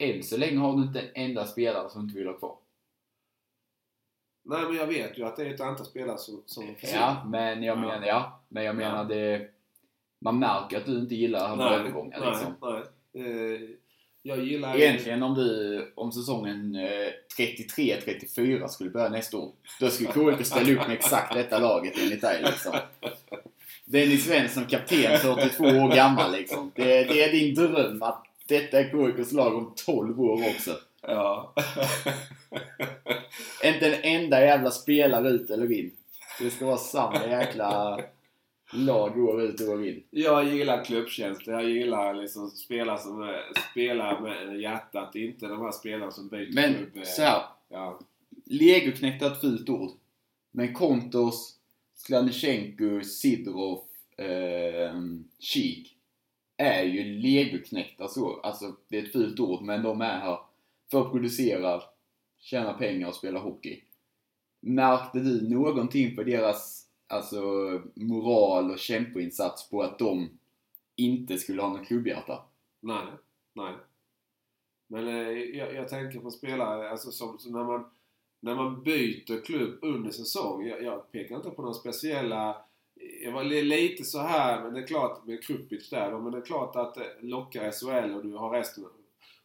[0.00, 2.56] än så länge har du inte en enda spelare som inte vill ha kvar.
[4.44, 7.00] Nej men jag vet ju att det är ett antal spelare som, som försvinner.
[7.00, 7.80] Ja, men jag Ja.
[7.80, 9.48] menar, ja, men jag menar det...
[10.22, 12.54] Man märker att du inte gillar övergångar nej, liksom.
[12.62, 12.82] nej.
[13.54, 13.60] Eh,
[14.22, 17.08] Jag gillar Egentligen om du, om säsongen eh,
[17.38, 19.52] 33-34 skulle börja nästa år.
[19.80, 22.72] Då skulle KIK ställa upp med exakt detta laget enligt dig liksom.
[23.84, 26.72] Dennis Svensson, kapten, 42 år gammal liksom.
[26.74, 30.76] Det, det är din dröm att detta är KIKs lag om 12 år också.
[31.02, 31.54] Ja.
[33.64, 35.90] Inte en enda jävla spelare ut eller in.
[36.40, 38.00] Det ska vara samma jäkla
[38.72, 40.02] lag år ut och år in.
[40.10, 41.52] Jag gillar klubbtjänster.
[41.52, 43.36] Jag gillar liksom spelare som
[43.70, 45.14] spelar med hjärtat.
[45.14, 47.06] Inte de här spelarna som byter Men klubb.
[47.06, 47.98] så här, Ja.
[48.44, 49.90] Legoknekt är ett fult ord.
[50.50, 51.56] Men Kontos,
[51.96, 53.80] Slanichenko, Sidorov,
[54.16, 54.94] eh,
[56.60, 58.40] är ju legoknektar så.
[58.40, 60.38] Alltså, det är ett fult ord, men de är här
[60.90, 61.82] för att producera,
[62.38, 63.82] tjäna pengar och spela hockey.
[64.60, 67.42] Märkte du någonting för deras alltså,
[67.94, 70.28] moral och kämpinsats på att de
[70.96, 72.42] inte skulle ha något klubbhjärta?
[72.80, 73.06] Nej,
[73.52, 73.74] nej.
[74.86, 77.84] Men eh, jag, jag tänker på spelare, alltså som, som när man
[78.40, 80.66] när man byter klubb under säsong.
[80.66, 82.64] Jag, jag pekar inte på några speciella...
[83.22, 86.38] Jag var lite så här, men det är klart med Krupic där då, men det
[86.38, 88.84] är klart att det lockar SHL och du har resten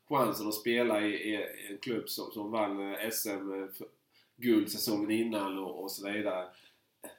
[0.09, 1.35] chansen att spela i, i
[1.69, 6.47] en klubb som, som vann eh, SM-guld eh, säsongen innan och, och så vidare.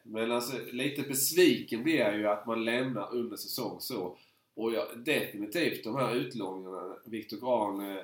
[0.02, 4.16] Men alltså lite besviken blir jag ju att man lämnar under säsong så.
[4.54, 6.96] Och jag, definitivt de här utlåningarna.
[7.04, 8.02] Viktor Grahn eh,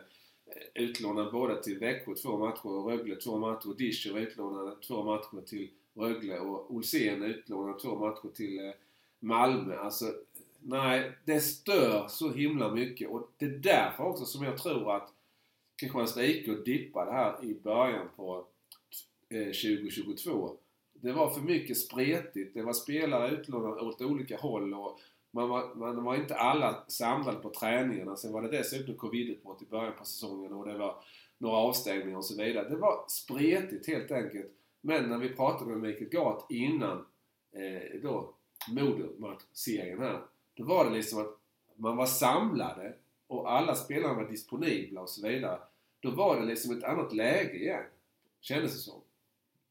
[0.75, 3.75] utlånad både till Växjö två matcher och Rögle två matcher.
[3.79, 8.73] Discher utlånade två matcher till Rögle och Olsén utlånad två matcher till eh,
[9.21, 9.77] Malmö.
[9.77, 10.13] Alltså,
[10.61, 15.13] nej, det stör så himla mycket och det är därför också som jag tror att
[15.77, 18.47] Kristianstad IK dippade här i början på
[19.29, 20.57] eh, 2022.
[20.93, 22.55] Det var för mycket spretigt.
[22.55, 25.01] Det var spelare utlånade åt olika håll och
[25.31, 28.17] man var, man var inte alla samlade på träningarna.
[28.17, 30.97] Sen var det dessutom covidutbrott i början på säsongen och det var
[31.39, 32.69] några avstängningar och så vidare.
[32.69, 34.53] Det var spretigt helt enkelt.
[34.85, 37.07] Men när vi pratade med Mikael Gart innan
[37.53, 38.35] eh, då
[38.69, 40.21] Modo-serien här.
[40.55, 41.39] Då var det liksom att
[41.77, 42.95] man var samlade
[43.27, 45.59] och alla spelarna var disponibla och så vidare.
[46.01, 47.85] Då var det liksom ett annat läge igen.
[48.41, 49.01] Kändes det som.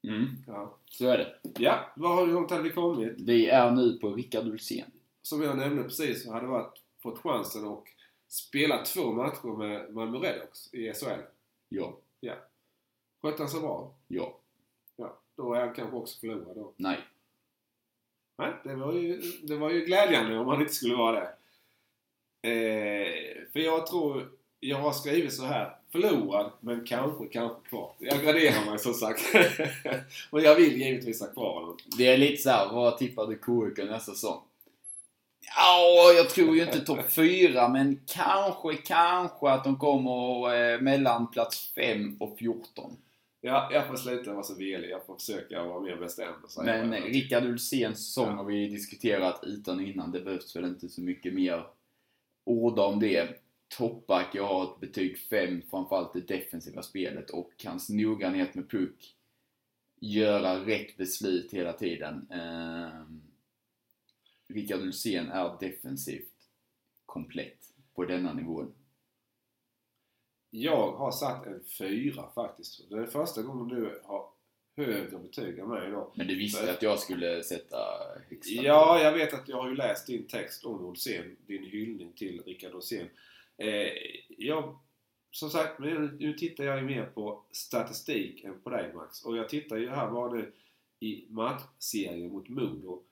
[0.04, 0.78] Mm, Ja.
[0.86, 1.36] så är det.
[1.62, 3.14] Ja, vad hur långt hade vi kommit?
[3.22, 4.92] Vi är nu på Rickard Ulsén.
[5.22, 7.84] som jag nämnde precis så hade varit, fått chansen att
[8.28, 11.22] spela två matcher med Malmö Redhawks i SHL.
[11.70, 11.94] Ja.
[13.22, 13.94] Skötte han sig bra?
[14.08, 14.38] Ja.
[15.42, 16.74] Då är han kanske också förlorad då.
[16.78, 17.00] Nej.
[18.38, 21.28] Nej, det var ju, det var ju glädjande om han inte skulle vara det.
[22.50, 25.76] Eh, för jag tror, jag har skrivit så här.
[25.92, 27.94] Förlorad, men kanske, kanske kvar.
[27.98, 29.22] Jag graderar mig som sagt.
[30.32, 31.78] men jag vill givetvis ha kvar honom.
[31.98, 34.42] Det är lite såhär, vad tippar du KIK nästa säsong?
[35.56, 41.32] Ja, jag tror ju inte topp 4, men kanske, kanske att de kommer eh, mellan
[41.32, 42.98] plats 5 och 14.
[43.42, 44.90] Ja, jag får sluta vara så velig.
[44.90, 46.44] Jag får försöka vara mer bestämd.
[46.44, 47.04] och säga Men vad.
[47.12, 48.34] Rickard Ulséns säsong Ja.
[48.36, 50.12] har vi diskuterat utan och innan.
[50.12, 51.68] Det behövs väl inte så mycket mer
[52.44, 53.38] ord om det.
[53.78, 59.16] Toppback, jag har ett betyg 5, framförallt det defensiva spelet och hans noggrannhet med puck.
[60.00, 62.28] Göra rätt beslut hela tiden.
[62.32, 63.04] Eh,
[64.48, 66.32] Rickard Ulsén är defensivt
[67.06, 68.74] komplett på denna nivån.
[70.54, 72.90] Jag har satt en fyra faktiskt.
[72.90, 74.26] Det är första gången du har
[74.78, 76.12] högre betyg än mig idag.
[76.16, 77.78] Men du visste att jag skulle sätta
[78.30, 78.54] högsta.
[78.54, 81.36] Ja, jag vet att jag har ju läst din text om Olsén.
[81.48, 83.10] Din hyllning till Rickard Olsén.
[83.58, 83.92] Eh,
[84.28, 84.80] jag,
[85.32, 89.26] som sagt, men nu tittar jag ju mer på statistik än på dig Max.
[89.26, 90.54] Och jag tittar ju här bara nu
[91.00, 93.04] i matchserien mot Modo.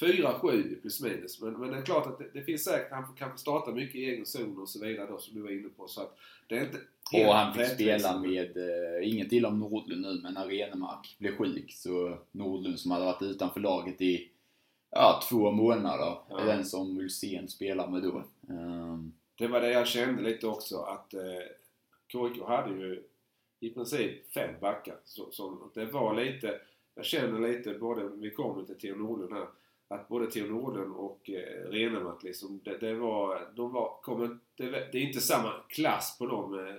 [0.00, 1.40] 4-7 plus minus.
[1.40, 4.04] Men, men det är klart att det, det finns säkert, han kanske starta mycket i
[4.04, 5.88] egen zon och så vidare då som du var inne på.
[5.88, 6.16] Så att
[6.46, 6.78] det är inte
[7.12, 11.16] helt Och han fick spela med, eh, inget illa om Nordlund nu, men när Renemark
[11.18, 14.28] blev sjuk så Nordlund som hade varit utanför laget i
[14.90, 16.40] ja, två månader, Ja.
[16.40, 18.24] är den som Ulsén spelar med då.
[18.54, 21.20] Ehm, Det var det jag kände lite också att eh,
[22.12, 23.02] KIK hade ju
[23.60, 24.96] i princip fem backar.
[25.04, 26.60] Så, som, det var lite,
[26.94, 29.46] jag känner lite både, vi kommer till Theo Nordlund här,
[29.88, 34.70] att både Theo Nordlund och eh, Renemark liksom, det, det var, de var, kommer, det,
[34.70, 36.54] det är inte samma klass på dem.
[36.54, 36.76] Eh,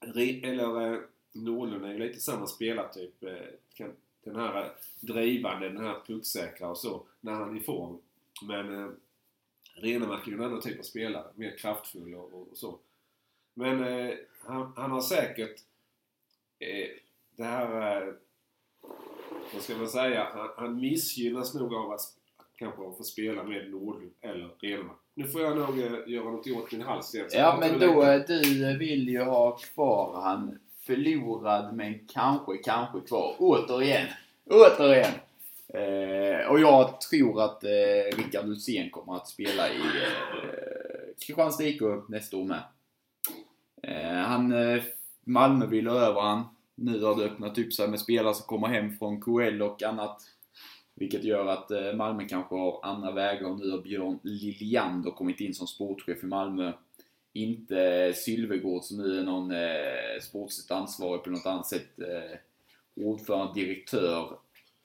[0.00, 1.00] Re, eller eh,
[1.32, 3.24] Nordlund är ju lite samma spelartyp.
[3.24, 3.92] Eh, kan,
[4.24, 7.98] den här eh, drivande, den här pucksäkra och så, när han är i form.
[8.42, 8.90] Men eh,
[9.74, 11.26] Renemark är ju en annan typ av spelare.
[11.34, 12.78] Mer kraftfull och, och, och så.
[13.54, 15.60] Men eh, han, han har säkert
[16.58, 16.88] eh,
[17.36, 18.06] det här...
[18.08, 18.14] Eh,
[19.52, 20.26] Eh, vad ska man säga?
[20.34, 22.00] Han, han missgynnas nog av att
[22.58, 24.96] kanske få spela med Nordlund eller Renemark.
[25.14, 27.26] Nu får jag nog eh, göra något åt min hals igen.
[27.32, 28.34] Ja, men då, lite.
[28.34, 33.34] eh, du vill ju ha kvar han förlorad men kanske, kanske kvar.
[33.38, 34.06] Återigen.
[34.50, 35.12] Återigen.
[35.68, 41.80] Eh, och jag tror att eh, Rickard Ulfsén kommer att spela i eh, Kristianstad IK
[42.08, 42.62] nästa år med.
[43.82, 44.82] Eh, han, eh,
[45.24, 46.42] Malmö vill ha över han.
[46.82, 50.22] Nu har det öppnat upp sig med spelare som kommer hem från KL och annat.
[50.94, 55.40] Vilket gör att eh, Malmö kanske har andra vägar och nu har Björn Liljander kommit
[55.40, 56.72] in som sportchef i Malmö.
[57.32, 61.98] Inte Sylvegård som nu är någon eh, sportsligt ansvarig på något annat sätt.
[61.98, 62.38] Eh,
[63.04, 64.38] ordförande, direktör.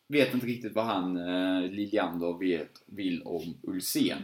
[0.07, 4.21] Vet inte riktigt vad han, eh, Liljander, vet, vill om Ulsen.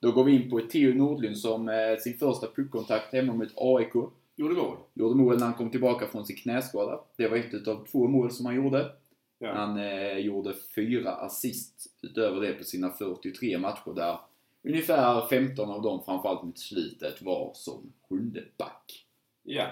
[0.00, 3.94] Då går vi in på Theo Nordlund som eh, sin första puckkontakt hemma mot AIK.
[4.36, 4.76] Gjorde mål.
[4.94, 7.00] Gjorde mål när han kom tillbaka från sin knäskada.
[7.16, 8.92] Det var ett utav två mål som han gjorde.
[9.38, 9.52] Ja.
[9.54, 14.18] Han eh, gjorde fyra assist utöver det på sina 43 matcher där
[14.62, 19.06] ungefär 15 av dem, framförallt mot slutet, var som sjunde back.
[19.42, 19.66] Ja.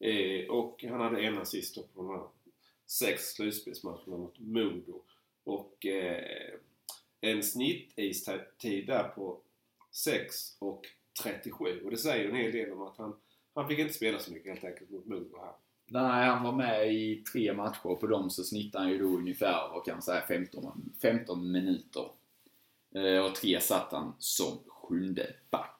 [0.00, 2.22] Eh, och han hade en assist på de här
[2.86, 5.02] sex slutspelsmatcherna mot Modo.
[5.44, 6.54] Och eh,
[7.20, 9.40] en snittistid där på
[9.90, 10.86] 6 och
[11.22, 11.80] 37.
[11.84, 13.16] Och det säger en hel del om att han,
[13.54, 15.52] han fick inte spela så mycket helt enkelt mot Modo här.
[15.86, 19.68] Nej, han var med i tre matcher på dem så snittade han ju då ungefär,
[19.72, 22.10] vad kan man säga, 15, 15 minuter.
[22.94, 25.76] Eh, och tre satt han som sjunde back.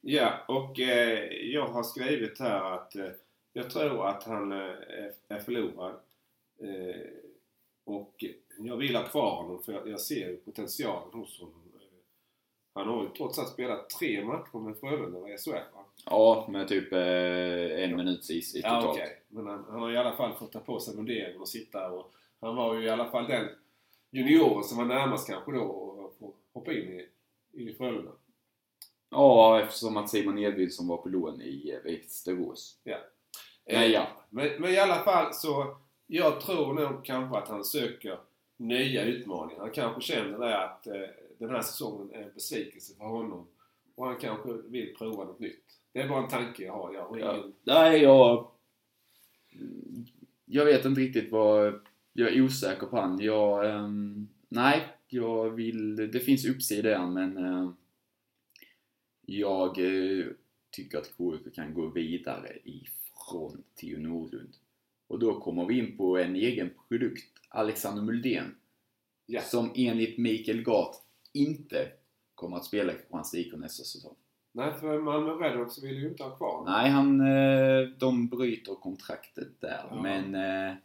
[0.00, 3.10] Ja, och eh, jag har skrivit här att eh,
[3.52, 4.58] jag tror att han eh,
[5.28, 5.94] är, förlorad.
[6.58, 7.06] Eh,
[7.84, 8.24] och
[8.58, 11.72] jag vill ha kvar honom för jag, jag ser ju potentialen hos honom.
[11.74, 11.80] Eh,
[12.74, 15.81] Han har ju trots allt spelat tre matcher med Frölunda i SHL?
[16.06, 18.96] Ja, med typ eh, en minuts is i Ja, totalt.
[18.98, 19.22] okej.
[19.28, 22.12] Men han, han har i alla fall fått ta på sig munderingen och sitta och
[22.40, 23.48] han var ju i alla fall den
[24.10, 27.08] junioren som var närmast kanske då att hoppa in i,
[27.52, 28.10] i Frölunda.
[29.10, 32.80] Ja, eftersom att Simon Edvinsson var på lån i eh, Västerås.
[32.84, 32.94] Eh,
[33.64, 34.06] Ja, ja.
[34.30, 35.76] Men, men i alla fall så,
[36.06, 38.18] jag tror nog kanske att han söker
[38.56, 39.60] nya utmaningar.
[39.60, 40.94] Han kanske känner det att eh,
[41.38, 43.46] den här säsongen är en besvikelse för honom.
[43.94, 45.64] Och han kanske vill prova något nytt.
[45.92, 46.94] Det är bara en tanke jag har.
[46.94, 47.36] Jag har Ja.
[47.36, 47.52] ingen...
[47.64, 48.50] Nej, jag...
[50.44, 51.80] Jag vet inte riktigt vad...
[52.12, 53.20] Jag är osäker på han.
[53.20, 53.70] Jag...
[53.70, 55.96] ehm, nej, jag vill...
[55.96, 57.36] Det finns uppsida han, men...
[57.36, 57.76] ehm,
[59.26, 60.26] jag eh,
[60.70, 64.54] tycker att KIK kan gå vidare ifrån Theo Nordlund.
[65.06, 68.54] Och då kommer vi in på en egen produkt, Alexander Muldén.
[69.26, 69.40] Ja.
[69.40, 70.96] Som enligt Mikael Gart
[71.32, 71.88] inte
[72.34, 74.14] kommer att spela i Kristianstad IK nästa säsong.
[74.54, 76.64] Nej, för Malmö Redhawks vill ju inte ha kvar.
[76.66, 79.84] Nej, han, eh, de bryter kontraktet där.
[79.90, 80.02] Ja.
[80.02, 80.76] Men eh,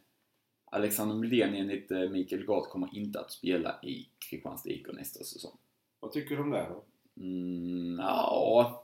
[0.65, 5.57] Alexander Muldén enligt eh, Mikael Gard kommer inte att spela i Kristianstad IK nästa säsong.
[5.99, 6.83] Vad tycker du om det då?
[7.23, 8.83] Mm, ja...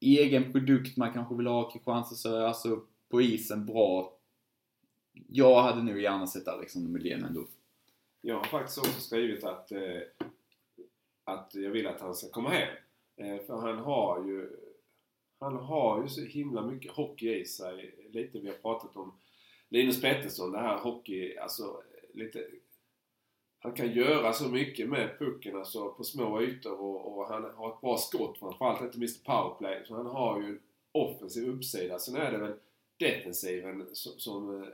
[0.00, 4.18] Egen produkt man kanske vill ha Kristianstad så alltså på isen bra.
[5.28, 7.46] Jag hade nog gärna sett Alexander Muldén ändå.
[8.20, 9.72] Jag har faktiskt också skrivit att,
[11.24, 12.68] att jag vill att han ska komma hem.
[13.16, 14.50] Eh, för han har ju
[15.38, 18.08] han har ju så himla mycket hockey i sig.
[18.12, 19.12] Lite vi har pratat om
[19.68, 21.82] Linus Pettersson, det här hockey, alltså
[22.14, 22.46] lite
[23.64, 27.72] han kan göra så mycket med pucken alltså på små ytor och, och han har
[27.72, 29.84] ett bra skott framförallt, inte minst powerplay.
[29.86, 30.60] Så han har ju en
[30.92, 31.98] offensiv uppsida.
[31.98, 32.54] Sen är det väl
[32.96, 34.68] defensiven som, som eh,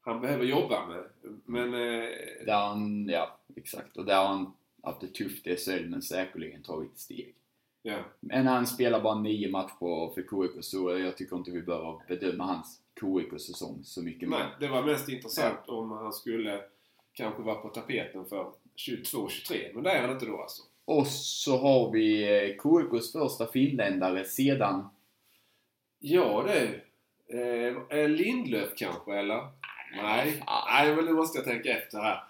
[0.00, 1.04] han behöver jobba med.
[1.44, 2.08] Men eh,
[2.46, 3.96] Där han, ja exakt.
[3.96, 4.52] Och där har han
[4.84, 7.34] haft det tufft i SHL men säkerligen tagit steg.
[7.82, 7.98] ja.
[8.20, 12.44] Men han spelar bara nio matcher för KIK så jag tycker inte vi behöver bedöma
[12.44, 14.56] hans KIK-säsong så mycket Nej, mer.
[14.60, 16.60] det var mest intressant om han skulle
[17.12, 19.74] kanske vara på tapeten för 22-23.
[19.74, 20.62] Men det är han inte då alltså.
[20.84, 24.88] Och så har vi eh, KIKs första finländare sedan...
[25.98, 26.80] Ja du.
[27.38, 29.48] Eh, är Lindlöf kanske eller?
[29.96, 30.42] Nej.
[30.46, 32.24] Nej, men nu måste jag tänka efter här.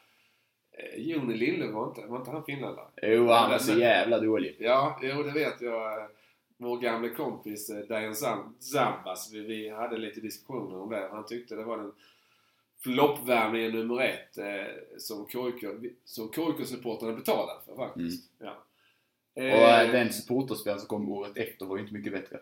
[0.79, 2.87] Eh, Joni Lindlöf var inte, var inte han finländare?
[3.03, 4.57] Jo, han var så jävla dålig.
[4.59, 6.09] Ja, jo det vet jag.
[6.57, 11.09] Vår gamle kompis eh, Zam- Zambas, vi, vi hade lite diskussioner om det.
[11.13, 11.93] Han tyckte det var den
[12.83, 15.65] floppvärmningen nummer ett eh, som KIK,
[16.05, 18.31] som KIK-supportrarna betalade för faktiskt.
[18.39, 18.57] Ja.
[19.35, 22.39] Och eh, den supporterspelaren som kom året efter var ju inte mycket bättre.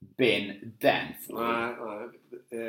[0.00, 1.40] Ben Danford.
[1.40, 2.08] Nej, nej.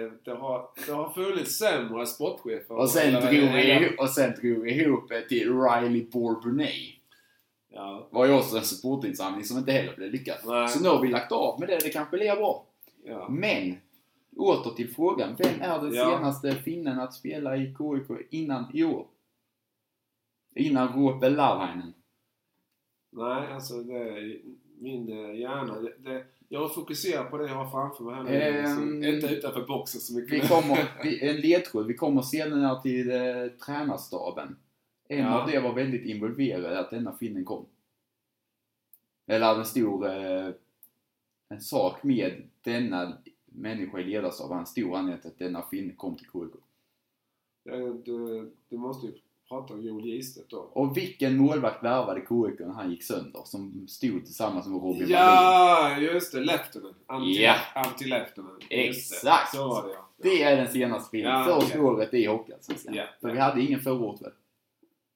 [0.03, 2.75] Eh, Det har, det har funnits sämre sportchefer.
[2.75, 6.93] Och sen, drog ihop- och sen drog ihop till Riley Bourbonnais.
[7.73, 10.37] Ja, var ju också en supportinsamling som inte heller blev lyckad.
[10.45, 10.69] Nej.
[10.69, 12.65] Så nu har vi lagt av med det, det kanske blir bra.
[13.03, 13.29] ja.
[13.29, 13.77] Men,
[14.37, 15.35] åter till frågan.
[15.37, 16.05] Vem är den Ja.
[16.17, 19.07] senaste finnen att spela i KIK innan i år?
[20.55, 21.93] Innan Roope Lavainen.
[23.11, 24.41] Nej, alltså det är
[24.79, 25.79] min eh, hjärna.
[25.79, 28.31] Det, det, jag fokuserar på det jag har framför mig här nu.
[28.31, 30.43] Ehm, inte utanför boxen så mycket.
[30.43, 34.55] Vi kommer, vi, en ledtråd, vi kommer senare till eh, tränarstaben.
[35.07, 35.41] En Ja.
[35.41, 37.65] av det var väldigt involverad att denna finnen kom.
[39.27, 40.49] Eller hade en stor, eh,
[41.49, 44.59] en sak med denna människa i ledarstaben.
[44.59, 46.61] En stor anledning till att denna finne kom till KIK.
[47.63, 47.75] Ja,
[48.05, 49.13] du, du måste ju
[49.51, 50.57] prata om Joel Gistedt då.
[50.57, 53.41] Och vilken målvakt värvade KIK när han gick sönder?
[53.45, 55.09] Som stod tillsammans med Robin Wallin.
[55.09, 56.39] Ja, just det.
[56.39, 56.93] Leftonen.
[57.05, 57.55] Anti, Ja.
[57.75, 58.59] anti Leftonen.
[58.69, 59.55] Exakt.
[59.55, 60.07] Så var det ja.
[60.17, 61.31] Det är den senaste filmen.
[61.31, 61.81] Ja, Första okej.
[61.81, 62.93] året i Hockeyallsvenskan.
[62.93, 63.03] Ja.
[63.21, 64.31] För vi hade ingen förra året väl?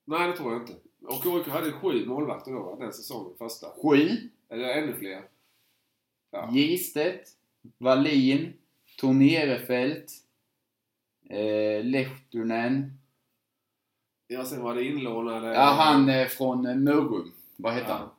[0.05, 0.73] Nej, det tror jag inte.
[1.07, 3.31] Och KIK hade sju målvakter då, den säsongen.
[3.37, 3.67] Första.
[3.83, 4.07] Sju.
[4.49, 5.21] Eller ännu fler.
[6.31, 6.49] Ja.
[6.51, 7.29] Gistedt,
[7.77, 8.53] Wallin,
[8.99, 10.11] Tornerefelt,
[11.29, 12.97] eh, Lehtonen.
[14.27, 15.47] Ja, sen var det inlånade...
[15.53, 17.31] Ja, han eh, från eh, Mörrum.
[17.55, 17.95] Vad heter Ja.
[17.95, 18.09] han?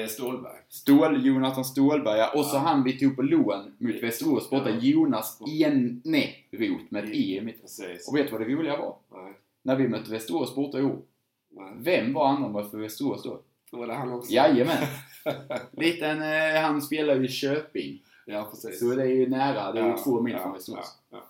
[0.00, 0.56] Eh, Stålberg.
[0.68, 2.32] Stål, Jonathan Stålberg, ja.
[2.34, 2.60] Och så Ja.
[2.60, 4.76] han vi tog på lån mot Västerås borta, Ja.
[4.80, 7.68] Jonas Eneroth med ett E i mitten.
[8.08, 8.96] Och vet du vad det roliga var?
[9.12, 9.32] Nej.
[9.62, 10.98] När vi mötte Västerås borta i år.
[11.50, 11.72] Nej.
[11.76, 13.40] Vem var andra för Västerås då?
[13.70, 14.32] Då var det han också.
[14.32, 14.76] Jajamän!
[15.72, 18.02] Liten, eh, han spelar ju i Köping.
[18.26, 18.78] ja, precis.
[18.80, 20.98] Så det är ju nära, det är ju Ja, två mil ja, från Västerås.
[21.10, 21.24] Ja, ja.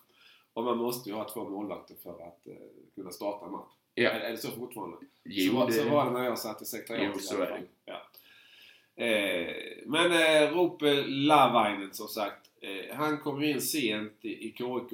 [0.54, 2.52] Och man måste ju ha två målvakter för att eh,
[2.94, 3.73] kunna starta en match.
[3.94, 4.10] Ja.
[4.10, 4.97] Är, är det så fortfarande?
[5.24, 7.62] Jo, så, det- så var det när jag satt i sekretariatet Jo, så är det.
[7.85, 8.02] Ja.
[9.05, 9.55] Eh,
[9.86, 12.51] men eh, Rope Lavainen som sagt.
[12.60, 14.93] Eh, han kom in sent i, i KIK.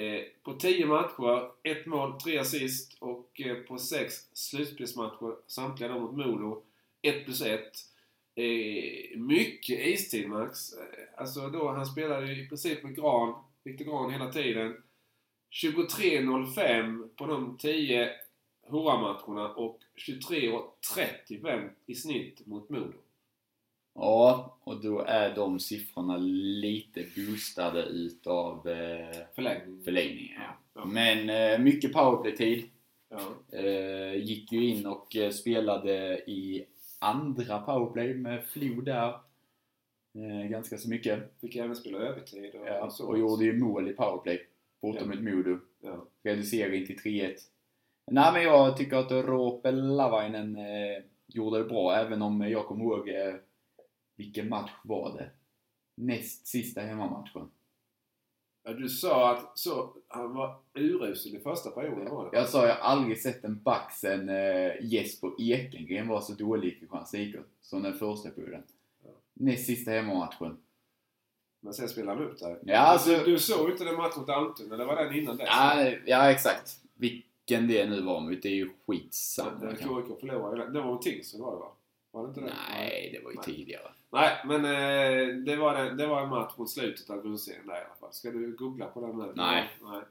[0.00, 6.00] Eh, på 10 matcher, ett mål, tre assist och eh, på sex slutspelsmatcher, samtliga då
[6.00, 6.62] mot Modo,
[7.02, 7.62] 1 plus 1.
[8.34, 10.72] Eh, mycket istid Max.
[10.72, 10.80] Eh,
[11.16, 13.34] Alltså då, han spelade ju i princip med Gran,
[13.64, 14.82] Viktor Gran hela tiden.
[15.50, 18.10] 23.05 på de 10
[18.68, 19.78] Hurra-matcherna och
[20.08, 22.92] 23.35 i snitt mot Modo.
[23.94, 29.84] Ja, och då är de siffrorna lite boostade utav eh, Förlängning.
[29.84, 30.40] förlängningen.
[30.42, 30.56] Ja.
[30.74, 30.84] Ja.
[30.84, 32.64] Men eh, mycket powerplay-tid.
[33.08, 33.20] Ja.
[33.58, 36.64] Eh, gick ju in och eh, spelade i
[36.98, 39.08] andra powerplay med Flo där.
[40.14, 41.40] Eh, ganska så mycket.
[41.40, 43.06] Fick även spela övertid och, Ja, så.
[43.06, 44.46] och gjorde ju mål i powerplay.
[44.86, 45.58] Borta mot Modo.
[45.80, 46.06] Ja.
[46.22, 47.34] Reducering till 3-1.
[48.10, 52.84] Nej men jag tycker att Roope Lavainen eh, gjorde det bra även om jag kommer
[52.84, 53.34] ihåg eh,
[54.16, 55.30] vilken match var det?
[55.94, 57.50] Näst sista hemmamatchen.
[58.64, 62.36] Ja, du sa att så, han var urusel i första perioden var det?
[62.36, 66.68] Jag sa jag har aldrig sett en back sen eh, Jesper Ekengren var så dålig
[66.68, 68.62] i Kristianstad IK som den första perioden.
[69.04, 69.10] Ja.
[69.34, 70.56] Näst sista hemmamatchen.
[71.60, 72.58] Men sen spelade han ut där.
[72.62, 75.48] Ja, alltså- du, du såg inte den matchen mot Almtuna, eller var den innan dess?
[75.50, 76.80] Ja, ja exakt.
[76.94, 79.70] Vilken det nu var mot, det är ju skitsamma.
[79.70, 80.70] KIK förlorade ju.
[80.70, 81.72] Det var mot Tingsryd var det va?
[82.10, 82.52] Var det inte det?
[82.70, 83.44] Nej, det var ju Nej.
[83.44, 83.88] tidigare.
[84.12, 87.74] Nej, men eh, det, var den, det var en match mot slutet av grundserien där
[87.74, 88.12] i alla fall.
[88.12, 89.32] Ska du googla på den nu?
[89.34, 89.70] Nej.
[89.82, 90.02] Nej.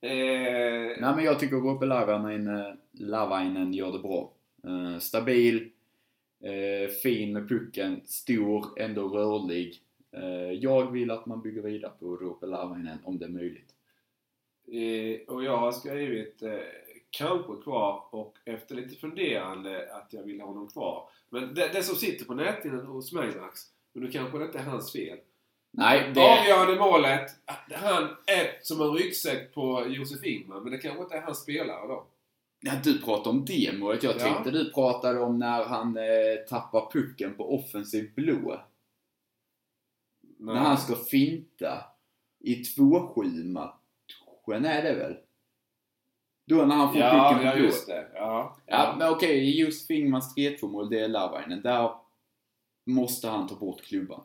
[0.00, 4.30] Eh, Nej men jag tycker Roope Lavainen, eh, Lavainen gör det bra.
[4.64, 5.70] Eh, stabil,
[6.42, 9.80] eh, fin med pucken, stor, ändå rörlig.
[10.16, 13.74] Eh, jag vill att man bygger vidare på Roope Lavainen om det är möjligt.
[14.66, 16.52] Eh, och jag har skrivit eh,
[17.10, 21.08] kanske kvar och efter lite funderande att jag vill ha honom kvar.
[21.30, 23.60] Men det, det som sitter på näthinnan hos mig Max,
[23.92, 25.18] men nu kanske det inte är hans fel.
[25.70, 26.20] Nej, det...
[26.20, 31.16] Avgörande målet, att han är som en ryggsäck på Josef Ingman, men det kanske inte
[31.16, 32.06] är hans spelare då.
[32.60, 34.02] Ja, du pratar om det målet.
[34.02, 34.18] Jag Ja.
[34.18, 36.04] tänkte du pratade om när han eh,
[36.48, 38.60] tappar pucken på offensiv blå.
[40.42, 40.54] Nej.
[40.54, 41.84] När han ska finta
[42.40, 45.16] i 2-7 matchen är det väl?
[46.46, 48.08] Då när han får Ja, pucken på ja just det.
[48.14, 51.62] Ja, Ja, men okej, just Fingmans 3-2 mål, det är Lavainen.
[51.62, 51.90] Där
[52.84, 54.20] måste han ta bort klubban.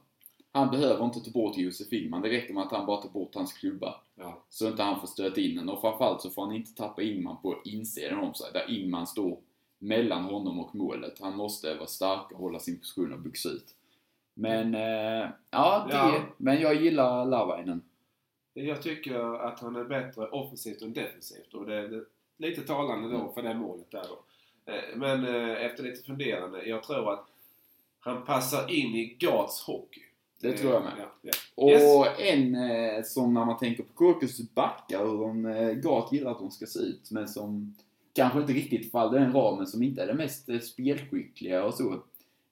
[0.51, 2.21] Han behöver inte ta bort Josef Ingman.
[2.21, 3.95] Det räcker med att han bara tar bort hans klubba.
[4.15, 4.43] ja.
[4.49, 5.69] Så inte han får stöta in den.
[5.69, 8.47] Och framförallt så får han inte tappa Ingman på insidan om sig.
[8.53, 9.37] Där Ingman står
[9.79, 11.19] mellan honom och målet.
[11.21, 13.75] Han måste vara stark och hålla sin position och byggs ut.
[14.39, 15.93] Men, eh, ja, det.
[15.95, 16.21] Ja.
[16.37, 17.81] Men jag gillar Lavainen.
[18.53, 22.03] Jag tycker att han är bättre offensivt än defensivt och det är
[22.37, 23.19] lite talande Mm.
[23.19, 24.23] då för det målet där då.
[24.71, 27.25] Eh, Men eh, efter lite funderande, jag tror att
[27.99, 30.01] han passar in i Gats hockey.
[30.41, 30.93] Det tror jag med.
[30.97, 31.31] Ja, ja.
[31.55, 32.19] Och Yes.
[32.19, 36.51] en eh, som när man tänker på Kåkus backar, hur eh, Gat gillar att de
[36.51, 37.75] ska se ut, men som
[38.13, 42.01] kanske inte riktigt faller den ramen, som inte är det mest spelskickliga och så,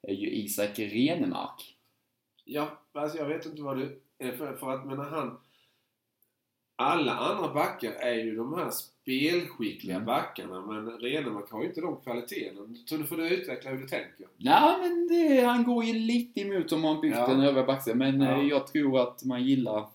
[0.02, 1.75] är ju Isak Renemark.
[2.48, 5.38] Ja, alltså jag vet inte vad du för, för att men han
[6.78, 10.06] alla andra backar är ju de här spelskickliga Mm.
[10.06, 12.74] backarna men Renemark har ju inte de kvaliteterna.
[12.86, 14.26] Så nu får du utveckla hur du tänker.
[14.36, 17.30] Ja, men det, han går ju lite emot om man byggt Ja.
[17.30, 17.96] en övre backsida.
[17.96, 18.40] Men Ja.
[18.40, 19.88] eh, jag tror att man gillar...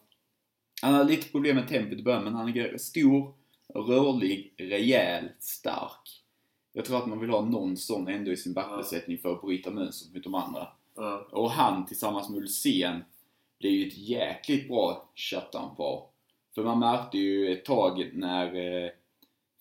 [0.81, 3.33] Han har lite problem med tempot i början, men han är stor,
[3.73, 6.21] rörlig, rejäl, stark.
[6.73, 9.71] Jag tror att man vill ha någon sån ändå i sin backbesättning för att bryta
[9.71, 10.67] mönstret mot de andra.
[11.01, 11.27] Ja.
[11.31, 13.03] Och han tillsammans med Ulsén
[13.59, 16.03] blir ju ett jäkligt bra shutdown-par.
[16.55, 18.45] För man märkte ju ett tag när...
[18.45, 18.89] eh,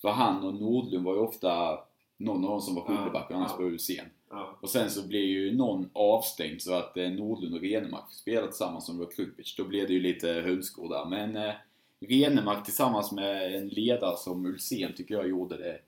[0.02, 1.78] För han och Nordlund var ju ofta
[2.16, 4.06] någon av dem som var Ja, skiljeback och annars var Ulsén.
[4.30, 4.58] Ja.
[4.60, 8.46] Och sen så blev ju någon avstängd så att eh, Nordlund och Renemark fick spela
[8.46, 9.54] tillsammans som det var Krupic.
[9.56, 11.04] Då blev det ju lite hönsgård där.
[11.04, 11.54] Men eh,
[12.00, 15.80] Renemark tillsammans med en ledare som Ulsén tycker jag gjorde det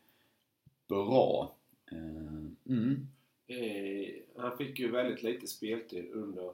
[0.89, 1.55] bra.
[1.93, 3.09] Eh, mm.
[3.53, 6.47] Eh, han fick ju väldigt lite speltid under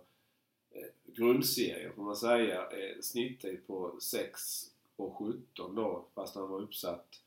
[0.71, 2.63] eh, grundserien får man säga.
[2.63, 4.41] Eh, snitttid på 6
[4.97, 7.23] och 17 då fast han var uppsatt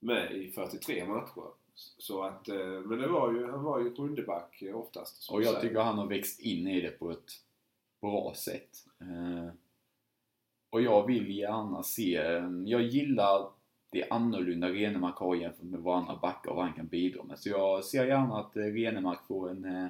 [0.00, 1.50] med i 43 matcher.
[1.98, 5.30] Så att, eh, men det var ju, han var ju sjunde back eh, oftast.
[5.30, 5.60] Och jag säger.
[5.60, 7.32] tycker han har växt in i det på ett
[8.00, 8.86] bra sätt.
[9.00, 9.52] Eh,
[10.70, 12.12] och jag vill gärna se,
[12.66, 13.50] jag gillar
[13.94, 17.38] det annorlunda Renemark har jämfört med vad andra backar och vad han kan bidra med.
[17.38, 19.88] Så jag ser gärna att eh, Renemark får en eh,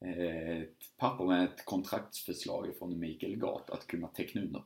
[0.00, 4.62] eh, ett papper med ett kontraktsförslag från Mikael Gat att kunna teckna under.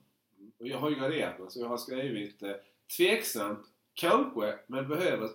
[0.58, 2.52] Och jag har ju graderat mig så jag har skrivit eh,
[2.96, 5.28] tveksamt, kanske, men behöver,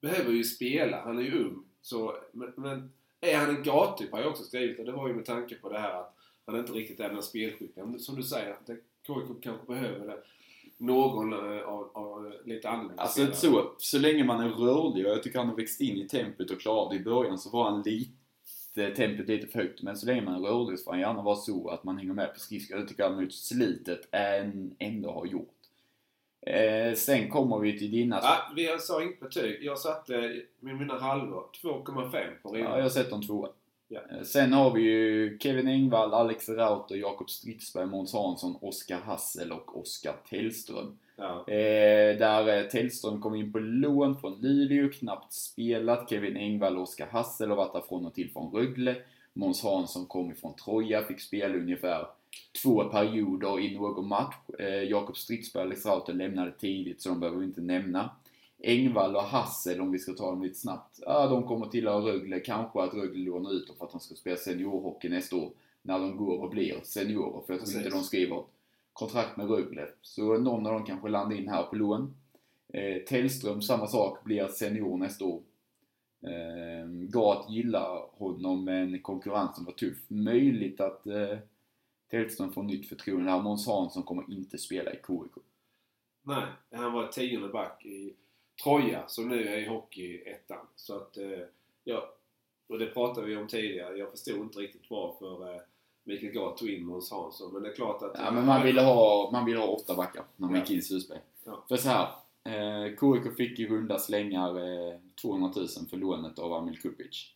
[0.00, 1.00] behöver ju spela.
[1.04, 1.64] Han är ju ung.
[1.80, 5.14] Så, men, men är han en gattyp har jag också skrivit och det var ju
[5.14, 7.98] med tanke på det här att han inte riktigt är den spelskickliga.
[7.98, 8.56] Som du säger,
[9.06, 10.22] KIK kanske behöver det.
[10.82, 15.22] Någon eh, av, av lite annorlunda Alltså så, så länge man är rörlig och jag
[15.22, 17.82] tycker han har växt in i tempot och klarat det i början så var han
[17.82, 19.82] lite, tempot lite för högt.
[19.82, 22.12] Men så länge man är rörlig så får han gärna vara så att man hänger
[22.12, 22.76] med på skridskor.
[22.76, 25.48] Det tycker jag mot slutet än ändå har gjort.
[26.46, 28.20] Eh, sen kommer vi till dina...
[28.22, 29.64] Ja, vi sa inte betyg.
[29.64, 32.10] Jag satte med mina halvor 2,5
[32.42, 32.84] på Ja, Renemark.
[32.84, 33.48] jag sett en tvåa.
[33.92, 39.52] Eh, Sen har vi ju Kevin Engvall, Alex Rauter, Jakob Stridsberg, Måns Hansson, Oskar Hassel
[39.52, 40.98] och Oskar Tellström.
[41.16, 41.44] Ja.
[41.48, 46.10] Eh, där eh, Tellström kom in på lån från Luleå, knappt spelat.
[46.10, 48.96] Kevin Engvall och Oskar Hassel har varit där från och till från Rögle.
[49.32, 52.06] Måns Hansson kom ifrån Troja, fick spela ungefär
[52.62, 54.34] två perioder i någon match.
[54.58, 58.10] Eh, Jakob Stridsberg och Alex Rauter lämnade tidigt, så de behöver vi inte nämna.
[58.64, 60.98] Engvall och Hassel, om vi ska ta dem lite snabbt.
[61.06, 62.40] Ja, de kommer tillhöra Rögle.
[62.40, 65.50] Kanske att Rögle lånar ut dem för att de ska spela seniorhockey nästa år.
[65.82, 67.46] När de går och blir seniorer.
[67.46, 68.44] För jag tror inte de skriver
[68.92, 69.88] kontrakt med Rögle.
[70.02, 72.14] Så någon av dem kanske landar in här på lån.
[72.72, 75.42] Eh, Tellström, samma sak, blir senior nästa år.
[76.22, 79.98] Eh, Gat gillar honom, men konkurrensen var tuff.
[80.08, 81.38] Möjligt att eh,
[82.10, 83.42] Tellström får nytt förtroende här.
[83.42, 85.44] Måns Hansson kommer inte spela i KIK.
[86.22, 88.14] Nej, han var tionde back i
[88.64, 90.66] Troja som nu är i Hockeyettan.
[90.76, 91.38] Så att, eh,
[91.84, 92.14] ja,
[92.66, 93.96] och det pratade vi om tidigare.
[93.98, 95.60] Jag förstod inte riktigt varför eh,
[96.04, 97.52] Mikael Gard tog in Måns Hansson.
[97.52, 98.12] Men det är klart att...
[98.14, 100.60] Ja, men man ville ha, man ville ha åtta backar när man Ja.
[100.62, 101.18] gick in i slutspel.
[101.44, 101.64] Ja.
[101.68, 102.08] För så här,
[102.44, 107.30] eh, KIK fick i runda slängar eh, 200 000 för lånet av Amil Kupic.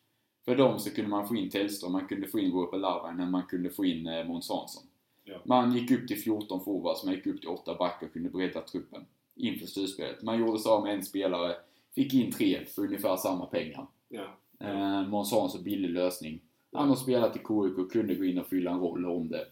[0.44, 3.42] För dem så kunde man få in Tellström, man kunde få in Roope Larvainen, man
[3.46, 4.82] kunde få in eh, Måns Hansson.
[5.24, 5.38] Ja.
[5.44, 8.60] Man gick upp till 14 forwards, man gick upp till 8 backar och kunde bredda
[8.60, 9.06] truppen
[9.36, 10.22] inför slutspelet.
[10.22, 11.56] Man gjorde sig av med en spelare,
[11.94, 13.86] fick in tre för ungefär samma pengar.
[14.08, 14.24] Ja.
[14.60, 16.40] Eh, Måns Hansson, billig lösning.
[16.72, 19.46] Han har spelat i KIK och kunde gå in och fylla en roll om det.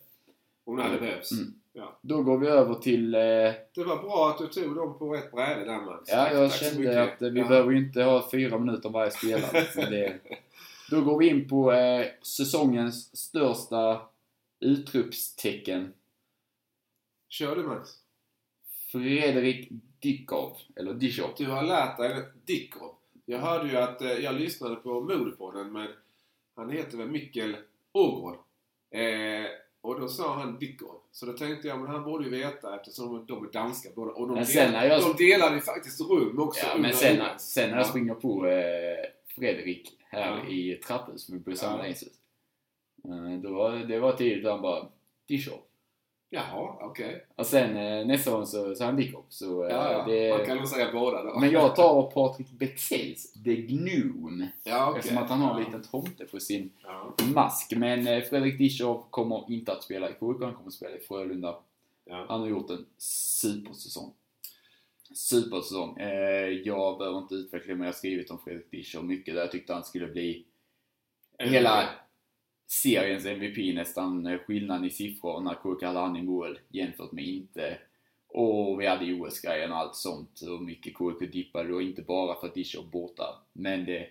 [0.64, 1.32] Om det hade behövts.
[1.32, 1.54] Mm.
[1.72, 1.98] Ja.
[2.02, 3.14] Då går vi över till...
[3.14, 3.20] Eh,
[3.74, 6.08] Det var bra att du tog dem på rätt bräde där Max.
[6.12, 7.48] ja, jag Tack kände att vi Ja.
[7.48, 9.90] behöver inte ha fyra minuter om varje spelare.
[9.90, 10.20] det,
[10.90, 14.00] då går vi in på eh, säsongens största
[14.60, 15.92] utropstecken.
[17.28, 17.90] Kör du Max.
[18.98, 19.68] Fredrik
[20.00, 21.30] Dykov, eller Dishov.
[21.36, 22.94] Du har lärt dig Dickov.
[23.26, 25.88] Jag hörde ju att eh, jag lyssnade på Modepodden med
[26.56, 27.56] han heter väl Mikkel
[27.92, 28.34] Ågård.
[28.90, 29.46] Eh,
[29.80, 31.00] och då sa han Dickov.
[31.12, 34.12] Så då tänkte jag, men han borde ju veta eftersom de är danska båda.
[34.12, 36.66] Och de, Men sen delar, jag- de delade ju faktiskt rum också.
[36.66, 37.88] Ja, men sen, sen när jag Ja.
[37.88, 39.04] springer på eh,
[39.34, 40.50] Fredrik här Ja.
[40.50, 41.84] i trapphus med Bruce Ja.
[43.14, 44.86] Eh, då var, det var tidigt då han bara
[45.28, 45.58] Dishov.
[46.34, 47.24] Jaha, okej.
[47.36, 49.24] Och sen eh, nästa gång så sa han Dikov.
[49.28, 50.04] Så eh, Ja, ja.
[50.06, 50.38] det...
[50.38, 51.38] Man kan nog säga båda då.
[51.40, 54.48] Men jag tar Patrik Bexells The Gnome.
[54.64, 54.98] Ja, okej.
[54.98, 56.70] Eftersom att han har en liten tomte på sin
[57.34, 57.72] mask.
[57.76, 61.00] Men eh, Fredrik Dishov kommer inte att spela i KIK, han kommer att spela i
[61.00, 61.56] Frölunda.
[62.10, 64.12] Han har gjort en supersäsong.
[65.14, 65.96] Supersäsong.
[65.98, 69.52] Eh, jag behöver inte utveckla men jag har skrivit om Fredrik Dishov mycket där jag
[69.52, 70.44] tyckte han skulle bli
[71.38, 71.88] hela...
[72.82, 77.24] seriens MVP nästan eh, skillnaden i siffror när KK hade han i mål jämfört med
[77.24, 77.78] inte.
[78.28, 80.40] Och vi hade OS-grejen och allt sånt.
[80.42, 83.24] Hur mycket KK dippade och inte bara för att Dishov borta.
[83.52, 84.08] Men det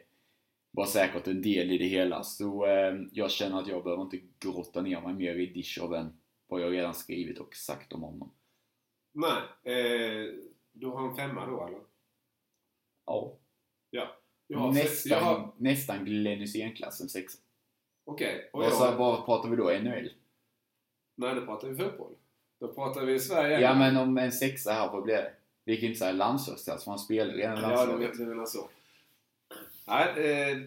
[0.72, 2.24] var säkert en del i det hela.
[2.24, 6.18] Så eh, jag känner att jag behöver inte grotta ner mig mer i Dishov än
[6.48, 8.32] vad jag redan skrivit och sagt om honom.
[9.12, 10.34] Nej, eh,
[10.72, 11.80] du har en femma då eller?
[13.06, 13.38] Ja.
[13.90, 14.18] Ja.
[14.48, 17.43] Jag har Nästan, jag har, nästan Glenn Hysén-klassen sexa.
[18.06, 18.50] Okej.
[18.54, 19.64] och Vad, jag- sa- vad pratar vi då?
[19.64, 20.10] NHL?
[21.16, 22.12] Nej, då pratar vi fotboll.
[22.60, 23.60] Då pratar vi Sverige.
[23.62, 25.32] Ja men om en sexa här, vad blir det?
[25.66, 28.20] Vi kan inte säga landslagsklass, för han spelar redan i Ja, du landslaget.
[28.20, 28.70] menar så.
[29.88, 30.58] Nej, eh,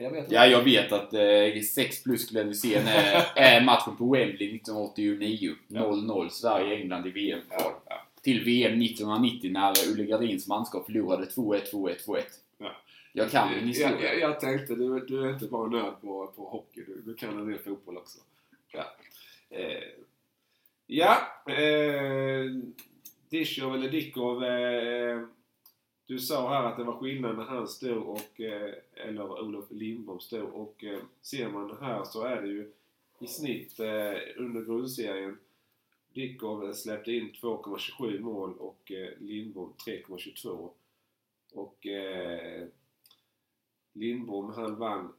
[0.00, 0.34] jag vet inte.
[0.34, 5.54] Ja, jag vet att eh, 6 plus Glenn Hysén är, är matchen på Wembley 1989.
[5.68, 8.02] 0-0 Sverige-England i VM Ja, ja.
[8.22, 12.22] Till VM 1990 när Olle Gardins manskap förlorade 2-1, 2-1, 2-1.
[13.18, 13.24] Ja.
[13.24, 14.14] Jag kan min jag, historia.
[14.14, 17.38] jag, jag tänkte, du, du är inte bara nörd på, på hockey, du, du kan
[17.38, 18.18] en del fotboll också.
[18.72, 18.84] Ja,
[19.50, 19.82] eh,
[20.86, 21.18] ja
[21.52, 22.44] eh,
[23.28, 24.44] Dishov eller Dickov.
[24.44, 25.22] Eh,
[26.06, 30.20] du sa här att det var skillnad när han stod och, eh, eller Olof Lindbom
[30.20, 32.72] stod och eh, ser man här så är det ju
[33.18, 35.38] i snitt eh, under grundserien
[36.14, 40.70] Dickov släppte in 2,27 mål och eh, Lindbom 3,22.
[41.52, 42.66] Och eh,
[43.98, 45.12] Lindbom han vann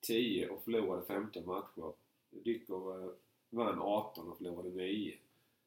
[0.00, 1.92] 10 och förlorade 15 matcher.
[2.30, 3.10] Dycker eh,
[3.50, 5.14] vann 18 och förlorade 9.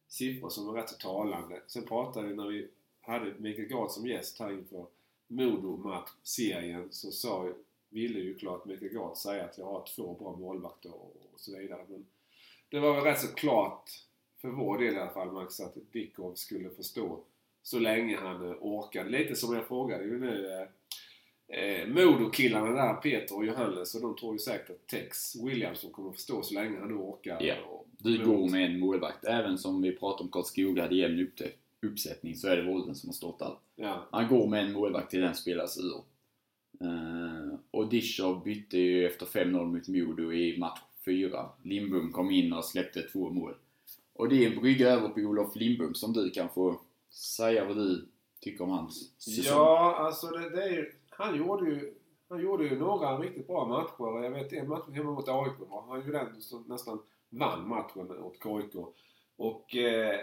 [0.07, 1.61] Siffror som är rätt så talande.
[1.67, 2.67] Sen pratade vi när vi
[3.01, 4.85] hade Mikael Gard som gäst här inför
[5.27, 7.53] Modo-serien så sa,
[7.89, 11.85] ville ju klart Mikael Gard säga att jag har två bra målvakter och, så vidare.
[11.89, 12.05] Men
[12.69, 13.89] det var väl rätt så klart
[14.37, 17.19] för vår del i alla fall Max att Dickov skulle förstå
[17.63, 19.09] så länge han eh, orkade.
[19.09, 20.67] Lite som jag frågade ju nu eh,
[21.47, 25.91] eh, eh, Modo-killarna där, Peter och Johannes, och de tror ju säkert att Tex Williamson
[25.91, 27.43] kommer förstå så länge han nu orkar.
[27.43, 27.55] Ja.
[27.69, 29.25] Och, Du går med en målvakt.
[29.25, 31.51] Även som vi pratade om Karlskoga hade jämn uppte-
[31.81, 33.55] uppsättning så är det Volden som har stått där.
[33.75, 36.01] Ja, Han går med en målvakt till den spelas ur.
[36.81, 41.49] Uh, och Dishov bytte ju efter 5-0 mot Modo i match 4.
[41.63, 43.53] Lindbom kom in och släppte två mål.
[44.13, 46.79] Och det är en brygga över på Olof Lindbom som du kan få
[47.09, 48.07] säga vad du
[48.39, 49.43] tycker om hans säsong.
[49.45, 51.93] ja alltså det, det är ju, han gjorde ju
[52.29, 54.23] han gjorde ju några riktigt bra matcher.
[54.23, 56.99] Jag vet en match hemma mot AIK var han ju den som nästan
[57.29, 58.75] vann matchen åt KIK.
[59.37, 60.19] Och, eh,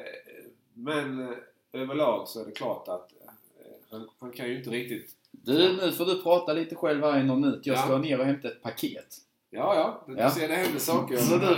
[0.74, 1.34] men eh,
[1.72, 3.30] överlag så är det klart att eh,
[3.90, 7.24] han, han kan ju inte riktigt Du, nu får du prata lite själv här i
[7.24, 7.66] någon minut.
[7.66, 7.98] Jag ska Ja.
[7.98, 9.16] ner och hämta ett paket.
[9.54, 10.02] Ja, ja.
[10.06, 10.30] Du Ja.
[10.30, 11.16] ser det händer saker.
[11.16, 11.56] Så du får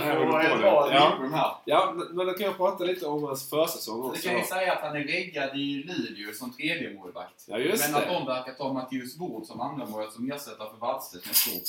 [0.61, 1.09] dra ja.
[1.09, 1.51] Lindbom här.
[1.65, 4.29] ja, men- då kan jag prata lite om hans försäsong Du också.
[4.29, 7.45] kan ju säga att han är reggad i Luleå som tredje målvakt.
[7.47, 10.77] Ja, just Men att de verkar ta Mattias Wård som andra målvakt som ersättare för
[10.77, 11.61] Wallstedt nästa år.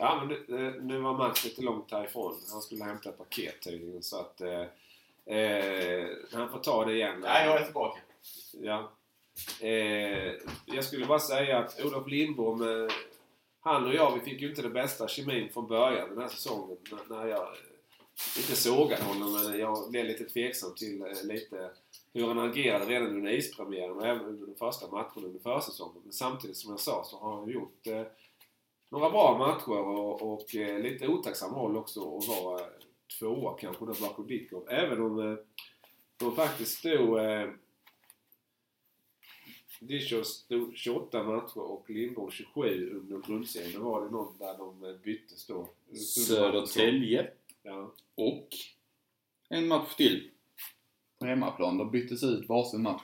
[0.00, 2.34] Ja, men nu, eh, nu var Max lite långt härifrån.
[2.52, 4.02] Han skulle hämta ett paket tydligen.
[4.02, 4.40] Så att...
[4.40, 7.20] Eh, eh, han får ta det igen.
[7.20, 8.00] Nej, jag är tillbaka.
[8.52, 8.90] Ja.
[9.60, 10.32] Eh,
[10.66, 12.88] jag skulle bara säga att Olof Lindbom, eh,
[13.60, 16.76] han och jag, vi fick ju inte den bästa kemin från början den här säsongen.
[17.10, 21.70] När, jag eh, inte sågade honom, men jag blev lite tveksam till eh, lite
[22.12, 26.02] hur han agerade redan under ispremiären och även under de första matcherna under försäsongen.
[26.04, 28.02] Men samtidigt som jag sa så har han gjort eh,
[28.88, 32.66] några bra matcher och, och eh, lite otacksam roll också att vara eh,
[33.18, 34.68] tvåa kanske då bakom Dickov.
[34.68, 35.38] Även om eh,
[36.16, 37.18] de faktiskt stod
[39.80, 43.72] Dishov stod 28 matcher och Lindborg 27 under grundserien.
[43.74, 45.68] Då var det någon där de eh, byttes då.
[46.26, 47.30] Södertälje
[47.62, 47.92] Ja.
[48.14, 48.48] och
[49.48, 50.30] en match till
[51.18, 51.78] på hemmaplan.
[51.78, 53.02] De byttes ut varsin match.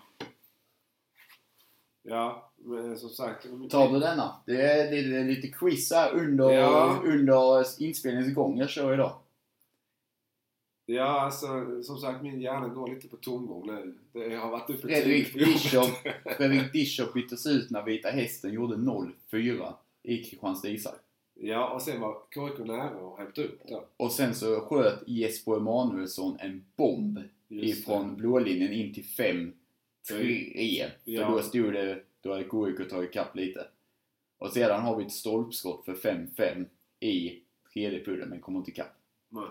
[2.03, 3.47] Ja, men som sagt.
[3.71, 4.41] Tar du denna?
[4.47, 7.01] Det är, det är lite quiz här under, Ja.
[7.05, 9.21] under inspelningens gång jag kör idag.
[10.87, 13.95] Ja, alltså som sagt min hjärna går lite på tomgång nu.
[14.13, 15.35] Det har varit uppe Fredrik.
[15.35, 15.87] Dishov,
[16.37, 20.95] Fredrik Dishov byttes ut när Vita Hästen gjorde 0-4 i Kristianstad ishall.
[21.35, 23.85] Ja, och sen var KIK nära att hämta upp då.
[23.97, 29.53] Och sen så sköt Jesper Emanuelsson en bomb Just ifrån blålinjen in till 5-3.
[30.09, 31.31] För Ja.
[31.31, 33.67] då stod det, då hade KIK tagit kapp lite.
[34.39, 36.65] Och sedan har vi ett stolpskott för 5-5
[37.01, 37.41] i
[37.73, 38.97] tredje pudden, men kommer inte ikapp.
[39.29, 39.45] Nej.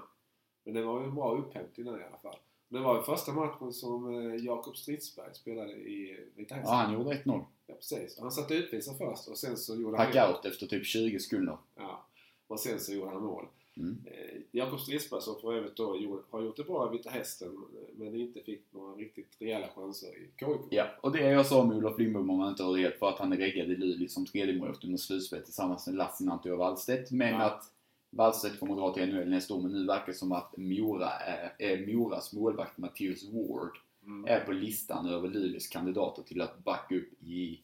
[0.63, 2.35] Men det var ju en bra upphämtning där i alla fall.
[2.69, 6.75] Det var ju första matchen som eh, Jakob Stridsberg spelade i Vita Ja, Hästen.
[6.77, 7.45] han gjorde 1-0.
[7.67, 8.19] Ja, precis.
[8.19, 10.11] Han satt utvisad först och sen så gjorde han...
[10.11, 11.57] Pack out efter typ 20 sekunder.
[11.75, 12.05] Ja.
[12.47, 13.45] Och sen så gjorde han mål.
[13.77, 13.97] Mm.
[14.05, 15.97] Eh, Jakob Stridsberg som för övrigt då
[16.29, 17.57] har gjort det bra i Vita Hästen
[17.95, 20.47] men inte fick några riktigt rejäla chanser i KIK.
[20.69, 23.19] Ja, och det jag sa med Olof Lindbom om man inte har rätt för att
[23.19, 27.11] han är reggad i Luleå som tredje målvakt under slutspelet tillsammans med Lassinantti och Wallstedt.
[27.11, 27.41] Men Ja.
[27.43, 27.72] att
[28.15, 31.55] Wallstedt kommer dra till NHL nästa år, men nu verkar det som att Mora är,
[31.59, 34.25] är Moras målvakt Mattias Ward Mm.
[34.27, 37.59] är på listan över Luleås kandidater till att backa upp i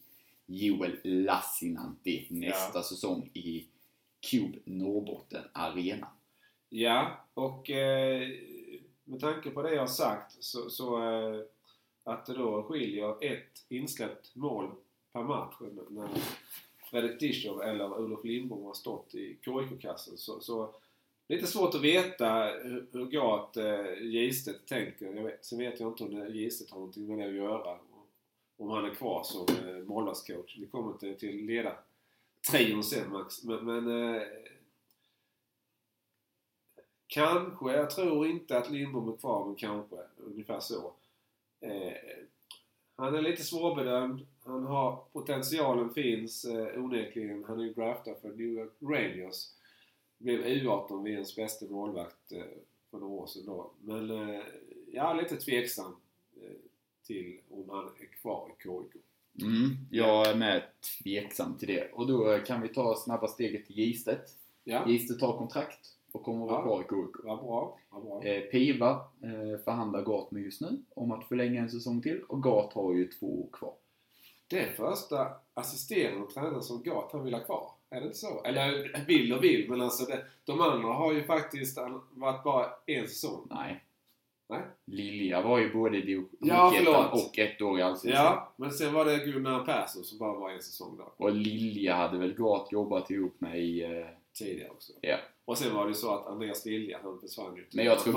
[0.46, 3.68] Joel Lassinantti nästa säsong i
[4.32, 6.08] Cube Norrbotten Arena.
[6.70, 8.30] Ja, och eh,
[9.04, 11.42] med tanke på det jag har sagt så, så eh,
[12.04, 14.72] att det då skiljer ett insläppt mål
[15.14, 15.56] per match
[15.90, 16.10] när
[16.90, 20.74] Fredrik Dischow eller Olof Lindbom har stått i KIK-kassen så, så
[21.28, 25.06] lite svårt att veta hur, hur Gat eh, Gistet tänker.
[25.06, 27.78] Jag vet, sen vet jag inte om Gistet har någonting med det att göra.
[28.58, 30.58] Om han är kvar som eh, målvaktscoach.
[30.60, 31.78] Vi kommer till, till leda
[32.52, 33.44] trion sen Max.
[33.44, 34.22] Men, men eh,
[37.10, 39.96] Kanske, jag tror inte att Lindbom är kvar, men kanske.
[40.18, 40.94] Ungefär så.
[41.62, 41.94] Eh,
[42.96, 44.28] han är lite svårbedömd.
[44.50, 47.44] Han har, potentialen finns eh, onekligen.
[47.48, 49.46] Han är ju draftad för New York Rangers.
[50.18, 52.44] Blev U18 VMs bästa målvakt eh,
[52.92, 53.72] för några år sedan då.
[53.82, 54.42] Men eh,
[54.92, 55.96] jag är lite tveksam
[56.42, 56.58] eh,
[57.08, 59.04] till om han är kvar i KIK.
[59.42, 60.64] Mm, jag är med
[61.02, 61.92] tveksam till det.
[61.94, 64.38] Och då kan vi ta snabba steget till Gistet.
[64.64, 67.16] Ja, Gistet tar kontrakt och kommer att vara kvar i KIK.
[67.24, 67.80] vad bra.
[67.90, 68.24] Vad bra.
[68.24, 68.92] Eh, Piva
[69.24, 72.94] eh, förhandlar Gat med just nu om att förlänga en säsong till och Gat har
[72.94, 73.74] ju två år kvar.
[74.50, 77.72] Det är första assisterande tränaren som Gat han vill ha kvar.
[77.90, 78.44] Är det inte så?
[78.44, 81.78] Eller vill och vill, men alltså det, de andra har ju faktiskt
[82.12, 83.48] varit bara en säsong.
[83.50, 83.84] Nej.
[84.50, 84.62] Nej.
[84.86, 87.14] Lilja var ju både i Ja, förlåt.
[87.14, 88.26] och ett år i Allsvenskan.
[88.26, 91.14] Ja, men sen var det Gunnar Persson som bara var en säsong då.
[91.18, 93.84] Och Lilja hade väl Gat jobbat ihop med i...
[93.84, 94.94] Eh, Tidigare också.
[95.02, 95.18] ja.
[95.46, 97.66] Och sen var det ju så att Andreas Lilja, han försvann ju.
[97.74, 98.14] Men jag, tror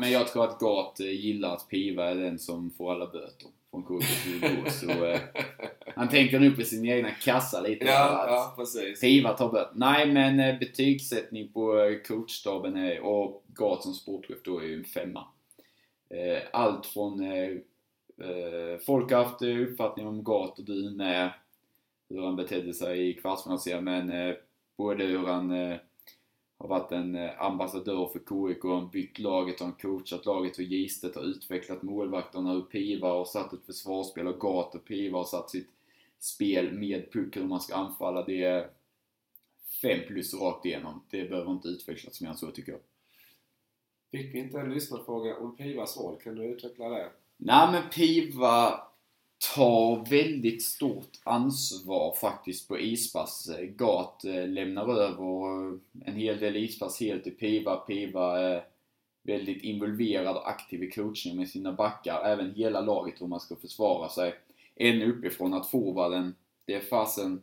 [0.00, 4.00] men jag att Gat eh, gillar att Piva är den som får alla böter från
[4.02, 5.20] KIK så eh,
[5.96, 7.84] Han tänker nu på sin egna kassa lite.
[7.84, 9.00] Ja, ja, precis.
[9.00, 9.72] Piva tar böter.
[9.74, 14.74] Nej, men eh, betygssättning på eh, coachstaben är, och Gat som sportchef då är ju
[14.74, 15.24] en femma.
[16.10, 17.50] Eh, Allt från eh,
[18.28, 21.30] eh, Folk har haft uppfattning om Gat och du med
[22.08, 24.34] hur han betedde sig i kvartsfinalserien men
[24.76, 25.50] både hur han
[26.62, 31.14] har varit en eh, ambassadör för KIK, han byggt laget, han coachat laget hur Gistet
[31.14, 35.50] har utvecklat målvakterna, hur Piva har satt ett försvarsspel och Gat och Piva har satt
[35.50, 35.70] sitt
[36.18, 38.24] spel med puck, hur man ska anfalla.
[38.24, 38.70] Det är
[39.82, 41.02] fem plus rakt igenom.
[41.10, 42.80] Det behöver inte utvecklas mer än så tycker jag.
[44.10, 46.20] Fick vi inte en lyssnarfråga om Pivas roll?
[46.20, 47.10] Kan du utveckla det?
[47.36, 48.80] Nej men Piva
[49.54, 53.50] tar väldigt stort ansvar faktiskt på ispass.
[53.76, 57.76] Gat eh, lämnar över eh, en hel del ispass helt till Piva.
[57.76, 58.64] Piva är
[59.22, 62.24] väldigt involverad och aktiv i coachningen med sina backar.
[62.24, 64.34] Även hela laget hur man ska försvara sig.
[64.74, 67.42] En uppifrån att forwarden, det är fasen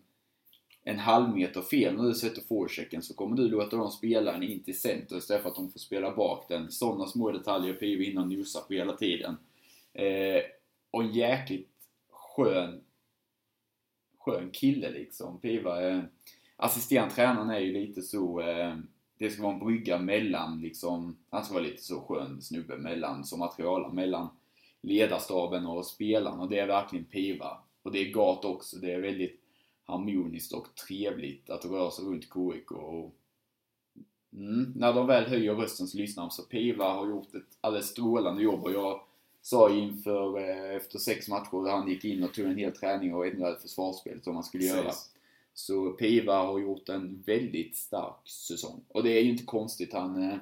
[0.84, 4.44] en halv meter fel när du sätter forechecken så kommer du låta dem spela den
[4.44, 6.72] in till center istället för att de får spela bak den.
[6.72, 9.38] Sådana små detaljer Piva innan nosar på hela tiden.
[9.94, 10.42] Eh,
[10.92, 11.79] och en jäkligt
[12.36, 12.84] skön,
[14.18, 15.40] skön kille liksom.
[15.40, 16.04] Piva, eh,
[16.56, 18.78] assisterande tränaren är ju lite så, eh,
[19.18, 23.26] det ska vara en brygga mellan liksom, han ska vara lite så skön snubbe mellan,
[23.26, 24.30] som material mellan
[24.82, 27.58] ledarstaben och spelarna och det är verkligen Piva.
[27.84, 29.42] Och det är Gat också, det är väldigt
[29.86, 33.16] harmoniskt och trevligt att röra sig runt KIK och
[34.34, 36.30] mm, när de väl höjer rösten så lyssnar de.
[36.30, 39.02] Så Piva har gjort ett alldeles strålande jobb och jag
[39.50, 43.28] sa inför, eh, efter sex matcher, han gick in och tog en hel träning och
[43.28, 44.84] ändrade försvarsspelet som man skulle göra.
[44.84, 45.12] Precis.
[45.54, 48.82] Så Piva har gjort en väldigt stark säsong.
[48.88, 49.94] Och det är ju inte konstigt.
[49.94, 50.38] Han eh,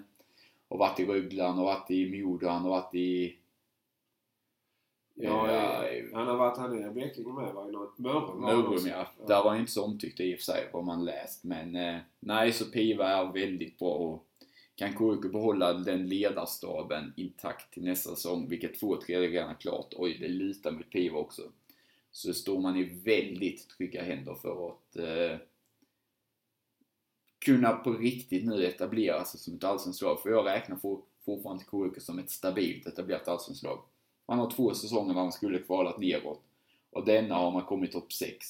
[0.69, 3.37] har varit i Rögle, han har varit i Modo, han har varit i...
[5.15, 7.65] Ja, eh, han har varit här i Blekinge med va?
[7.97, 8.43] Mörrum?
[8.43, 9.07] han Mörrum ja.
[9.27, 11.43] Där var han inte så omtyckt i och för sig, vad man läst.
[11.43, 14.26] Men eh, nej, så Piva är väldigt bra och
[14.77, 19.93] kan KIK behålla den ledarstaben intakt till nästa säsong, vilket två tredjedelar är klart.
[19.95, 21.41] Oj, det lutar mot Piva också.
[22.11, 25.39] Så står man i väldigt trygga händer för att eh,
[27.39, 30.21] kunna på riktigt nu etablera sig som ett allsvenskt lag.
[30.21, 33.79] För jag räknar for, fortfarande KIK som ett stabilt etablerat allsvenskt lag.
[34.27, 36.41] Man har två säsonger där man skulle kvalat neråt.
[36.89, 38.45] Och denna har man kommit topp 6.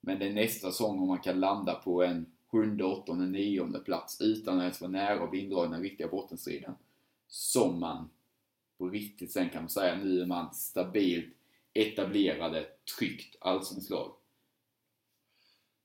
[0.00, 4.20] Men det är nästa säsong om man kan landa på en sjunde, åttonde, nionde plats
[4.20, 6.74] utan att ens vara nära att bli indragen i den riktiga bottenstriden.
[7.26, 8.10] Som man
[8.78, 11.34] på riktigt sen kan man säga, nu är man stabilt
[11.72, 12.66] etablerade,
[12.98, 14.12] tryggt allsvenskt lag.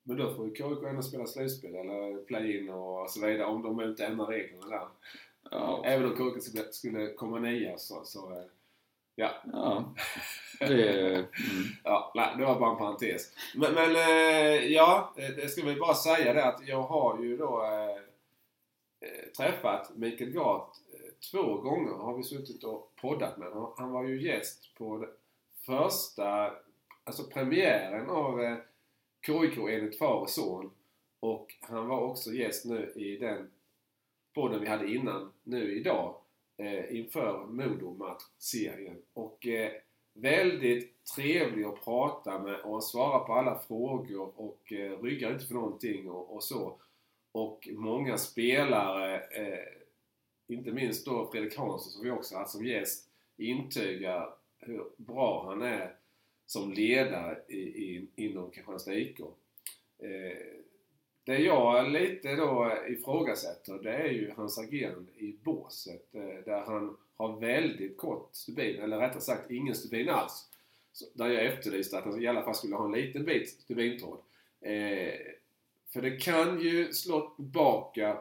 [0.03, 3.81] Men då får ju KIK ändå spela slutspel eller play-in och så vidare om de
[3.81, 4.87] inte ändrar reglerna där.
[5.51, 8.43] Ja, Även om KIK skulle, komma nia så, så eh,
[9.19, 9.31] Ja.
[9.53, 9.93] Ja.
[10.59, 11.27] Det, mm.
[11.83, 13.33] Ja, nej, det var bara en parentes.
[13.55, 17.37] Men, men eh, ja, eh, det ska vi bara säga det att jag har ju
[17.37, 18.01] då eh,
[19.37, 20.75] träffat Mikael Gart
[21.31, 23.73] två gånger har vi suttit och poddat med honom.
[23.77, 25.07] Han var ju gäst på
[25.65, 26.53] första,
[27.03, 28.57] alltså premiären av
[29.25, 30.71] KIK enligt far och son.
[31.19, 33.51] Och han var också gäst nu i den
[34.33, 36.15] podden vi hade innan, nu idag,
[36.59, 39.01] eh, inför Modo-serien.
[39.13, 39.71] Och eh,
[40.13, 45.45] väldigt trevlig att prata med och han svarar på alla frågor och eh, ryggar inte
[45.45, 46.75] för någonting och, och så.
[47.31, 49.65] Och många spelare, eh,
[50.47, 55.61] inte minst då Fredrik Hansson som vi också haft som gäst, intygar hur bra han
[55.61, 55.95] är
[56.45, 59.19] som ledare i, i, inom Kristianstad IK.
[59.99, 60.58] Eh,
[61.29, 66.97] det jag lite då ifrågasätter det är ju hans agerande i båset eh, där han
[67.17, 70.49] har väldigt kort stubin, eller rättare sagt ingen stubin alls.
[70.91, 74.19] Så, där jag efterlyste att han i alla fall skulle ha en liten bit stubintråd.
[74.61, 75.13] Eh,
[75.93, 78.17] för det kan ju slå tillbaka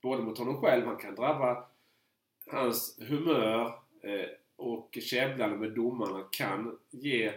[0.00, 1.64] både mot honom själv, han kan drabba
[2.46, 3.66] hans humör
[4.02, 7.32] eh, och käbblandet med domarna kan ge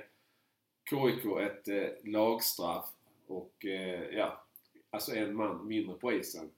[0.90, 2.90] KIK ett eh, lagstraff
[3.28, 4.44] och eh, ja,
[4.90, 6.50] alltså en man mindre på isen.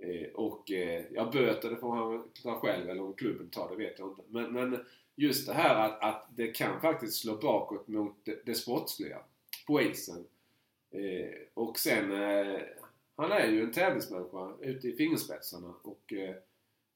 [0.00, 3.76] Eh, och eh, ja, böter det får han ta själv eller om klubben tar det
[3.76, 4.22] vet jag inte.
[4.28, 4.84] Men, men
[5.16, 9.18] just det här att, att det kan faktiskt slå bakåt mot det, det sportsliga
[9.66, 10.26] på isen.
[10.90, 12.60] Eh, och sen, eh,
[13.16, 16.34] han är ju en tävlingsmänniska ute i fingerspetsarna och eh,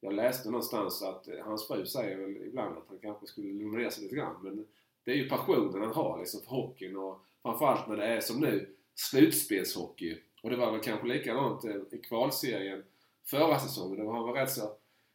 [0.04, 3.78] jag läste någonstans att eh, hans fru säger väl ibland att han kanske skulle lugna
[3.78, 4.36] ner sig lite grann.
[4.42, 4.66] Men
[5.04, 8.40] det är ju passionen han har liksom för hockeyn och framförallt när det är som
[8.40, 10.18] nu slutspelshockey.
[10.42, 12.84] Och det var väl kanske likadant eh, i kvalserien
[13.24, 13.98] förra säsongen.
[13.98, 14.72] Då var han var rätt så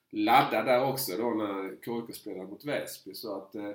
[0.09, 3.13] laddad där också då när KIK spelade mot Väsby.
[3.13, 3.71] Så att eh,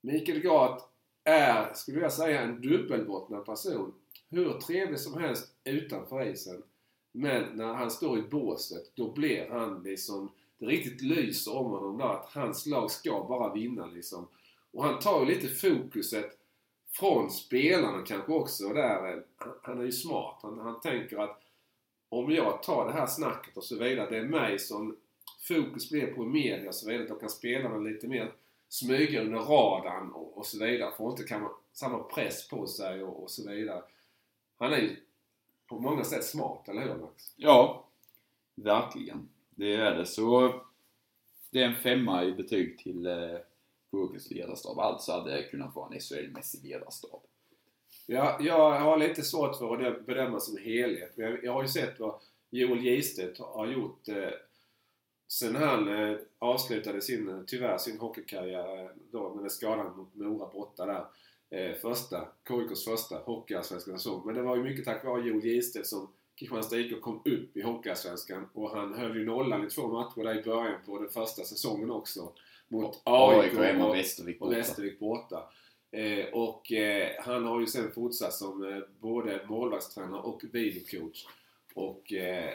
[0.00, 0.82] Mikael Gart
[1.24, 3.94] är, skulle jag säga, en dubbelbottnad person.
[4.30, 6.62] Hur trevlig som helst utanför isen.
[7.12, 10.30] Men när han står i båset, då blir han liksom...
[10.58, 14.28] Det riktigt lyser om honom där att hans lag ska bara vinna liksom.
[14.70, 16.38] Och han tar ju lite fokuset
[16.92, 18.68] från spelarna kanske också.
[18.68, 19.22] Där, eh,
[19.62, 20.38] han är ju smart.
[20.42, 21.42] Han, han tänker att
[22.08, 24.96] om jag tar det här snacket och så vidare, det är mig som
[25.48, 27.08] fokus blir på media och så vidare.
[27.08, 28.32] Då kan spelarna lite mer
[28.68, 30.92] smyga under radarn och, och så vidare.
[30.96, 33.82] Får inte kan, samma press på sig och, och så vidare.
[34.58, 34.96] Han är ju
[35.68, 37.32] på många sätt smart, eller hur Max?
[37.36, 37.84] Ja,
[38.54, 39.28] verkligen.
[39.50, 40.06] Det är det.
[40.06, 40.54] Så
[41.50, 43.38] det är en femma i betyg till eh,
[43.92, 44.78] eh, ledarstab.
[44.78, 47.20] Alltså hade det kunnat vara en SHL-mässig ledarstab.
[48.06, 51.12] Ja, jag har lite svårt för att bedöma som helhet.
[51.16, 52.14] Men jag, jag har ju sett vad
[52.50, 54.30] Joel Gistedt har gjort eh,
[55.28, 60.48] sen han eh, avslutade sin, eh, tyvärr sin hockeykarriär eh, då med skadan mot Mora
[60.52, 61.04] borta där.
[61.50, 64.22] Eh, första, KIKs första hockeyallsvenska säsong.
[64.26, 67.62] Men det var ju mycket tack vare Joel Gistedt som Kristianstad IK kom upp i
[67.62, 71.44] Hockeyallsvenskan och han höll ju nollan i två matcher där i början på den första
[71.44, 72.32] säsongen också.
[72.72, 74.58] Mot AIK hemma och och, Västervik och borta.
[74.58, 75.48] Västervik borta.
[75.90, 81.26] Eh, och eh, han har ju sen fortsatt som eh, både målvaktstränare och videocoach.
[81.74, 82.50] Och eh,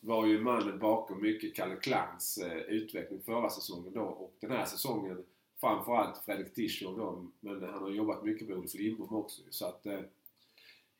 [0.00, 4.64] var ju mannen bakom mycket Kalle Klangs eh, utveckling förra säsongen då och den här
[4.64, 5.24] säsongen
[5.60, 9.42] framförallt Fredrik Tischer då, men han har jobbat mycket med Olof Lindbom också.
[9.50, 10.00] Så att eh,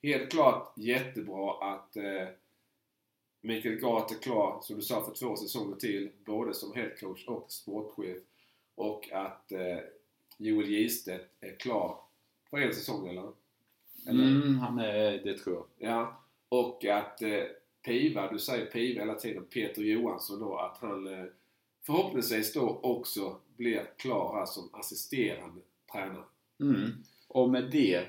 [0.03, 1.97] helt klart jättebra att
[3.41, 6.11] Mikael Gart är klar, som du sa, för två säsonger till.
[6.25, 8.23] Både som headcoach och sportchef.
[8.75, 9.79] Och att eh,
[10.37, 12.01] Joel Gistedt är klar
[12.51, 13.33] för en säsong eller?
[14.09, 14.25] eller?
[14.25, 15.91] Mm, han är, det tror jag.
[15.91, 16.23] Ja.
[16.49, 17.45] Och att eh,
[17.85, 21.25] Piva, du säger Piva hela tiden, Peter Johansson då, att han eh,
[21.83, 25.61] förhoppningsvis då också blir klar här som assisterande
[25.93, 26.25] tränare.
[26.61, 26.91] Mm.
[27.29, 28.09] Och med det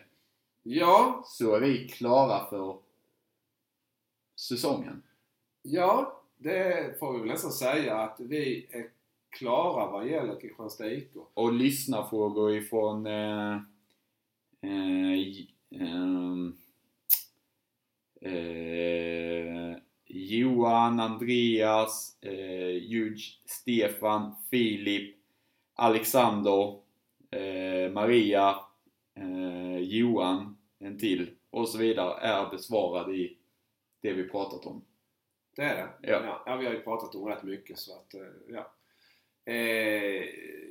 [0.64, 2.78] Ja, så är vi klara för
[4.36, 5.04] säsongen.
[5.62, 8.90] ja, det får vi väl nästan säga att vi är
[9.38, 11.12] klara vad gäller Kristianstad IK.
[11.34, 13.54] Och lyssnarfrågor ifrån eh,
[14.62, 15.20] eh,
[15.82, 16.58] ehm,
[18.22, 25.16] eh, Johan, Andreas, eh, Juge, Stefan, Filip,
[25.76, 26.80] Alexander,
[27.32, 28.56] eh, Maria,
[29.16, 33.38] eh, Johan, en till och så vidare är besvarade i
[34.02, 34.86] det vi pratat om.
[35.56, 36.12] Det är det?
[36.12, 36.42] Ja.
[36.46, 36.56] ja.
[36.56, 38.72] vi har ju pratat om rätt mycket så att, eh, ja.
[39.46, 39.56] Eh,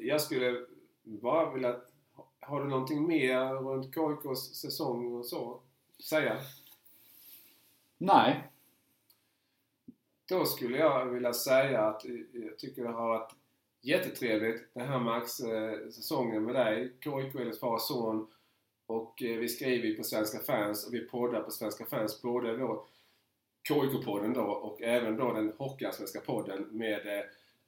[0.07, 0.67] jag skulle
[1.03, 1.77] bara vilja...
[2.41, 5.61] Har du någonting mer runt KIKs säsong och så?
[6.09, 6.41] Säga?
[7.99, 8.49] Nej,
[10.29, 13.35] Då skulle jag vilja säga att jag tycker det har varit
[13.85, 16.93] Jättetrevligt det här Max, eh, säsongen med dig.
[17.01, 18.27] KIK Elins far och son.
[18.87, 22.23] Och eh, vi skriver på Svenska fans och vi poddar på Svenska fans.
[22.23, 22.87] Både då
[23.69, 27.25] KIK-podden då och även då den Hockeyallsvenska podden med eh,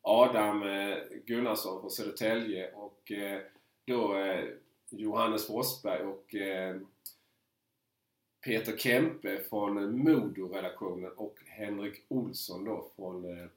[0.06, 3.40] Adam eh, Gunnarsson från Södertälje och eh,
[3.84, 4.44] då eh,
[4.90, 6.34] Johannes Forsberg och
[8.44, 13.48] Peter Kempe från Modo-redaktionen och Henrik Olsson då från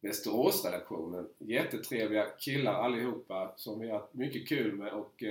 [0.00, 1.28] Västerås-redaktionen.
[1.38, 5.24] Jättetrevliga killar allihopa som vi har haft mycket kul med och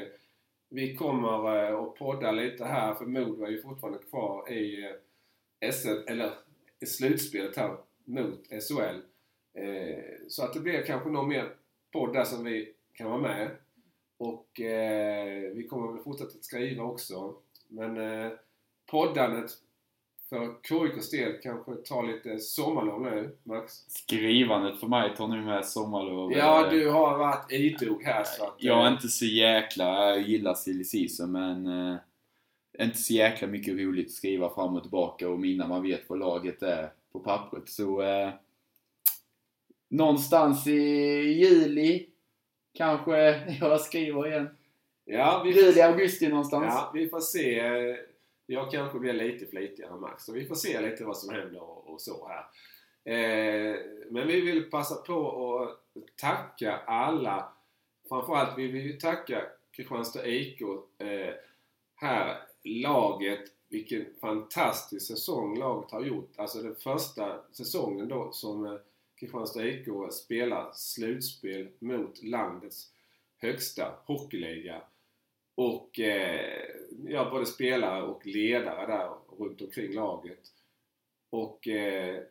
[0.69, 4.93] vi kommer att podda lite här för Modo är ju fortfarande kvar i
[5.71, 6.33] SM, eller
[6.79, 9.01] i slutspelet här mot SHL.
[9.53, 11.53] Eh, så att det blir kanske någon mer
[11.91, 13.49] podd där som vi kan vara med.
[14.17, 17.35] Och eh, vi kommer väl fortsätta att skriva också.
[17.67, 18.31] Men eh,
[18.85, 19.51] poddandet
[20.29, 23.73] för KIKs del kanske tar lite sommarlov nu, Max?
[23.73, 26.33] Skrivandet för mig tar nu med sommarlov.
[26.33, 28.55] Ja, Eh, du har varit idog här så att...
[28.57, 30.09] Jag är eh, inte så jäkla...
[30.09, 31.67] Jag gillar silly season men...
[31.67, 31.97] Eh,
[32.79, 36.19] inte så jäkla mycket roligt att skriva fram och tillbaka och innan man vet vad
[36.19, 37.69] laget är på pappret.
[37.69, 38.01] Så...
[38.01, 38.29] Eh,
[39.89, 40.81] någonstans i
[41.21, 42.09] juli
[42.73, 43.17] kanske
[43.59, 44.49] jag skriver igen.
[45.05, 46.65] Ja, vi Juli, augusti någonstans.
[46.67, 47.61] ja, vi får se.
[48.45, 51.61] Jag kanske blir lite flitigare än Max, så vi får se lite vad som händer
[51.61, 52.45] och, och så här.
[53.09, 53.75] Eh,
[54.09, 55.79] men vi vill passa på att
[56.15, 57.53] tacka alla.
[58.09, 59.41] Framförallt vill vi tacka
[59.71, 60.61] Kristianstad IK
[60.97, 61.33] eh,
[61.95, 63.41] här, laget.
[63.69, 66.31] Vilken fantastisk säsong laget har gjort.
[66.35, 68.73] Alltså den första säsongen då som eh,
[69.19, 72.91] Kristianstad IK spelar slutspel mot landets
[73.37, 74.81] högsta hockeyliga.
[75.55, 76.65] Och eh,
[77.07, 79.09] ja, både spelare och ledare där
[79.39, 80.51] runt omkring laget.
[81.29, 82.23] Och eh,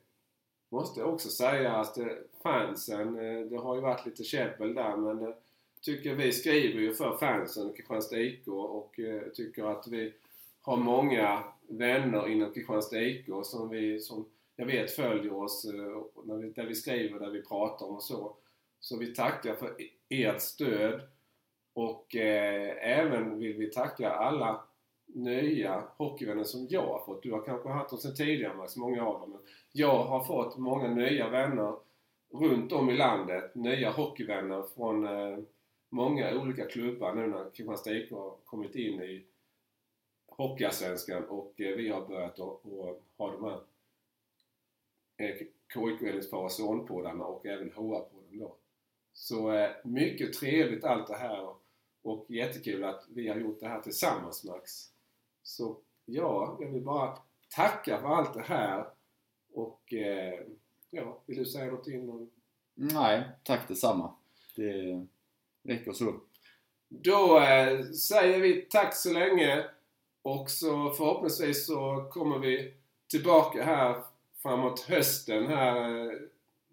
[0.69, 2.07] måste också säga att eh,
[2.43, 5.35] fansen, eh, det har ju varit lite käbbel där men eh,
[5.81, 10.13] tycker vi skriver ju för fansen, Kristianstad IK och eh, tycker att vi
[10.61, 14.27] har många vänner inom Kristianstad IK som vi, som
[14.61, 18.03] jag vet följer oss eh, när vi, där vi skriver, där vi pratar om och
[18.03, 18.37] så.
[18.81, 19.77] Så vi tackar för
[20.09, 21.01] ert stöd
[21.73, 24.65] och eh, även vill vi tacka alla
[25.07, 27.23] nya hockeyvänner som jag har fått.
[27.23, 29.31] Du har kanske haft dem sedan tidigare Max, många av dem.
[29.31, 29.41] Men
[29.73, 31.75] jag har fått många nya vänner
[32.33, 33.55] runt om i landet.
[33.55, 35.39] Nya hockeyvänner från eh,
[35.89, 39.27] många olika klubbar nu när Kristianstad IK har kommit in i
[40.27, 42.63] Hockeyallsvenskan och eh, vi har börjat att
[43.19, 43.61] ha de här
[45.19, 45.37] eh,
[45.75, 46.51] KIK Elins far
[47.21, 48.57] och även HA-podden då.
[49.13, 51.49] Så eh, mycket trevligt allt det här
[52.03, 54.73] och, jättekul att vi har gjort det här tillsammans Max.
[55.43, 57.19] Så ja, jag vill bara
[57.57, 58.87] tacka för allt det här
[59.53, 60.41] och eh,
[60.91, 62.31] ja, vill du säga någonting om
[62.75, 64.15] Nej, tack detsamma.
[64.57, 65.07] Det
[65.63, 66.21] räcker så.
[66.89, 69.65] Då eh, säger vi tack så länge
[70.23, 72.75] och så förhoppningsvis så kommer vi
[73.11, 74.03] tillbaka här
[74.43, 76.13] framåt hösten här eh,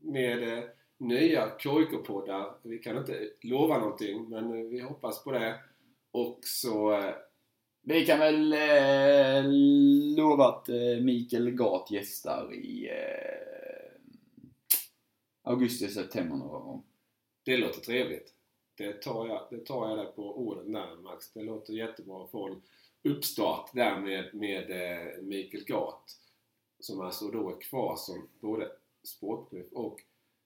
[0.02, 0.64] med eh,
[0.98, 2.54] nya KIK-poddar.
[2.64, 5.60] Vi kan inte lova någonting men eh, vi hoppas på det.
[6.12, 7.02] Och så...
[7.88, 9.44] Vi kan väl eh,
[10.18, 13.92] lova att eh, Mikael Gat gästar i eh,
[15.44, 16.84] augusti-september någon gång.
[17.44, 18.34] det låter trevligt.
[18.78, 21.34] Det tar jag, det tar jag där på orden där Max.
[21.34, 22.62] Det låter jättebra att få en
[23.12, 26.18] uppstart där med, med eh, Mikael Gat.
[26.86, 28.72] Som alltså då är kvar som både
[29.04, 30.02] sportchef och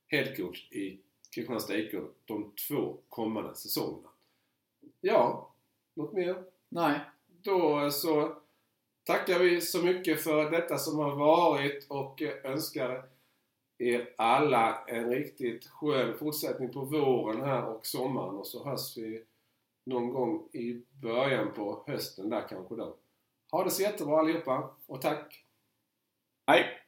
[0.08, 1.00] headcoach i
[1.36, 1.96] Kristianstad IK
[2.26, 4.10] de två kommande säsongerna.
[5.02, 5.54] Ja,
[5.94, 6.44] något mer?
[6.70, 7.00] Nej.
[7.28, 8.36] Då så
[9.04, 13.10] tackar vi så mycket för detta som har varit och önskar
[13.78, 19.24] er alla en riktigt skön fortsättning på våren här och sommaren och så hörs vi
[19.84, 22.96] någon gång i början på hösten där kanske då.
[23.52, 25.46] Ha det så jättebra allihopa och tack!
[26.50, 26.79] はい。